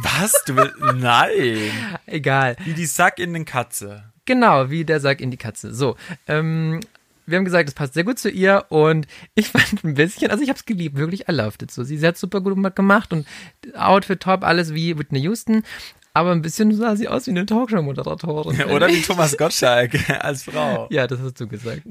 Was? 0.02 0.44
Du 0.46 0.56
willst, 0.56 0.76
nein. 0.96 1.72
Egal. 2.06 2.56
Wie 2.64 2.74
die 2.74 2.86
Sack 2.86 3.20
in 3.20 3.34
den 3.34 3.46
Katze. 3.46 4.04
Genau, 4.26 4.70
wie 4.70 4.86
der 4.86 5.00
Sack 5.00 5.22
in 5.22 5.32
die 5.32 5.38
Katze. 5.38 5.74
So, 5.74 5.96
ähm, 6.28 6.80
wir 7.26 7.38
haben 7.38 7.46
gesagt, 7.46 7.70
es 7.70 7.76
passt 7.76 7.94
sehr 7.94 8.04
gut 8.04 8.20
zu 8.20 8.30
ihr 8.30 8.66
und 8.70 9.08
ich 9.36 9.48
fand 9.50 9.84
ein 9.84 9.94
bisschen, 9.94 10.32
also 10.32 10.44
ich 10.44 10.50
habe 10.50 10.58
es 10.58 10.66
geliebt, 10.66 10.98
wirklich 10.98 11.28
I 11.28 11.32
loved 11.32 11.62
it 11.62 11.72
so. 11.72 11.84
Sie, 11.84 12.00
hat 12.06 12.18
super 12.18 12.42
gut 12.42 12.76
gemacht 12.76 13.14
und 13.14 13.28
Outfit 13.76 14.22
top, 14.22 14.44
alles 14.44 14.74
wie 14.74 14.98
Whitney 14.98 15.22
Houston, 15.22 15.64
aber 16.14 16.32
ein 16.32 16.42
bisschen 16.42 16.76
sah 16.76 16.96
sie 16.96 17.08
aus 17.08 17.26
wie 17.26 17.32
eine 17.32 17.46
Talkshow-Moderatorin. 17.46 18.66
Oder 18.72 18.88
wie 18.88 19.02
Thomas 19.02 19.36
Gottschalk 19.36 19.98
als 20.24 20.44
Frau. 20.44 20.88
Ja, 20.92 21.08
das 21.08 21.20
hast 21.20 21.40
du 21.40 21.48
gesagt. 21.48 21.82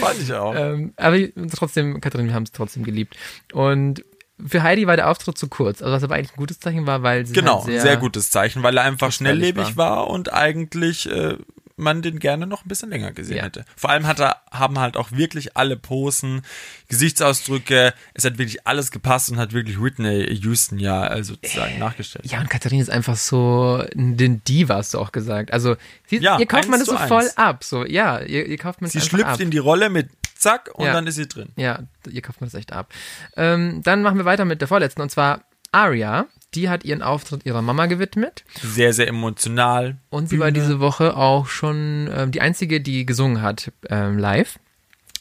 Fand 0.00 0.20
ich 0.20 0.30
auch. 0.34 0.54
Ähm, 0.54 0.92
aber 0.96 1.16
trotzdem, 1.50 2.02
Katrin, 2.02 2.26
wir 2.26 2.34
haben 2.34 2.42
es 2.42 2.52
trotzdem 2.52 2.84
geliebt. 2.84 3.16
Und 3.54 4.04
für 4.46 4.62
Heidi 4.62 4.86
war 4.86 4.96
der 4.96 5.10
Auftritt 5.10 5.36
zu 5.38 5.48
kurz. 5.48 5.82
Also 5.82 5.92
was 5.94 6.02
aber 6.02 6.14
eigentlich 6.16 6.32
ein 6.32 6.36
gutes 6.38 6.60
Zeichen 6.60 6.86
war, 6.86 7.02
weil 7.02 7.26
sie 7.26 7.32
Genau, 7.34 7.56
halt 7.58 7.66
sehr, 7.66 7.80
sehr, 7.82 7.96
gutes 7.96 8.30
Zeichen, 8.30 8.62
weil 8.62 8.76
er 8.76 8.84
einfach 8.84 9.12
schnelllebig 9.12 9.76
war. 9.76 10.08
und 10.08 10.32
eigentlich 10.32 11.10
äh, 11.10 11.36
man 11.76 12.02
den 12.02 12.18
gerne 12.18 12.46
noch 12.46 12.62
ein 12.64 12.68
bisschen 12.68 12.90
länger 12.90 13.12
gesehen 13.12 13.38
Ja. 13.38 13.44
hätte. 13.44 13.64
Vor 13.74 13.88
allem 13.88 14.06
hat 14.06 14.20
er, 14.20 14.36
haben 14.50 14.78
halt 14.78 14.98
auch 14.98 15.12
wirklich 15.12 15.56
alle 15.56 15.78
Posen, 15.78 16.42
Gesichtsausdrücke, 16.88 17.94
es 18.14 18.24
hat 18.24 18.36
wirklich 18.38 18.66
alles 18.66 18.90
gepasst 18.90 19.30
und 19.30 19.38
hat 19.38 19.52
wirklich 19.54 19.80
Whitney 19.82 20.26
Houston 20.42 20.78
ja 20.78 21.00
also 21.00 21.34
sozusagen 21.34 21.78
nachgestellt. 21.78 22.30
Ja, 22.30 22.40
und 22.40 22.50
Katharina 22.50 22.82
ist 22.82 22.90
einfach 22.90 23.16
so 23.16 23.82
den 23.94 24.44
Diva, 24.44 24.74
hast 24.76 24.92
du 24.94 24.98
auch 24.98 25.10
gesagt. 25.12 25.52
Also 25.52 25.76
sie, 26.06 26.18
Ja, 26.18 26.38
ihr 26.38 26.46
kauft 26.46 26.68
man 26.68 26.78
eins 26.80 26.86
das 26.88 26.94
so 26.96 27.00
zu 27.02 27.08
voll 27.08 27.22
eins. 27.22 27.36
ab. 27.38 27.64
So, 27.64 27.86
ja, 27.86 28.20
ihr, 28.20 28.46
ihr 28.46 28.58
kauft 28.58 28.80
man 28.82 28.90
das 28.90 28.92
Sie 28.92 29.00
schlüpft 29.08 29.26
ab. 29.26 29.40
in 29.40 29.50
die 29.50 29.58
Rolle 29.58 29.88
mit 29.90 30.10
Zack 30.40 30.70
und 30.74 30.86
Ja. 30.86 30.92
dann 30.92 31.06
ist 31.06 31.14
sie 31.16 31.28
drin. 31.28 31.50
Ja, 31.56 31.80
ihr 32.10 32.22
kauft 32.22 32.40
man 32.40 32.48
das 32.48 32.54
echt 32.58 32.72
ab. 32.72 32.92
Ähm, 33.36 33.82
dann 33.84 34.02
machen 34.02 34.18
wir 34.18 34.24
weiter 34.24 34.44
mit 34.44 34.60
der 34.60 34.68
vorletzten 34.68 35.02
und 35.02 35.10
zwar 35.10 35.44
Aria. 35.70 36.26
Die 36.54 36.68
hat 36.68 36.84
ihren 36.84 37.00
Auftritt 37.02 37.46
ihrer 37.46 37.62
Mama 37.62 37.86
gewidmet 37.86 38.42
Sehr, 38.60 38.92
sehr 38.92 39.06
emotional. 39.06 39.98
und 40.08 40.28
sie 40.28 40.40
war 40.40 40.50
diese 40.50 40.80
Woche 40.80 41.16
auch 41.16 41.46
schon 41.46 42.10
ähm, 42.12 42.32
die 42.32 42.40
einzige, 42.40 42.80
die 42.80 43.06
gesungen 43.06 43.40
hat 43.42 43.70
ähm, 43.88 44.18
live. 44.18 44.58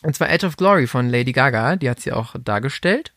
Und 0.01 0.15
zwar 0.15 0.29
Edge 0.31 0.47
of 0.47 0.55
Glory 0.57 0.87
von 0.87 1.09
Lady 1.09 1.33
Gaga. 1.33 1.75
Die 1.75 1.89
hat 1.89 1.99
sie 1.99 2.13
auch 2.13 2.33
dargestellt. 2.43 3.11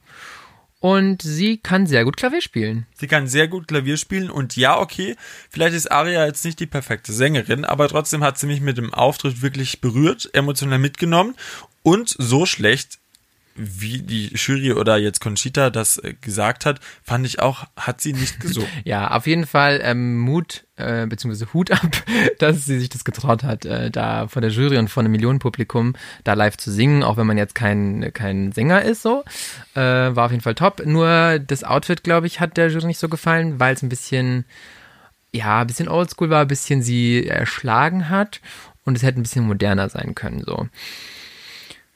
Und 0.82 1.22
sie 1.22 1.58
kann 1.58 1.86
sehr 1.86 2.04
gut 2.04 2.16
Klavier 2.16 2.40
spielen. 2.40 2.88
Sie 2.98 3.06
kann 3.06 3.28
sehr 3.28 3.46
gut 3.46 3.68
Klavier 3.68 3.96
spielen 3.96 4.28
und 4.28 4.56
ja, 4.56 4.80
okay, 4.80 5.14
vielleicht 5.48 5.76
ist 5.76 5.92
Aria 5.92 6.26
jetzt 6.26 6.44
nicht 6.44 6.58
die 6.58 6.66
perfekte 6.66 7.12
Sängerin, 7.12 7.64
aber 7.64 7.86
trotzdem 7.86 8.24
hat 8.24 8.36
sie 8.36 8.48
mich 8.48 8.60
mit 8.60 8.78
dem 8.78 8.92
Auftritt 8.92 9.42
wirklich 9.42 9.80
berührt, 9.80 10.28
emotional 10.32 10.80
mitgenommen 10.80 11.36
und 11.84 12.16
so 12.18 12.46
schlecht, 12.46 12.98
wie 13.54 14.02
die 14.02 14.32
Jury 14.34 14.72
oder 14.72 14.96
jetzt 14.96 15.20
Conchita 15.20 15.70
das 15.70 15.98
äh, 15.98 16.14
gesagt 16.20 16.66
hat, 16.66 16.80
fand 17.02 17.26
ich 17.26 17.40
auch, 17.40 17.66
hat 17.76 18.00
sie 18.00 18.12
nicht 18.12 18.40
gesungen. 18.40 18.68
Ja, 18.84 19.10
auf 19.10 19.26
jeden 19.26 19.46
Fall 19.46 19.80
ähm, 19.82 20.18
Mut 20.18 20.64
äh, 20.76 21.06
beziehungsweise 21.06 21.52
Hut 21.52 21.70
ab, 21.70 21.90
dass 22.38 22.64
sie 22.64 22.78
sich 22.78 22.88
das 22.88 23.04
getraut 23.04 23.44
hat, 23.44 23.64
äh, 23.64 23.90
da 23.90 24.26
vor 24.28 24.42
der 24.42 24.50
Jury 24.50 24.78
und 24.78 24.88
vor 24.88 25.02
einem 25.02 25.12
Millionenpublikum 25.12 25.94
da 26.24 26.34
live 26.34 26.56
zu 26.56 26.70
singen, 26.70 27.02
auch 27.02 27.16
wenn 27.16 27.26
man 27.26 27.38
jetzt 27.38 27.54
kein, 27.54 28.10
kein 28.12 28.52
Sänger 28.52 28.82
ist, 28.82 29.02
so. 29.02 29.24
Äh, 29.74 29.80
war 29.80 30.26
auf 30.26 30.30
jeden 30.30 30.42
Fall 30.42 30.54
top. 30.54 30.82
Nur 30.84 31.38
das 31.38 31.64
Outfit, 31.64 32.02
glaube 32.02 32.26
ich, 32.26 32.40
hat 32.40 32.56
der 32.56 32.68
Jury 32.68 32.86
nicht 32.86 32.98
so 32.98 33.08
gefallen, 33.08 33.60
weil 33.60 33.74
es 33.74 33.82
ein 33.82 33.88
bisschen, 33.88 34.44
ja, 35.32 35.60
ein 35.60 35.66
bisschen 35.66 35.88
oldschool 35.88 36.30
war, 36.30 36.42
ein 36.42 36.48
bisschen 36.48 36.82
sie 36.82 37.26
erschlagen 37.26 38.08
hat 38.08 38.40
und 38.84 38.96
es 38.96 39.02
hätte 39.02 39.20
ein 39.20 39.22
bisschen 39.22 39.46
moderner 39.46 39.88
sein 39.88 40.14
können, 40.14 40.42
so. 40.44 40.68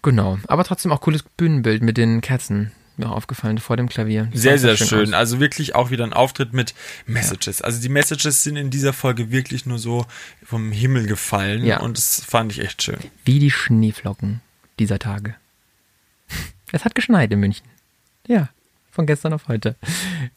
Genau, 0.06 0.38
aber 0.46 0.62
trotzdem 0.62 0.92
auch 0.92 1.00
cooles 1.00 1.24
Bühnenbild 1.24 1.82
mit 1.82 1.96
den 1.96 2.20
Kerzen. 2.20 2.70
Mir 2.96 3.08
auch 3.10 3.16
aufgefallen 3.16 3.58
vor 3.58 3.76
dem 3.76 3.88
Klavier. 3.88 4.28
Das 4.32 4.40
Sehr, 4.40 4.56
sehr 4.58 4.76
schön. 4.76 5.08
aus. 5.08 5.12
Also 5.14 5.40
wirklich 5.40 5.74
auch 5.74 5.90
wieder 5.90 6.04
ein 6.04 6.12
Auftritt 6.12 6.52
mit 6.52 6.74
Messages. 7.06 7.60
Also 7.60 7.82
die 7.82 7.88
Messages 7.88 8.44
sind 8.44 8.54
in 8.56 8.70
dieser 8.70 8.92
Folge 8.92 9.32
wirklich 9.32 9.66
nur 9.66 9.80
so 9.80 10.06
vom 10.44 10.70
Himmel 10.70 11.06
gefallen 11.08 11.64
Ja. 11.64 11.80
und 11.80 11.98
das 11.98 12.22
fand 12.24 12.52
ich 12.52 12.60
echt 12.60 12.84
schön. 12.84 12.98
Wie 13.24 13.40
die 13.40 13.50
Schneeflocken 13.50 14.40
dieser 14.78 14.98
Tage. 14.98 15.34
Es 16.72 16.84
hat 16.84 16.94
geschneit 16.94 17.32
in 17.32 17.40
München. 17.40 17.66
Ja, 18.28 18.48
von 18.90 19.06
gestern 19.06 19.32
auf 19.32 19.48
heute. 19.48 19.74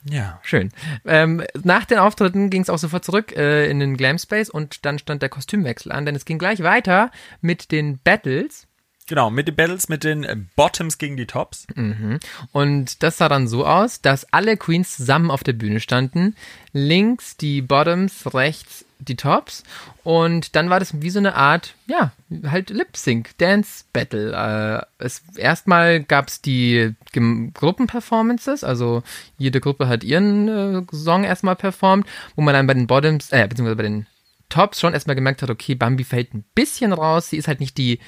Ja. 0.03 0.39
Schön. 0.43 0.69
Ähm, 1.05 1.43
nach 1.63 1.85
den 1.85 1.97
Auftritten 1.99 2.49
ging 2.49 2.61
es 2.63 2.69
auch 2.69 2.77
sofort 2.77 3.05
zurück 3.05 3.35
äh, 3.37 3.69
in 3.69 3.79
den 3.79 3.97
Glam 3.97 4.17
Space 4.19 4.49
und 4.49 4.85
dann 4.85 4.99
stand 4.99 5.21
der 5.21 5.29
Kostümwechsel 5.29 5.91
an, 5.91 6.05
denn 6.05 6.15
es 6.15 6.25
ging 6.25 6.37
gleich 6.39 6.61
weiter 6.61 7.11
mit 7.41 7.71
den 7.71 7.99
Battles. 8.03 8.67
Genau, 9.09 9.31
mit 9.31 9.47
den 9.47 9.55
Battles, 9.55 9.89
mit 9.89 10.03
den 10.03 10.23
äh, 10.23 10.37
Bottoms 10.55 10.99
gegen 10.99 11.17
die 11.17 11.25
Tops. 11.25 11.65
Mhm. 11.73 12.19
Und 12.51 13.01
das 13.01 13.17
sah 13.17 13.27
dann 13.27 13.47
so 13.47 13.65
aus, 13.65 14.01
dass 14.01 14.31
alle 14.31 14.55
Queens 14.55 14.97
zusammen 14.97 15.31
auf 15.31 15.43
der 15.43 15.53
Bühne 15.53 15.79
standen. 15.79 16.35
Links 16.73 17.35
die 17.35 17.63
Bottoms, 17.63 18.35
rechts 18.35 18.85
die 18.99 19.15
Tops. 19.15 19.63
Und 20.03 20.55
dann 20.55 20.69
war 20.69 20.79
das 20.79 21.01
wie 21.01 21.09
so 21.09 21.17
eine 21.17 21.33
Art, 21.33 21.73
ja, 21.87 22.11
halt 22.45 22.69
Lip-Sync, 22.69 23.35
Dance-Battle. 23.39 24.85
Äh, 24.99 25.03
es, 25.03 25.23
erstmal 25.35 26.03
gab 26.03 26.27
es 26.27 26.43
die 26.43 26.93
Gruppenperformances, 27.11 28.63
also 28.63 29.01
jede 29.39 29.59
Gruppe 29.59 29.87
hat 29.87 30.03
ihren 30.03 30.47
äh, 30.47 30.95
Song 30.95 31.23
erstmal 31.23 31.55
performt, 31.55 32.05
wo 32.35 32.43
man 32.43 32.53
dann 32.53 32.67
bei 32.67 32.75
den 32.75 32.85
Bottoms, 32.85 33.31
äh, 33.31 33.47
beziehungsweise 33.47 33.75
bei 33.75 33.83
den 33.83 34.05
Tops 34.49 34.79
schon 34.79 34.93
erstmal 34.93 35.15
gemerkt 35.15 35.41
hat, 35.41 35.49
okay, 35.49 35.73
Bambi 35.73 36.03
fällt 36.03 36.35
ein 36.35 36.43
bisschen 36.53 36.93
raus. 36.93 37.29
Sie 37.29 37.37
ist 37.37 37.47
halt 37.47 37.59
nicht 37.59 37.77
die 37.77 37.99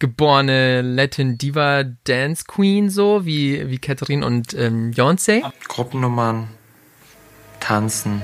geborene 0.00 0.82
Latin 0.82 1.38
Diva 1.38 1.84
Dance 1.84 2.44
Queen 2.46 2.90
so 2.90 3.24
wie 3.24 3.70
wie 3.70 3.78
Catherine 3.78 4.26
und 4.26 4.54
ähm, 4.54 4.90
Beyoncé. 4.90 5.42
Gruppennummern, 5.68 6.48
tanzen, 7.60 8.22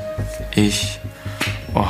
ich. 0.54 0.98
Oh, 1.74 1.86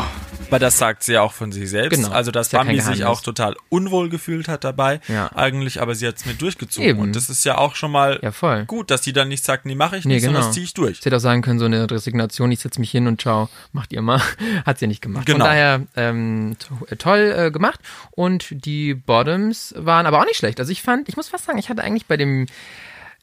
Aber 0.49 0.59
das 0.59 0.79
sagt 0.79 1.03
sie 1.03 1.15
ja 1.15 1.23
auch 1.23 1.33
von 1.33 1.53
sich 1.53 1.69
selbst. 1.69 1.97
Genau, 1.97 2.11
Also, 2.11 2.31
dass 2.31 2.49
ist 2.49 2.53
ja 2.53 2.61
Bambi 2.61 2.81
sich 2.81 3.05
auch 3.05 3.21
total 3.21 3.57
unwohl 3.69 4.09
gefühlt 4.09 4.49
hat 4.49 4.65
dabei. 4.65 5.01
Ja. 5.09 5.31
Eigentlich, 5.35 5.81
aber 5.81 5.95
sie 5.95 6.07
hat 6.07 6.17
es 6.17 6.27
mit 6.27 6.41
durchgezogen. 6.41 6.89
Eben. 6.89 7.01
Und 7.01 7.17
das 7.17 7.29
ist 7.31 7.45
ja 7.45 7.59
auch 7.59 7.75
schon 7.75 7.91
mal 7.91 8.21
Ja, 8.23 8.63
gut, 8.63 8.91
dass 8.91 9.03
sie 9.03 9.13
dann 9.13 9.29
nicht 9.29 9.45
sagt, 9.45 9.67
nee, 9.67 9.75
mache 9.75 9.97
ich 9.97 10.05
Nee, 10.05 10.15
nicht, 10.15 10.25
sondern 10.25 10.43
genau. 10.43 10.47
das 10.47 10.55
ziehe 10.55 10.65
ich 10.65 10.75
durch. 10.75 10.99
Sie 10.99 11.07
hätte 11.07 11.17
auch 11.17 11.21
sagen 11.21 11.43
können, 11.43 11.59
so 11.59 11.65
eine 11.65 11.91
Resignation, 11.91 12.53
ich 12.53 12.61
setze 12.61 12.81
mich 12.81 12.91
hin 12.91 13.07
und 13.07 13.21
ciao, 13.21 13.49
macht 13.73 13.93
ihr 13.93 14.03
mal. 14.03 14.21
Hat 14.67 14.79
sie 14.79 14.87
nicht 14.87 15.03
gemacht. 15.03 15.27
Genau. 15.27 15.39
Von 15.39 15.47
daher 15.47 15.83
ähm, 15.97 16.57
äh, 16.89 16.97
toll 16.97 17.35
äh, 17.37 17.51
gemacht. 17.51 17.81
Und 18.13 18.65
die 18.65 18.95
Bottoms 18.95 19.75
waren 19.77 20.07
aber 20.07 20.21
auch 20.21 20.27
nicht 20.27 20.37
schlecht. 20.37 20.61
Also 20.61 20.73
ich 20.73 20.83
fand, 20.83 21.09
ich 21.09 21.17
muss 21.17 21.29
fast 21.29 21.45
sagen, 21.47 21.59
ich 21.59 21.69
hatte 21.69 21.83
eigentlich 21.83 22.07
bei 22.07 22.17
dem, 22.17 22.47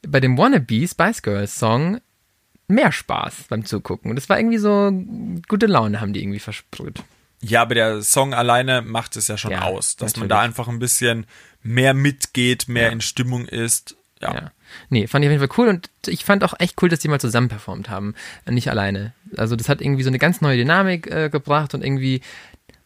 bei 0.07 0.19
dem 0.19 0.37
Wannabe 0.37 0.87
Spice 0.87 1.21
Girls 1.21 1.57
Song 1.57 1.99
mehr 2.67 2.91
Spaß 2.91 3.45
beim 3.49 3.65
Zugucken. 3.65 4.11
Und 4.11 4.17
es 4.17 4.29
war 4.29 4.37
irgendwie 4.39 4.57
so, 4.57 4.91
gute 5.47 5.65
Laune 5.67 6.01
haben 6.01 6.13
die 6.13 6.21
irgendwie 6.21 6.39
versprüht. 6.39 7.03
Ja, 7.45 7.61
aber 7.63 7.75
der 7.75 8.01
Song 8.01 8.33
alleine 8.33 8.81
macht 8.81 9.17
es 9.17 9.27
ja 9.27 9.37
schon 9.37 9.51
Ja, 9.51 9.63
aus, 9.63 9.97
dass 9.97 10.15
man 10.15 10.27
natürlich. 10.27 10.29
da 10.29 10.39
einfach 10.41 10.67
ein 10.69 10.79
bisschen 10.79 11.25
mehr 11.61 11.93
mitgeht, 11.93 12.67
mehr 12.69 12.91
in 12.91 13.01
Stimmung 13.01 13.45
ist. 13.45 13.95
Ja. 14.21 14.33
Ja. 14.33 14.51
Nee, 14.89 15.07
fand 15.07 15.23
ich 15.23 15.29
auf 15.29 15.33
jeden 15.33 15.47
Fall 15.47 15.57
cool 15.57 15.67
und 15.67 15.89
ich 16.07 16.23
fand 16.23 16.43
auch 16.43 16.53
echt 16.57 16.81
cool, 16.81 16.89
dass 16.89 16.99
die 16.99 17.09
mal 17.09 17.19
zusammen 17.19 17.49
performt 17.49 17.89
haben, 17.89 18.15
nicht 18.49 18.69
alleine. 18.69 19.13
Also 19.35 19.55
das 19.55 19.67
hat 19.69 19.81
irgendwie 19.81 20.03
so 20.03 20.09
eine 20.09 20.17
ganz 20.19 20.39
neue 20.41 20.57
Dynamik 20.57 21.07
äh, 21.11 21.29
gebracht 21.29 21.73
und 21.73 21.83
irgendwie 21.83 22.21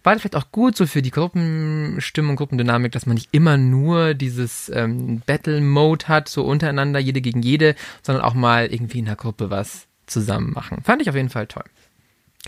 war 0.04 0.14
das 0.14 0.22
vielleicht 0.22 0.36
auch 0.36 0.52
gut 0.52 0.76
so 0.76 0.88
für 0.88 1.02
die 1.02 1.12
Gruppenstimmung, 1.12 2.36
Gruppendynamik, 2.36 2.92
dass 2.94 3.06
man 3.06 3.16
nicht 3.16 3.30
immer 3.32 3.58
nur 3.58 4.14
dieses 4.16 4.70
ähm, 4.74 5.22
Battle-Mode 5.26 6.08
hat, 6.08 6.30
so 6.30 6.44
untereinander, 6.44 7.00
jede 7.00 7.22
gegen 7.22 7.42
jede, 7.42 7.76
sondern 8.02 8.24
auch 8.24 8.34
mal 8.34 8.68
irgendwie 8.68 9.00
in 9.00 9.06
der 9.06 9.16
Gruppe 9.16 9.50
was 9.50 9.86
zusammen 10.08 10.54
machen. 10.54 10.82
Fand 10.84 11.02
ich 11.02 11.10
auf 11.10 11.16
jeden 11.16 11.30
Fall 11.30 11.48
toll. 11.48 11.66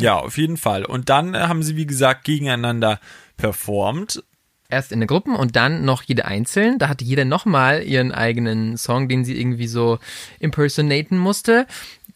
Ja, 0.02 0.18
auf 0.18 0.38
jeden 0.38 0.58
Fall. 0.58 0.86
Und 0.86 1.10
dann 1.10 1.34
äh, 1.34 1.40
haben 1.40 1.64
sie, 1.64 1.76
wie 1.76 1.86
gesagt, 1.86 2.24
gegeneinander 2.24 3.00
performt. 3.38 4.24
Erst 4.70 4.92
in 4.92 5.00
den 5.00 5.08
Gruppen 5.08 5.36
und 5.36 5.56
dann 5.56 5.84
noch 5.84 6.04
jede 6.04 6.26
einzeln. 6.26 6.78
Da 6.78 6.90
hatte 6.90 7.04
jeder 7.04 7.26
nochmal 7.26 7.84
ihren 7.84 8.12
eigenen 8.12 8.78
Song, 8.78 9.10
den 9.10 9.26
sie 9.26 9.40
irgendwie 9.40 9.68
so 9.68 9.98
impersonaten 10.40 11.18
musste. 11.18 11.66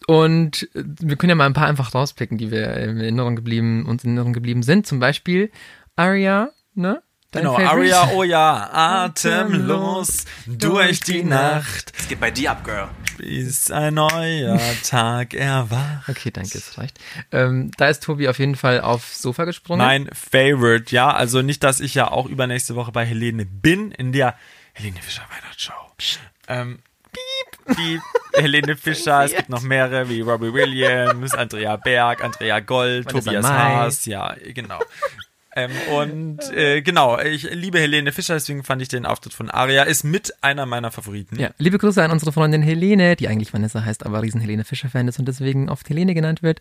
Und 0.06 0.68
äh, 0.74 0.84
wir 1.00 1.16
können 1.16 1.30
ja 1.30 1.36
mal 1.36 1.46
ein 1.46 1.54
paar 1.54 1.68
einfach 1.68 1.94
rauspicken, 1.94 2.38
die 2.38 2.50
wir 2.50 2.76
in 2.76 2.98
Erinnerung 2.98 3.36
geblieben, 3.36 3.86
uns 3.86 4.04
in 4.04 4.10
Erinnerung 4.10 4.32
geblieben 4.32 4.62
sind. 4.62 4.86
Zum 4.86 5.00
Beispiel 5.00 5.50
Aria, 5.96 6.50
ne? 6.74 7.02
Dein 7.34 7.42
Genau? 7.42 7.56
Aria, 7.56 8.10
oh 8.14 8.22
ja, 8.22 8.70
atemlos 8.72 10.24
durch 10.46 11.00
die 11.00 11.24
Nacht, 11.24 11.92
Es 11.98 12.06
geht 12.06 12.20
bei 12.20 12.30
dir 12.30 12.52
ab, 12.52 12.62
Girl. 12.64 12.88
bis 13.18 13.72
ein 13.72 13.94
neuer 13.94 14.60
Tag 14.88 15.34
erwacht. 15.34 16.08
Okay, 16.08 16.30
danke, 16.30 16.56
es 16.58 16.78
reicht. 16.78 16.98
Ähm, 17.32 17.72
da 17.76 17.88
ist 17.88 18.04
Tobi 18.04 18.28
auf 18.28 18.38
jeden 18.38 18.54
Fall 18.54 18.80
aufs 18.80 19.20
Sofa 19.20 19.46
gesprungen. 19.46 19.84
Mein 19.84 20.08
Favorite, 20.12 20.94
ja, 20.94 21.10
also 21.12 21.42
nicht, 21.42 21.64
dass 21.64 21.80
ich 21.80 21.94
ja 21.94 22.08
auch 22.08 22.26
übernächste 22.26 22.76
Woche 22.76 22.92
bei 22.92 23.04
Helene 23.04 23.44
bin, 23.44 23.90
in 23.90 24.12
der 24.12 24.36
Helene 24.72 25.00
Fischer 25.02 25.22
Weihnachtsshow. 25.28 25.72
Ähm, 26.46 26.78
piep, 27.12 27.76
piep, 27.76 28.00
Helene 28.34 28.76
Fischer, 28.76 29.24
es 29.24 29.34
gibt 29.34 29.48
noch 29.48 29.62
mehrere, 29.62 30.08
wie 30.08 30.20
Robbie 30.20 30.52
Williams, 30.52 31.34
Andrea 31.34 31.74
Berg, 31.76 32.22
Andrea 32.22 32.60
Gold, 32.60 33.08
Tobias. 33.08 33.44
Haas, 33.44 34.04
ja, 34.06 34.36
genau. 34.54 34.78
Ähm, 35.54 35.70
und 35.92 36.40
äh, 36.52 36.82
genau, 36.82 37.18
ich 37.18 37.42
liebe 37.50 37.78
Helene 37.78 38.12
Fischer, 38.12 38.34
deswegen 38.34 38.64
fand 38.64 38.82
ich 38.82 38.88
den 38.88 39.06
Auftritt 39.06 39.34
von 39.34 39.50
Aria, 39.50 39.84
ist 39.84 40.04
mit 40.04 40.32
einer 40.42 40.66
meiner 40.66 40.90
Favoriten. 40.90 41.38
Ja, 41.38 41.50
liebe 41.58 41.78
Grüße 41.78 42.02
an 42.02 42.10
unsere 42.10 42.32
Freundin 42.32 42.62
Helene, 42.62 43.16
die 43.16 43.28
eigentlich 43.28 43.52
Vanessa 43.52 43.84
heißt, 43.84 44.04
aber 44.04 44.22
riesen 44.22 44.40
Helene 44.40 44.64
Fischer-Fan 44.64 45.08
ist 45.08 45.18
und 45.18 45.26
deswegen 45.26 45.68
oft 45.68 45.88
Helene 45.88 46.14
genannt 46.14 46.42
wird. 46.42 46.60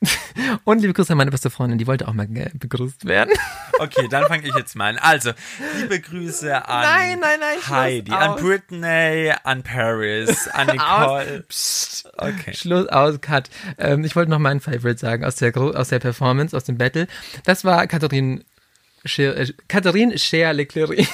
Und 0.64 0.80
liebe 0.80 0.92
Grüße 0.92 1.12
an 1.12 1.18
meine 1.18 1.30
beste 1.30 1.50
Freundin, 1.50 1.78
die 1.78 1.86
wollte 1.86 2.08
auch 2.08 2.12
mal 2.12 2.26
begrüßt 2.26 3.04
werden. 3.06 3.34
Okay, 3.80 4.06
dann 4.08 4.26
fange 4.26 4.46
ich 4.46 4.54
jetzt 4.54 4.76
mal 4.76 4.90
an. 4.90 4.98
Also, 4.98 5.32
liebe 5.80 5.98
Grüße 5.98 6.64
an 6.64 6.82
Nein, 6.82 7.18
nein, 7.18 7.40
nein, 7.40 7.68
Heidi, 7.68 8.12
an. 8.12 8.36
Britney, 8.36 9.32
an 9.42 9.64
Paris, 9.64 10.46
an 10.46 10.68
Nicole. 10.72 11.44
Okay. 12.16 12.54
Schluss 12.54 12.86
aus, 12.86 13.20
Cut. 13.20 13.50
Ähm, 13.76 14.04
ich 14.04 14.14
wollte 14.14 14.30
noch 14.30 14.38
meinen 14.38 14.60
Favorite 14.60 14.98
sagen 14.98 15.24
aus 15.24 15.34
der, 15.34 15.56
aus 15.56 15.88
der 15.88 15.98
Performance, 15.98 16.56
aus 16.56 16.62
dem 16.62 16.78
Battle. 16.78 17.08
Das 17.44 17.64
war 17.64 17.88
Katharine 17.88 18.44
Scher, 19.04 19.36
äh, 19.36 19.52
Katharine 19.66 20.14
Leclerc. 20.52 21.08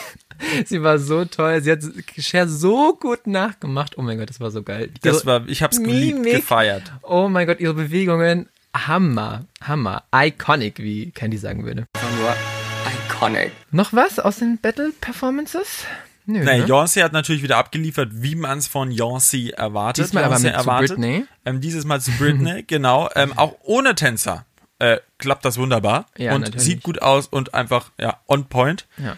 Sie 0.67 0.83
war 0.83 0.99
so 0.99 1.25
toll. 1.25 1.63
Sie 1.63 1.73
hat 1.73 1.81
Cher 2.19 2.47
so 2.47 2.95
gut 2.95 3.27
nachgemacht. 3.27 3.97
Oh 3.99 4.03
mein 4.03 4.19
Gott, 4.19 4.29
das 4.29 4.41
war 4.41 4.51
so 4.51 4.63
geil. 4.63 4.91
Das 5.03 5.27
war, 5.27 5.49
ich 5.49 5.63
hab's 5.63 5.79
geliebt, 5.83 6.19
Mimik. 6.19 6.37
gefeiert. 6.37 6.93
Oh 7.03 7.29
mein 7.29 7.47
Gott, 7.47 7.61
ihre 7.61 7.75
Bewegungen. 7.75 8.49
Hammer, 8.75 9.47
Hammer. 9.63 10.05
Iconic, 10.15 10.79
wie 10.79 11.11
Candy 11.11 11.39
sagen 11.39 11.65
würde. 11.65 11.87
Nur 12.19 12.35
iconic. 13.09 13.53
Noch 13.71 13.93
was 13.93 14.19
aus 14.19 14.39
den 14.39 14.59
Battle-Performances? 14.59 15.85
Nö, 16.27 16.45
Nee, 16.45 16.59
ne? 16.59 16.65
Beyoncé 16.67 17.03
hat 17.03 17.13
natürlich 17.13 17.43
wieder 17.43 17.57
abgeliefert, 17.57 18.11
wie 18.13 18.37
man 18.37 18.59
es 18.59 18.69
von 18.69 18.91
Beyoncé 18.93 19.53
erwartet. 19.55 20.05
Diesmal 20.05 20.25
aber 20.25 20.37
Beyoncé 20.37 20.43
mit 20.53 20.61
zu 20.89 20.95
Britney. 20.95 21.25
Ähm, 21.45 21.61
dieses 21.61 21.85
Mal 21.85 22.01
zu 22.01 22.13
Britney, 22.13 22.63
genau. 22.67 23.09
Ähm, 23.17 23.33
auch 23.37 23.57
ohne 23.63 23.95
Tänzer 23.95 24.45
äh, 24.79 24.99
klappt 25.19 25.45
das 25.45 25.59
wunderbar 25.59 26.07
Ja, 26.17 26.35
und 26.35 26.43
natürlich. 26.43 26.63
sieht 26.63 26.83
gut 26.83 27.03
aus 27.03 27.27
und 27.27 27.55
einfach 27.55 27.91
ja 27.99 28.19
on 28.29 28.47
point. 28.47 28.87
Ja. 28.99 29.17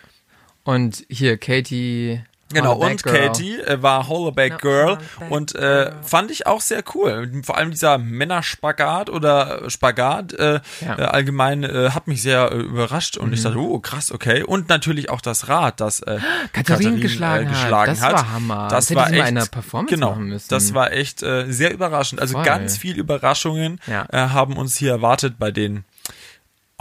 Und 0.65 1.05
hier 1.09 1.37
Katie. 1.39 2.23
Genau, 2.53 2.75
und 2.75 3.03
Girl. 3.03 3.27
Katie 3.29 3.59
äh, 3.61 3.83
war 3.83 4.09
Hollaback 4.09 4.59
Girl 4.61 4.87
Hollaback 4.99 5.31
und 5.31 5.55
äh, 5.55 5.93
fand 6.03 6.31
ich 6.31 6.47
auch 6.47 6.61
sehr 6.61 6.83
cool. 6.95 7.31
Vor 7.45 7.57
allem 7.57 7.71
dieser 7.71 7.99
Männerspagat 7.99 9.11
oder 9.11 9.69
Spagat 9.71 10.33
äh, 10.35 10.61
Ja. 10.81 10.99
äh, 10.99 11.03
allgemein 11.03 11.65
äh, 11.65 11.91
hat 11.91 12.09
mich 12.09 12.23
sehr 12.23 12.51
äh, 12.53 12.57
überrascht 12.57 13.17
und 13.17 13.29
Mhm. 13.29 13.35
ich 13.35 13.43
dachte, 13.43 13.59
oh 13.59 13.79
krass, 13.79 14.13
okay. 14.13 14.43
Und 14.43 14.69
natürlich 14.69 15.11
auch 15.11 15.21
das 15.21 15.49
Rad, 15.49 15.81
das 15.81 16.01
äh, 16.01 16.19
Katharine 16.53 16.99
Katharine, 16.99 17.01
geschlagen 17.01 18.01
hat. 18.01 18.13
Das 18.13 18.13
war 18.25 18.33
Hammer. 18.33 18.69
Das, 18.69 18.87
Das 18.87 18.97
war 18.97 19.07
echt, 19.09 19.17
in 19.17 19.23
einer 19.23 19.47
Performance 19.47 19.95
genau, 19.95 20.11
machen 20.11 20.25
müssen. 20.29 20.47
Das 20.49 20.75
war 20.75 20.93
echt 20.93 21.23
äh, 21.23 21.47
sehr 21.51 21.73
überraschend. 21.73 22.21
Also 22.21 22.35
Voll. 22.35 22.45
ganz 22.45 22.77
viel 22.77 22.97
Überraschungen 22.99 23.81
Ja. 23.87 24.07
äh, 24.11 24.19
haben 24.29 24.57
uns 24.57 24.77
hier 24.77 24.91
erwartet 24.93 25.35
bei 25.39 25.51
den 25.51 25.85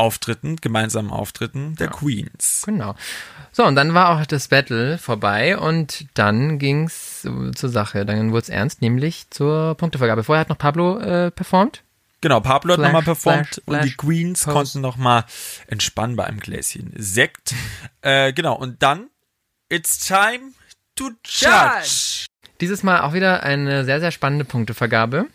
Auftritten, 0.01 0.55
gemeinsamen 0.55 1.11
Auftritten 1.11 1.75
der 1.75 1.89
Queens. 1.89 2.63
Genau. 2.65 2.95
So, 3.51 3.63
und 3.65 3.75
dann 3.75 3.93
war 3.93 4.09
auch 4.09 4.25
das 4.25 4.47
Battle 4.47 4.97
vorbei 4.97 5.57
und 5.57 6.05
dann 6.15 6.57
ging's 6.57 7.23
äh, 7.25 7.51
zur 7.51 7.69
Sache. 7.69 8.03
Dann 8.05 8.31
wurde 8.31 8.41
es 8.41 8.49
ernst, 8.49 8.81
nämlich 8.81 9.29
zur 9.29 9.75
Punktevergabe. 9.75 10.23
Vorher 10.23 10.41
hat 10.41 10.49
noch 10.49 10.57
Pablo 10.57 10.97
äh, 10.99 11.29
performt. 11.29 11.83
Genau, 12.21 12.39
Pablo 12.39 12.73
hat 12.73 12.79
Flash, 12.79 12.87
nochmal 12.87 13.03
performt 13.03 13.47
Flash, 13.47 13.61
und 13.67 13.75
die 13.83 13.89
Flash, 13.89 13.97
Queens 13.97 14.43
Pose. 14.43 14.53
konnten 14.53 14.81
nochmal 14.81 15.25
entspannen 15.67 16.15
bei 16.15 16.25
einem 16.25 16.39
Gläschen 16.39 16.93
Sekt. 16.95 17.53
äh, 18.01 18.33
genau, 18.33 18.55
und 18.55 18.81
dann 18.81 19.07
It's 19.69 20.05
time 20.05 20.53
to 20.95 21.11
judge. 21.23 22.25
Dieses 22.59 22.83
Mal 22.83 23.01
auch 23.01 23.13
wieder 23.13 23.43
eine 23.43 23.85
sehr, 23.85 23.99
sehr 23.99 24.11
spannende 24.11 24.45
Punktevergabe. 24.45 25.27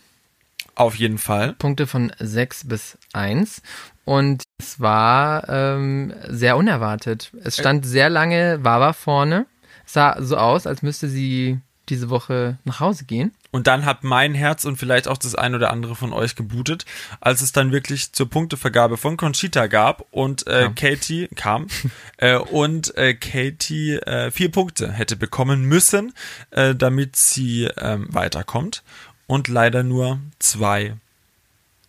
Auf 0.75 0.97
jeden 0.97 1.19
Fall. 1.19 1.55
Punkte 1.55 1.87
von 1.87 2.13
6 2.19 2.69
bis 2.69 2.99
1. 3.15 3.63
Und 4.07 4.45
es 4.59 4.79
war 4.79 5.49
ähm, 5.49 6.15
sehr 6.29 6.57
unerwartet. 6.57 7.33
Es 7.43 7.57
stand 7.57 7.85
sehr 7.85 8.09
lange 8.09 8.63
Wawa 8.63 8.93
vorne. 8.93 9.47
Es 9.85 9.95
sah 9.95 10.17
so 10.23 10.37
aus, 10.37 10.69
als 10.69 10.83
müsste 10.83 11.09
sie 11.09 11.59
diese 11.89 12.09
Woche 12.09 12.57
nach 12.65 12.79
Hause 12.79 13.05
gehen. 13.05 13.33
Und 13.51 13.67
dann 13.67 13.85
hat 13.85 14.05
mein 14.05 14.35
Herz 14.35 14.65
und 14.65 14.77
vielleicht 14.77 15.09
auch 15.09 15.17
das 15.17 15.35
ein 15.35 15.57
oder 15.57 15.73
andere 15.73 15.97
von 15.97 16.13
euch 16.13 16.37
gebootet, 16.37 16.85
als 17.21 17.43
es 17.43 17.51
dann 17.51 17.73
wirklich 17.73 18.13
zur 18.13 18.31
Punktevergabe 18.31 18.97
von 18.97 19.17
Conchita 19.17 19.67
gab 19.67 20.05
und 20.13 20.47
äh, 20.47 20.63
Kam. 20.63 20.75
Katie 20.77 21.29
kam 21.35 21.67
äh, 22.19 22.37
und 22.37 22.97
äh, 22.97 23.15
Katie 23.15 23.95
äh, 23.95 24.31
vier 24.31 24.53
Punkte 24.53 24.93
hätte 24.93 25.17
bekommen 25.17 25.65
müssen, 25.65 26.13
äh, 26.51 26.77
damit 26.77 27.17
sie 27.17 27.65
ähm, 27.77 28.07
weiterkommt 28.11 28.85
und 29.27 29.49
leider 29.49 29.83
nur 29.83 30.21
zwei 30.39 30.95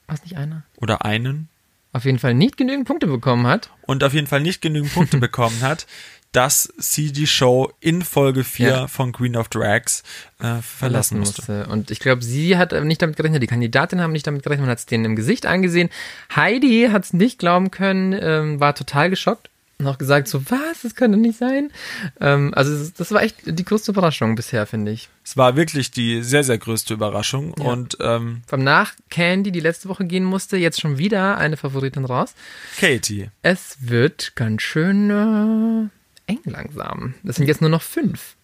Was 0.07 0.23
nicht 0.23 0.35
einer? 0.35 0.63
oder 0.77 1.05
einen 1.05 1.49
Auf 1.97 2.05
jeden 2.05 2.19
Fall 2.19 2.33
nicht 2.35 2.57
genügend 2.57 2.87
Punkte 2.87 3.07
bekommen 3.07 3.47
hat. 3.47 3.69
und 3.87 4.03
auf 4.03 4.13
jeden 4.13 4.27
Fall 4.27 4.41
nicht 4.41 4.61
genügend 4.61 4.93
Punkte 4.93 5.17
bekommen 5.27 5.61
hat, 5.61 5.87
dass 6.31 6.71
sie 6.77 7.11
die 7.11 7.25
Show 7.25 7.71
in 7.79 8.01
Folge 8.03 8.43
4 8.43 8.67
Ja. 8.67 8.87
von 8.87 9.11
Queen 9.13 9.35
of 9.35 9.47
Drags 9.49 10.03
äh, 10.39 10.57
verlassen 10.61 11.19
musste. 11.19 11.65
Und 11.67 11.89
ich 11.89 11.99
glaube, 11.99 12.23
sie 12.23 12.57
hat 12.57 12.73
nicht 12.83 13.01
damit 13.01 13.15
gerechnet, 13.15 13.41
die 13.41 13.47
Kandidatin 13.47 14.01
haben 14.01 14.11
nicht 14.11 14.27
damit 14.27 14.43
gerechnet, 14.43 14.65
man 14.65 14.71
hat 14.71 14.77
es 14.79 14.85
denen 14.85 15.05
im 15.05 15.15
Gesicht 15.15 15.45
angesehen. 15.45 15.89
Heidi 16.35 16.89
hat 16.91 17.05
es 17.05 17.13
nicht 17.13 17.39
glauben 17.39 17.71
können, 17.71 18.13
ähm, 18.19 18.59
war 18.59 18.75
total 18.75 19.09
geschockt 19.09 19.49
auch 19.85 19.99
gesagt 19.99 20.27
so, 20.27 20.41
was, 20.49 20.81
das 20.81 20.95
könnte 20.95 21.17
nicht 21.19 21.37
sein. 21.37 21.71
Ähm, 22.19 22.51
also 22.55 22.89
das- 22.97 23.11
war 23.11 23.21
echt 23.21 23.35
die 23.45 23.63
größte 23.63 23.91
Überraschung 23.91 24.33
bisher, 24.35 24.65
finde 24.65 24.91
ich. 24.91 25.07
Es 25.23 25.37
war 25.37 25.55
wirklich 25.55 25.91
die 25.91 26.23
sehr, 26.23 26.43
sehr 26.43 26.57
größte 26.57 26.95
Überraschung 26.95 27.53
und 27.53 27.95
ähm, 28.01 28.41
Vom 28.47 28.63
nach 28.63 28.93
Candy, 29.11 29.51
die 29.51 29.59
letzte 29.59 29.87
Woche 29.87 30.05
gehen 30.05 30.23
musste, 30.23 30.57
jetzt 30.57 30.81
schon 30.81 30.97
wieder 30.97 31.37
eine 31.37 31.57
Favoritin 31.57 32.05
raus. 32.05 32.33
Katie. 32.79 33.29
Es 33.43 33.77
wird 33.81 34.35
ganz 34.35 34.63
schön 34.63 35.11
äh, 35.11 36.31
eng 36.31 36.39
langsam. 36.45 37.13
Das 37.23 37.35
sind 37.35 37.47
jetzt 37.47 37.61
nur 37.61 37.69
noch 37.69 37.83
fünf. 37.83 38.35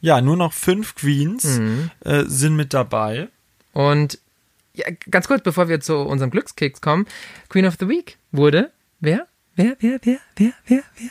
Ja, 0.00 0.22
nur 0.22 0.38
noch 0.38 0.54
fünf 0.54 0.94
Queens 0.94 1.44
Mhm. 1.58 1.90
äh, 2.04 2.24
sind 2.24 2.56
mit 2.56 2.72
dabei. 2.72 3.28
Und 3.74 4.18
ja, 4.72 4.86
ganz 5.10 5.28
kurz, 5.28 5.42
bevor 5.42 5.68
wir 5.68 5.80
zu 5.80 5.96
unserem 5.98 6.30
Glückskeks 6.30 6.80
kommen, 6.80 7.06
Queen 7.50 7.66
of 7.66 7.74
the 7.78 7.86
Week 7.86 8.16
wurde 8.32 8.70
wer? 9.00 9.26
Wer, 9.54 9.76
wer, 9.80 9.98
wer, 10.02 10.18
wer, 10.36 10.52
wer, 10.66 10.82
wer? 10.96 11.10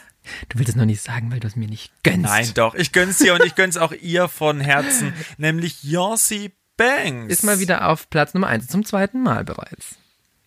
Du 0.49 0.59
willst 0.59 0.69
es 0.69 0.75
noch 0.75 0.85
nicht 0.85 1.01
sagen, 1.01 1.31
weil 1.31 1.39
du 1.39 1.47
es 1.47 1.55
mir 1.55 1.67
nicht 1.67 1.91
gönnst. 2.03 2.21
Nein, 2.21 2.51
doch. 2.53 2.75
Ich 2.75 2.91
gönn's 2.91 3.17
dir 3.17 3.33
und 3.33 3.43
ich 3.43 3.55
gönn's 3.55 3.77
auch 3.77 3.91
ihr 3.91 4.27
von 4.27 4.59
Herzen, 4.59 5.13
nämlich 5.37 5.83
Yossi 5.83 6.51
Banks. 6.77 7.33
Ist 7.33 7.43
mal 7.43 7.59
wieder 7.59 7.87
auf 7.89 8.09
Platz 8.09 8.33
Nummer 8.33 8.47
1 8.47 8.67
zum 8.67 8.85
zweiten 8.85 9.21
Mal 9.21 9.43
bereits. 9.43 9.97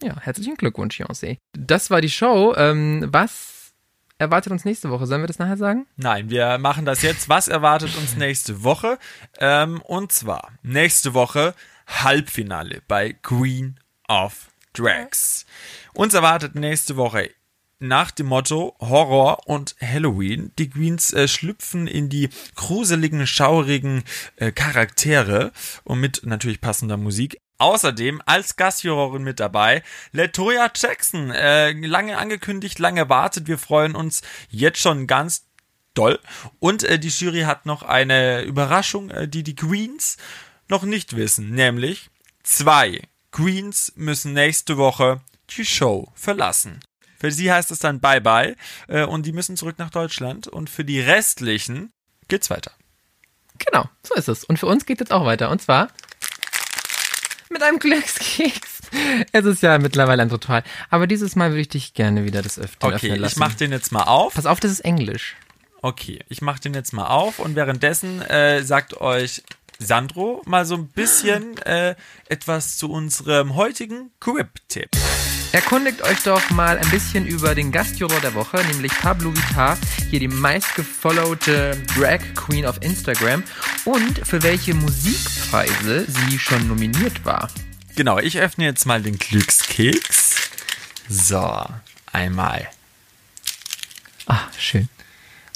Ja, 0.03 0.18
herzlichen 0.20 0.57
Glückwunsch, 0.57 1.01
Beyoncé. 1.01 1.38
Das 1.53 1.90
war 1.90 2.01
die 2.01 2.11
Show. 2.11 2.55
Ähm, 2.57 3.09
was 3.12 3.72
erwartet 4.18 4.53
uns 4.53 4.64
nächste 4.64 4.90
Woche? 4.90 5.07
Sollen 5.07 5.22
wir 5.22 5.28
das 5.28 5.38
nachher 5.38 5.57
sagen? 5.57 5.86
Nein, 5.97 6.30
wir 6.30 6.59
machen 6.59 6.84
das 6.84 7.03
jetzt. 7.03 7.28
Was 7.28 7.49
erwartet 7.49 7.97
uns 7.97 8.16
nächste 8.16 8.64
Woche? 8.64 8.99
Ähm, 9.38 9.80
und 9.82 10.11
zwar 10.12 10.53
nächste 10.62 11.14
Woche 11.14 11.55
Halbfinale 11.86 12.82
bei 12.88 13.12
Queen 13.12 13.78
of 14.09 14.49
Drags. 14.72 15.45
Uns 15.93 16.14
erwartet 16.14 16.55
nächste 16.55 16.97
Woche 16.97 17.30
nach 17.83 18.11
dem 18.11 18.26
Motto 18.26 18.76
Horror 18.80 19.47
und 19.47 19.76
Halloween. 19.80 20.53
Die 20.59 20.70
Queens 20.70 21.12
äh, 21.12 21.28
schlüpfen 21.28 21.87
in 21.87 22.09
die 22.09 22.30
gruseligen, 22.55 23.26
schaurigen 23.26 24.05
äh, 24.37 24.53
Charaktere 24.53 25.53
und 25.85 26.01
mit 26.01 26.22
natürlich 26.24 26.61
passender 26.61 26.97
Musik. 26.97 27.41
Außerdem 27.59 28.22
als 28.26 28.57
Gastjurorin 28.57 29.22
mit 29.22 29.39
dabei 29.39 29.83
Latoya 30.12 30.70
Jackson. 30.74 31.30
Äh, 31.30 31.72
lange 31.72 32.18
angekündigt, 32.18 32.78
lange 32.78 33.09
wartet. 33.09 33.47
Wir 33.47 33.59
freuen 33.59 33.95
uns 33.95 34.22
jetzt 34.49 34.80
schon 34.80 35.07
ganz 35.07 35.45
doll. 35.95 36.18
Und 36.59 36.83
äh, 36.83 36.99
die 36.99 37.09
Jury 37.09 37.43
hat 37.43 37.66
noch 37.66 37.83
eine 37.83 38.43
Überraschung, 38.43 39.11
äh, 39.11 39.28
die 39.28 39.43
die 39.43 39.55
Queens 39.55 40.16
noch 40.68 40.83
nicht 40.83 41.16
wissen. 41.16 41.51
Nämlich 41.51 42.11
zwei 42.43 43.03
Queens 43.30 43.93
müssen 43.97 44.33
nächste 44.33 44.76
Woche 44.76 45.20
die 45.51 45.64
Show 45.64 46.11
verlassen. 46.14 46.80
Für 47.22 47.30
sie 47.30 47.52
heißt 47.52 47.70
es 47.70 47.78
dann 47.78 48.00
Bye-bye 48.00 48.56
äh, 48.88 49.04
und 49.04 49.26
die 49.26 49.32
müssen 49.32 49.56
zurück 49.56 49.78
nach 49.78 49.90
Deutschland. 49.90 50.48
Und 50.48 50.68
für 50.68 50.84
die 50.84 50.98
restlichen 50.98 51.92
geht's 52.26 52.50
weiter. 52.50 52.72
Genau, 53.64 53.88
so 54.02 54.16
ist 54.16 54.26
es. 54.28 54.42
Und 54.42 54.58
für 54.58 54.66
uns 54.66 54.86
geht 54.86 54.98
jetzt 54.98 55.12
auch 55.12 55.24
weiter. 55.24 55.48
Und 55.50 55.62
zwar 55.62 55.86
mit 57.48 57.62
einem 57.62 57.78
Glückskeks. 57.78 58.80
Es 59.30 59.44
ist 59.44 59.62
ja 59.62 59.78
mittlerweile 59.78 60.20
ein 60.22 60.30
Ritual. 60.32 60.64
Aber 60.90 61.06
dieses 61.06 61.36
Mal 61.36 61.50
würde 61.50 61.60
ich 61.60 61.68
dich 61.68 61.94
gerne 61.94 62.24
wieder 62.24 62.42
das 62.42 62.58
Öfteren 62.58 62.94
Okay, 62.94 62.96
öffnen 63.06 63.14
ich 63.14 63.20
lassen. 63.20 63.38
mach 63.38 63.54
den 63.54 63.70
jetzt 63.70 63.92
mal 63.92 64.02
auf. 64.02 64.34
Pass 64.34 64.46
auf, 64.46 64.58
das 64.58 64.72
ist 64.72 64.80
Englisch. 64.80 65.36
Okay, 65.80 66.18
ich 66.28 66.42
mach 66.42 66.58
den 66.58 66.74
jetzt 66.74 66.92
mal 66.92 67.06
auf 67.06 67.38
und 67.38 67.54
währenddessen 67.54 68.20
äh, 68.22 68.64
sagt 68.64 69.00
euch 69.00 69.44
Sandro 69.78 70.42
mal 70.44 70.66
so 70.66 70.74
ein 70.74 70.88
bisschen 70.88 71.56
äh, 71.58 71.94
etwas 72.28 72.78
zu 72.78 72.90
unserem 72.90 73.54
heutigen 73.54 74.10
Quip-Tipp. 74.18 74.90
Erkundigt 75.53 76.00
euch 76.03 76.22
doch 76.22 76.48
mal 76.50 76.78
ein 76.78 76.90
bisschen 76.90 77.26
über 77.26 77.55
den 77.55 77.72
Gastjuror 77.72 78.20
der 78.20 78.32
Woche, 78.34 78.57
nämlich 78.72 78.90
Pablo 78.92 79.34
Vitar, 79.36 79.76
hier 80.09 80.18
die 80.18 80.28
meistgefollowte 80.28 81.76
Drag 81.94 82.20
Queen 82.34 82.64
auf 82.64 82.80
Instagram 82.80 83.42
und 83.84 84.26
für 84.26 84.42
welche 84.42 84.72
Musikpreise 84.74 86.07
sie 86.09 86.38
schon 86.38 86.68
nominiert 86.68 87.22
war. 87.26 87.50
Genau, 87.96 88.18
ich 88.18 88.38
öffne 88.38 88.64
jetzt 88.64 88.86
mal 88.86 89.03
den 89.03 89.18
Glückskeks. 89.18 90.36
So, 91.11 91.66
einmal. 92.11 92.68
Ah, 94.26 94.40
schön. 94.59 94.88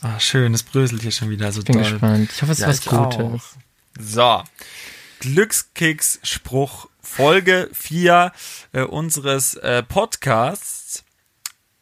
Ah, 0.02 0.20
schön, 0.20 0.52
es 0.52 0.62
bröselt 0.62 1.00
hier 1.00 1.10
schon 1.12 1.30
wieder 1.30 1.50
so 1.52 1.62
Bin 1.62 1.76
doll. 1.80 1.90
gespannt. 1.92 2.30
Ich 2.34 2.42
hoffe, 2.42 2.52
es 2.52 2.58
ist 2.58 2.62
Ja, 2.62 2.68
was 2.68 2.80
ich 2.80 2.88
auch. 2.88 3.16
Gutes. 3.16 3.42
So, 3.98 4.44
Glückskeks-Spruch 5.20 6.88
Folge 7.16 7.70
4 7.72 8.30
äh, 8.72 8.82
unseres 8.82 9.54
äh, 9.54 9.82
Podcasts. 9.82 11.02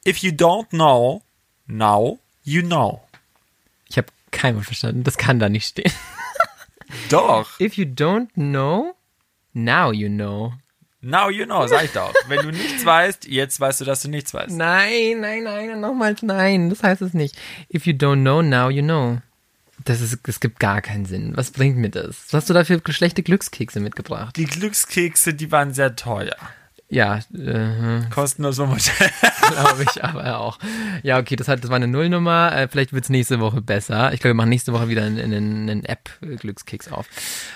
If 0.07 0.19
you 0.19 0.31
don't 0.31 0.69
know, 0.69 1.23
now 1.67 2.21
you 2.45 2.63
know. 2.63 3.03
Ich 3.89 3.99
habe 3.99 4.07
kein 4.31 4.55
Wort 4.55 4.67
verstanden. 4.67 5.03
Das 5.03 5.19
kann 5.19 5.41
da 5.41 5.49
nicht 5.49 5.67
stehen. 5.67 5.93
Doch. 7.11 7.59
If 7.59 7.77
you 7.77 7.85
don't 7.85 8.29
know, 8.35 8.95
now 9.55 9.91
you 9.91 10.09
know. 10.09 10.53
Now 11.01 11.29
you 11.31 11.47
know, 11.47 11.67
sag 11.67 11.85
ich 11.85 11.93
doch. 11.93 12.15
Wenn 12.29 12.39
du 12.39 12.53
nichts 12.53 12.87
weißt, 12.87 13.27
jetzt 13.27 13.61
weißt 13.61 13.81
du, 13.81 13.85
dass 13.85 14.03
du 14.03 14.09
nichts 14.09 14.33
weißt. 14.33 14.57
Nein, 14.57 15.21
nein, 15.21 15.43
nein, 15.43 15.81
nochmals 15.81 16.23
nein. 16.23 16.71
Das 16.71 16.83
heißt 16.83 17.03
es 17.03 17.13
nicht. 17.13 17.37
If 17.75 17.87
you 17.87 17.93
don't 17.93 18.23
know, 18.23 18.41
now 18.41 18.71
you 18.71 18.83
know. 18.83 19.19
Das, 19.85 20.01
ist, 20.01 20.19
das 20.23 20.41
gibt 20.41 20.61
gar 20.61 20.81
keinen 20.81 21.05
Sinn. 21.05 21.37
Was 21.37 21.51
bringt 21.51 21.77
mir 21.77 21.91
das? 21.91 22.17
Was 22.27 22.33
hast 22.33 22.51
du 22.51 22.55
da 22.55 22.65
für 22.65 22.81
schlechte 22.89 23.23
Glückskekse 23.23 23.81
mitgebracht? 23.81 24.37
Die 24.37 24.47
Glückskekse, 24.47 25.35
die 25.35 25.53
waren 25.53 25.75
sehr 25.75 25.95
teuer. 25.97 26.37
Ja, 26.95 27.19
äh, 27.37 28.09
Kostenlos 28.11 28.57
vom 28.57 28.71
Hotel. 28.71 29.11
glaube 29.51 29.83
ich 29.83 30.05
aber 30.05 30.39
auch. 30.39 30.59
Ja, 31.03 31.19
okay, 31.19 31.35
das, 31.35 31.49
hat, 31.49 31.65
das 31.65 31.71
war 31.71 31.77
eine 31.77 31.89
Nullnummer. 31.89 32.55
Äh, 32.55 32.69
vielleicht 32.69 32.93
wird 32.93 33.05
es 33.05 33.11
nächste 33.11 33.41
Woche 33.41 33.61
besser. 33.63 34.13
Ich 34.13 34.21
glaube, 34.21 34.31
wir 34.31 34.35
machen 34.35 34.51
nächste 34.51 34.73
Woche 34.73 34.89
wieder 34.89 35.03
einen, 35.03 35.19
einen, 35.19 35.69
einen 35.69 35.85
App-Glückskeks 35.85 36.93
auf. 36.93 37.07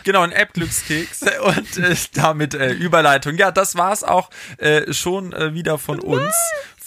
Genau, 0.04 0.22
ein 0.22 0.32
App-Glückskeks 0.32 1.22
und 1.44 1.78
äh, 1.78 1.94
damit 2.14 2.54
äh, 2.54 2.72
Überleitung. 2.72 3.36
Ja, 3.36 3.50
das 3.50 3.76
war's 3.76 4.02
auch 4.02 4.30
äh, 4.56 4.92
schon 4.92 5.32
äh, 5.32 5.54
wieder 5.54 5.78
von 5.78 6.00
uns, 6.00 6.34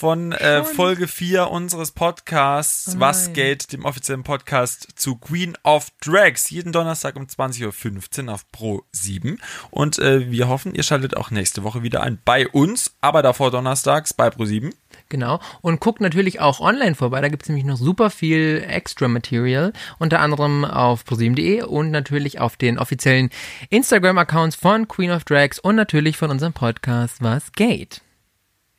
von 0.01 0.31
äh, 0.31 0.63
Folge 0.63 1.07
4 1.07 1.51
unseres 1.51 1.91
Podcasts 1.91 2.95
Oh 2.95 2.99
Was 2.99 3.33
geht, 3.33 3.71
dem 3.71 3.85
offiziellen 3.85 4.23
Podcast 4.23 4.87
zu 4.95 5.15
Queen 5.15 5.55
of 5.61 5.91
Drags, 6.03 6.49
jeden 6.49 6.71
Donnerstag 6.71 7.15
um 7.17 7.27
20.15 7.27 8.25
Uhr 8.25 8.33
auf 8.33 8.51
Pro 8.51 8.81
7. 8.93 9.39
Und 9.69 9.99
äh, 9.99 10.31
wir 10.31 10.47
hoffen, 10.47 10.73
ihr 10.73 10.81
schaltet 10.81 11.15
auch 11.15 11.29
nächste 11.29 11.63
Woche 11.63 11.83
wieder 11.83 12.01
ein 12.01 12.17
bei 12.25 12.47
uns, 12.47 12.95
aber 12.99 13.21
davor 13.21 13.51
donnerstags 13.51 14.15
bei 14.15 14.31
Pro 14.31 14.45
7. 14.45 14.73
Genau. 15.09 15.39
Und 15.61 15.79
guckt 15.79 16.01
natürlich 16.01 16.39
auch 16.39 16.61
online 16.61 16.95
vorbei. 16.95 17.21
Da 17.21 17.29
gibt 17.29 17.43
es 17.43 17.49
nämlich 17.49 17.65
noch 17.65 17.77
super 17.77 18.09
viel 18.09 18.65
extra 18.67 19.07
Material. 19.07 19.71
Unter 19.99 20.19
anderem 20.19 20.65
auf 20.65 21.05
prosieben.de 21.05 21.61
und 21.61 21.91
natürlich 21.91 22.39
auf 22.39 22.57
den 22.57 22.79
offiziellen 22.79 23.29
Instagram-Accounts 23.69 24.55
von 24.55 24.87
Queen 24.87 25.11
of 25.11 25.25
Drags 25.25 25.59
und 25.59 25.75
natürlich 25.75 26.17
von 26.17 26.31
unserem 26.31 26.53
Podcast 26.53 27.21
Was 27.21 27.51
geht. 27.51 28.01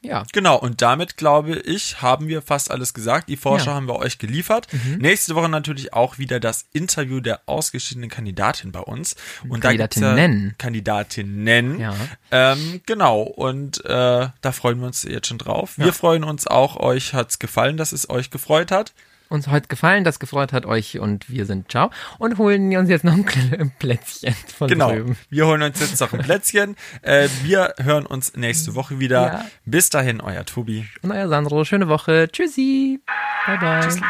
Ja. 0.03 0.25
Genau, 0.33 0.57
und 0.59 0.83
damit 0.83 1.17
glaube 1.17 1.59
ich, 1.61 2.03
haben 2.03 2.27
wir 2.29 2.43
fast 2.43 2.71
alles 2.71 2.93
gesagt. 2.93 3.29
Die 3.29 3.37
Vorschau 3.37 3.71
Ja. 3.71 3.77
haben 3.77 3.87
wir 3.87 3.97
euch 3.97 4.19
geliefert. 4.19 4.67
Mhm. 4.73 4.99
Nächste 4.99 5.35
Woche 5.37 5.49
natürlich 5.49 5.93
auch 5.93 6.19
wieder 6.19 6.41
das 6.41 6.67
Interview 6.73 7.21
der 7.21 7.41
ausgeschiedenen 7.47 8.11
Kandidatin 8.11 8.73
bei 8.73 8.81
uns. 8.81 9.15
Und 9.49 9.61
Kandidatinnen. 9.61 10.47
Ja 10.49 10.55
Kandidatinnen. 10.59 11.79
Ja. 11.81 11.95
Ähm, 12.31 12.81
genau, 12.87 13.23
und 13.23 13.85
äh, 13.85 14.29
da 14.41 14.53
freuen 14.53 14.81
wir 14.81 14.87
uns 14.87 15.05
jetzt 15.05 15.29
schon 15.29 15.39
drauf. 15.39 15.79
Wir 15.79 15.93
freuen 15.93 16.25
uns 16.25 16.47
auch, 16.47 16.77
euch 16.77 17.15
hat's 17.15 17.39
gefallen, 17.39 17.77
dass 17.77 17.93
es 17.93 18.11
euch 18.11 18.31
gefreut 18.31 18.71
hat. 18.73 18.93
Uns 19.33 19.49
hat 19.49 19.71
gefallen, 19.71 20.05
das 20.05 20.19
gefreut 20.21 20.53
hat 20.53 20.67
euch 20.67 20.99
und 20.99 21.31
wir 21.31 21.47
sind 21.47 21.71
ciao 21.71 21.91
und 22.19 22.37
holen 22.37 22.77
uns 22.77 22.91
jetzt 22.91 23.03
noch 23.03 23.15
ein 23.15 23.73
Plätzchen 23.79 24.35
von 24.59 24.69
Genau. 24.69 24.91
drüben. 24.91 25.17
Wir 25.31 25.47
holen 25.47 25.63
uns 25.63 25.81
jetzt 25.81 25.99
noch 26.01 26.13
ein 26.13 26.21
Plätzchen. 26.21 26.77
äh, 27.01 27.29
wir 27.43 27.73
hören 27.83 28.05
uns 28.05 28.35
nächste 28.37 28.75
Woche 28.75 28.99
wieder. 28.99 29.23
Ja. 29.33 29.45
Bis 29.65 29.89
dahin, 29.89 30.21
euer 30.21 30.45
Tobi. 30.45 30.87
Und 31.01 31.13
euer 31.13 31.29
Sandro, 31.29 31.65
schöne 31.65 31.89
Woche. 31.89 32.29
Tschüssi. 32.31 33.01
Bye 33.47 33.59
bye. 33.59 33.81
Tschüss. 33.81 34.01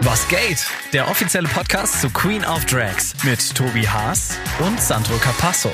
Was 0.00 0.26
geht? 0.28 0.66
Der 0.92 1.08
offizielle 1.08 1.46
Podcast 1.48 2.00
zu 2.00 2.10
Queen 2.10 2.44
of 2.44 2.64
Drags 2.66 3.14
mit 3.22 3.54
Tobi 3.54 3.86
Haas 3.86 4.36
und 4.58 4.80
Sandro 4.80 5.14
Capasso. 5.18 5.70